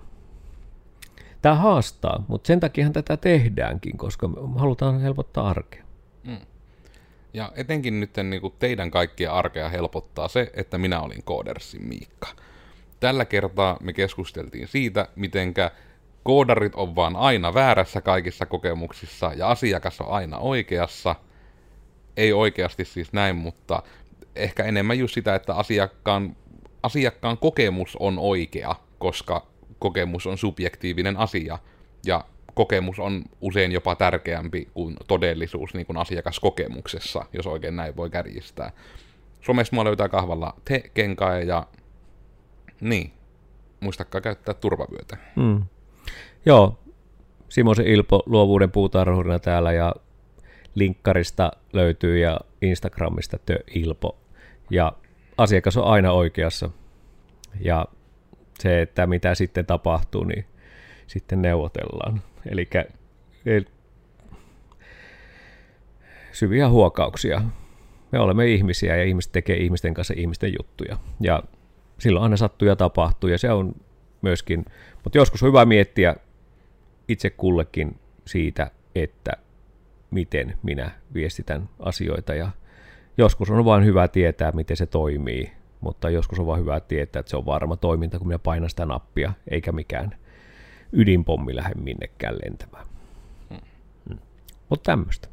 tämä 1.42 1.56
haastaa, 1.56 2.24
mutta 2.28 2.48
sen 2.48 2.60
takia 2.60 2.90
tätä 2.90 3.18
tehdäänkin, 3.18 3.98
koska 3.98 4.30
halutaan 4.56 5.02
helpottaa 5.02 5.50
arkea. 5.50 5.84
Mm. 6.24 6.38
Ja 7.34 7.52
etenkin 7.56 8.00
nyt 8.00 8.12
niin 8.24 8.42
kuin 8.42 8.54
teidän 8.60 8.92
kaikkia 8.92 9.34
arkea 9.34 9.70
helpottaa 9.70 10.28
se, 10.28 10.52
että 10.54 10.78
minä 10.78 11.02
olin 11.02 11.24
Koodersin 11.24 11.88
Miikka. 11.88 12.28
Tällä 13.00 13.26
kertaa 13.26 13.78
me 13.82 13.94
keskusteltiin 13.94 14.68
siitä, 14.68 15.08
mitenkä 15.16 15.72
koodarit 16.24 16.76
on 16.76 16.96
vaan 16.96 17.16
aina 17.16 17.54
väärässä 17.54 18.02
kaikissa 18.02 18.46
kokemuksissa 18.46 19.32
ja 19.36 19.50
asiakas 19.50 20.02
on 20.02 20.08
aina 20.08 20.38
oikeassa. 20.38 21.16
Ei 22.18 22.34
oikeasti 22.34 22.86
siis 22.86 23.14
näin, 23.14 23.36
mutta 23.36 23.84
ehkä 24.36 24.64
enemmän 24.64 25.00
just 25.00 25.14
sitä, 25.14 25.36
että 25.36 25.56
asiakkaan, 25.56 26.36
asiakkaan 26.84 27.38
kokemus 27.38 27.96
on 28.00 28.20
oikea, 28.20 28.76
koska 29.00 29.51
kokemus 29.82 30.28
on 30.28 30.38
subjektiivinen 30.38 31.18
asia. 31.18 31.60
Ja 32.06 32.26
kokemus 32.54 33.00
on 33.00 33.24
usein 33.42 33.72
jopa 33.72 33.96
tärkeämpi 33.96 34.68
kuin 34.74 34.96
todellisuus 35.08 35.74
niin 35.74 35.86
kuin 35.86 35.98
asiakaskokemuksessa, 35.98 37.26
jos 37.34 37.48
oikein 37.48 37.76
näin 37.76 37.96
voi 37.96 38.10
kärjistää. 38.10 38.72
Somessa 39.42 39.76
mua 39.76 39.84
löytää 39.84 40.10
kahvalla 40.10 40.54
te 40.66 40.84
kenkae 40.94 41.44
ja 41.44 41.68
niin, 42.82 43.14
muistakaa 43.80 44.22
käyttää 44.22 44.54
turvavyötä. 44.54 45.18
Mm. 45.36 45.64
Joo, 46.46 46.80
Simosen 47.50 47.88
Ilpo 47.88 48.24
luovuuden 48.26 48.72
puutarhurina 48.72 49.40
täällä 49.40 49.72
ja 49.72 49.96
linkkarista 50.76 51.52
löytyy 51.74 52.20
ja 52.20 52.40
Instagramista 52.62 53.38
tö 53.46 53.60
Ilpo. 53.74 54.18
Ja 54.70 54.94
asiakas 55.38 55.78
on 55.78 55.84
aina 55.84 56.12
oikeassa. 56.12 56.70
Ja 57.62 57.86
se, 58.62 58.82
että 58.82 59.08
mitä 59.08 59.36
sitten 59.36 59.66
tapahtuu, 59.66 60.24
niin 60.24 60.46
sitten 61.08 61.42
neuvotellaan. 61.42 62.22
Eli 62.52 62.70
syviä 66.32 66.70
huokauksia. 66.70 67.42
Me 68.12 68.20
olemme 68.20 68.48
ihmisiä 68.48 68.96
ja 68.98 69.04
ihmiset 69.04 69.32
tekee 69.32 69.58
ihmisten 69.58 69.94
kanssa 69.94 70.14
ihmisten 70.18 70.54
juttuja. 70.60 70.98
Ja 71.20 71.44
silloin 72.00 72.24
aina 72.24 72.38
sattuu 72.38 72.68
ja 72.68 72.76
tapahtuu 72.76 73.30
ja 73.30 73.38
se 73.38 73.52
on 73.52 73.76
myöskin, 74.22 74.66
mutta 75.04 75.18
joskus 75.18 75.44
on 75.44 75.48
hyvä 75.48 75.66
miettiä 75.66 76.16
itse 77.08 77.30
kullekin 77.30 78.00
siitä, 78.26 78.72
että 78.96 79.32
miten 80.12 80.58
minä 80.64 80.92
viestitän 81.14 81.70
asioita 81.80 82.36
ja 82.36 82.52
joskus 83.18 83.50
on 83.50 83.66
vain 83.66 83.86
hyvä 83.86 84.08
tietää, 84.08 84.52
miten 84.52 84.78
se 84.78 84.86
toimii, 84.86 85.52
mutta 85.82 86.10
joskus 86.10 86.40
on 86.40 86.48
vain 86.48 86.62
hyvä 86.62 86.80
tietää, 86.80 87.20
että 87.20 87.30
se 87.30 87.38
on 87.38 87.46
varma 87.46 87.76
toiminta, 87.76 88.18
kun 88.18 88.28
minä 88.28 88.40
painan 88.40 88.70
sitä 88.70 88.86
nappia, 88.86 89.34
eikä 89.48 89.72
mikään 89.72 90.16
ydinpommi 90.94 91.56
lähde 91.56 91.76
minnekään 91.82 92.36
lentämään. 92.46 92.86
Hmm. 93.50 93.60
Hmm. 94.10 94.20
Mutta 94.70 94.92
tämmöistä. 94.92 95.28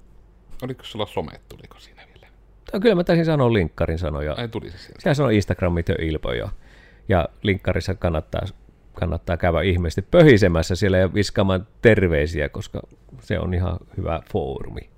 Oliko 0.63 0.85
sulla 0.85 1.07
somet, 1.07 1.41
tuliko 1.49 1.79
siinä 1.79 2.03
vielä? 2.15 2.27
No, 2.73 2.81
kyllä 2.81 2.95
mä 2.95 3.05
taisin 3.05 3.25
sanoa 3.25 3.53
linkkarin 3.53 3.99
sanoja. 3.99 4.33
Ai 4.33 4.49
tuli 4.49 4.71
se 4.71 4.79
sieltä. 4.79 5.01
Sehän 5.03 5.15
sanoi 5.15 5.37
Instagramit 5.37 5.89
jo 5.89 5.95
Ilpo 5.99 6.33
jo. 6.33 6.51
Ja 7.09 7.29
linkkarissa 7.43 7.95
kannattaa, 7.95 8.43
kannattaa 8.93 9.37
käydä 9.37 9.61
ihmeesti 9.61 10.03
pöhisemässä 10.03 10.77
siellä 10.77 10.99
ja 10.99 11.15
viskaamaan 11.15 11.67
terveisiä, 11.83 12.49
koska 12.49 12.81
se 13.21 13.39
on 13.39 13.55
ihan 13.55 13.79
hyvä 13.97 14.21
foorumi. 14.33 14.91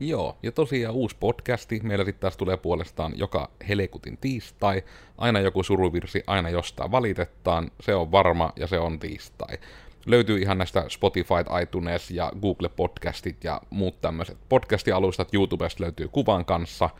Joo, 0.00 0.38
ja 0.42 0.52
tosiaan 0.52 0.94
uusi 0.94 1.16
podcasti. 1.20 1.80
Meillä 1.82 2.04
sitten 2.04 2.20
taas 2.20 2.36
tulee 2.36 2.56
puolestaan 2.56 3.12
joka 3.16 3.50
helekutin 3.68 4.18
tiistai. 4.20 4.82
Aina 5.18 5.40
joku 5.40 5.62
suruvirsi, 5.62 6.22
aina 6.26 6.50
jostain 6.50 6.90
valitetaan. 6.90 7.70
Se 7.80 7.94
on 7.94 8.12
varma 8.12 8.52
ja 8.56 8.66
se 8.66 8.78
on 8.78 8.98
tiistai. 8.98 9.58
Löytyy 10.06 10.38
ihan 10.38 10.58
näistä 10.58 10.84
Spotify, 10.88 11.34
iTunes 11.62 12.10
ja 12.10 12.32
Google 12.42 12.68
Podcastit 12.68 13.44
ja 13.44 13.60
muut 13.70 14.00
tämmöiset 14.00 14.38
podcastialustat. 14.48 15.34
YouTubesta 15.34 15.84
löytyy 15.84 16.08
kuvan 16.08 16.44
kanssa. 16.44 16.90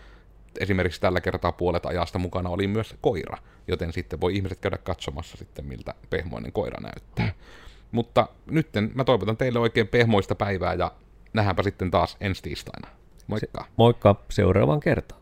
Esimerkiksi 0.60 1.00
tällä 1.00 1.20
kertaa 1.20 1.52
puolet 1.52 1.86
ajasta 1.86 2.18
mukana 2.18 2.50
oli 2.50 2.66
myös 2.66 2.94
koira, 3.00 3.38
joten 3.68 3.92
sitten 3.92 4.20
voi 4.20 4.36
ihmiset 4.36 4.58
käydä 4.60 4.78
katsomassa 4.78 5.36
sitten, 5.36 5.66
miltä 5.66 5.94
pehmoinen 6.10 6.52
koira 6.52 6.80
näyttää. 6.80 7.32
Mutta 7.92 8.28
nytten 8.50 8.90
mä 8.94 9.04
toivotan 9.04 9.36
teille 9.36 9.58
oikein 9.58 9.88
pehmoista 9.88 10.34
päivää 10.34 10.74
ja 10.74 10.92
nähdäänpä 11.32 11.62
sitten 11.62 11.90
taas 11.90 12.16
ensi 12.20 12.42
tiistaina. 12.42 12.88
Moikka! 13.26 13.62
Se, 13.62 13.70
moikka 13.76 14.14
seuraavaan 14.30 14.80
kertaan. 14.80 15.17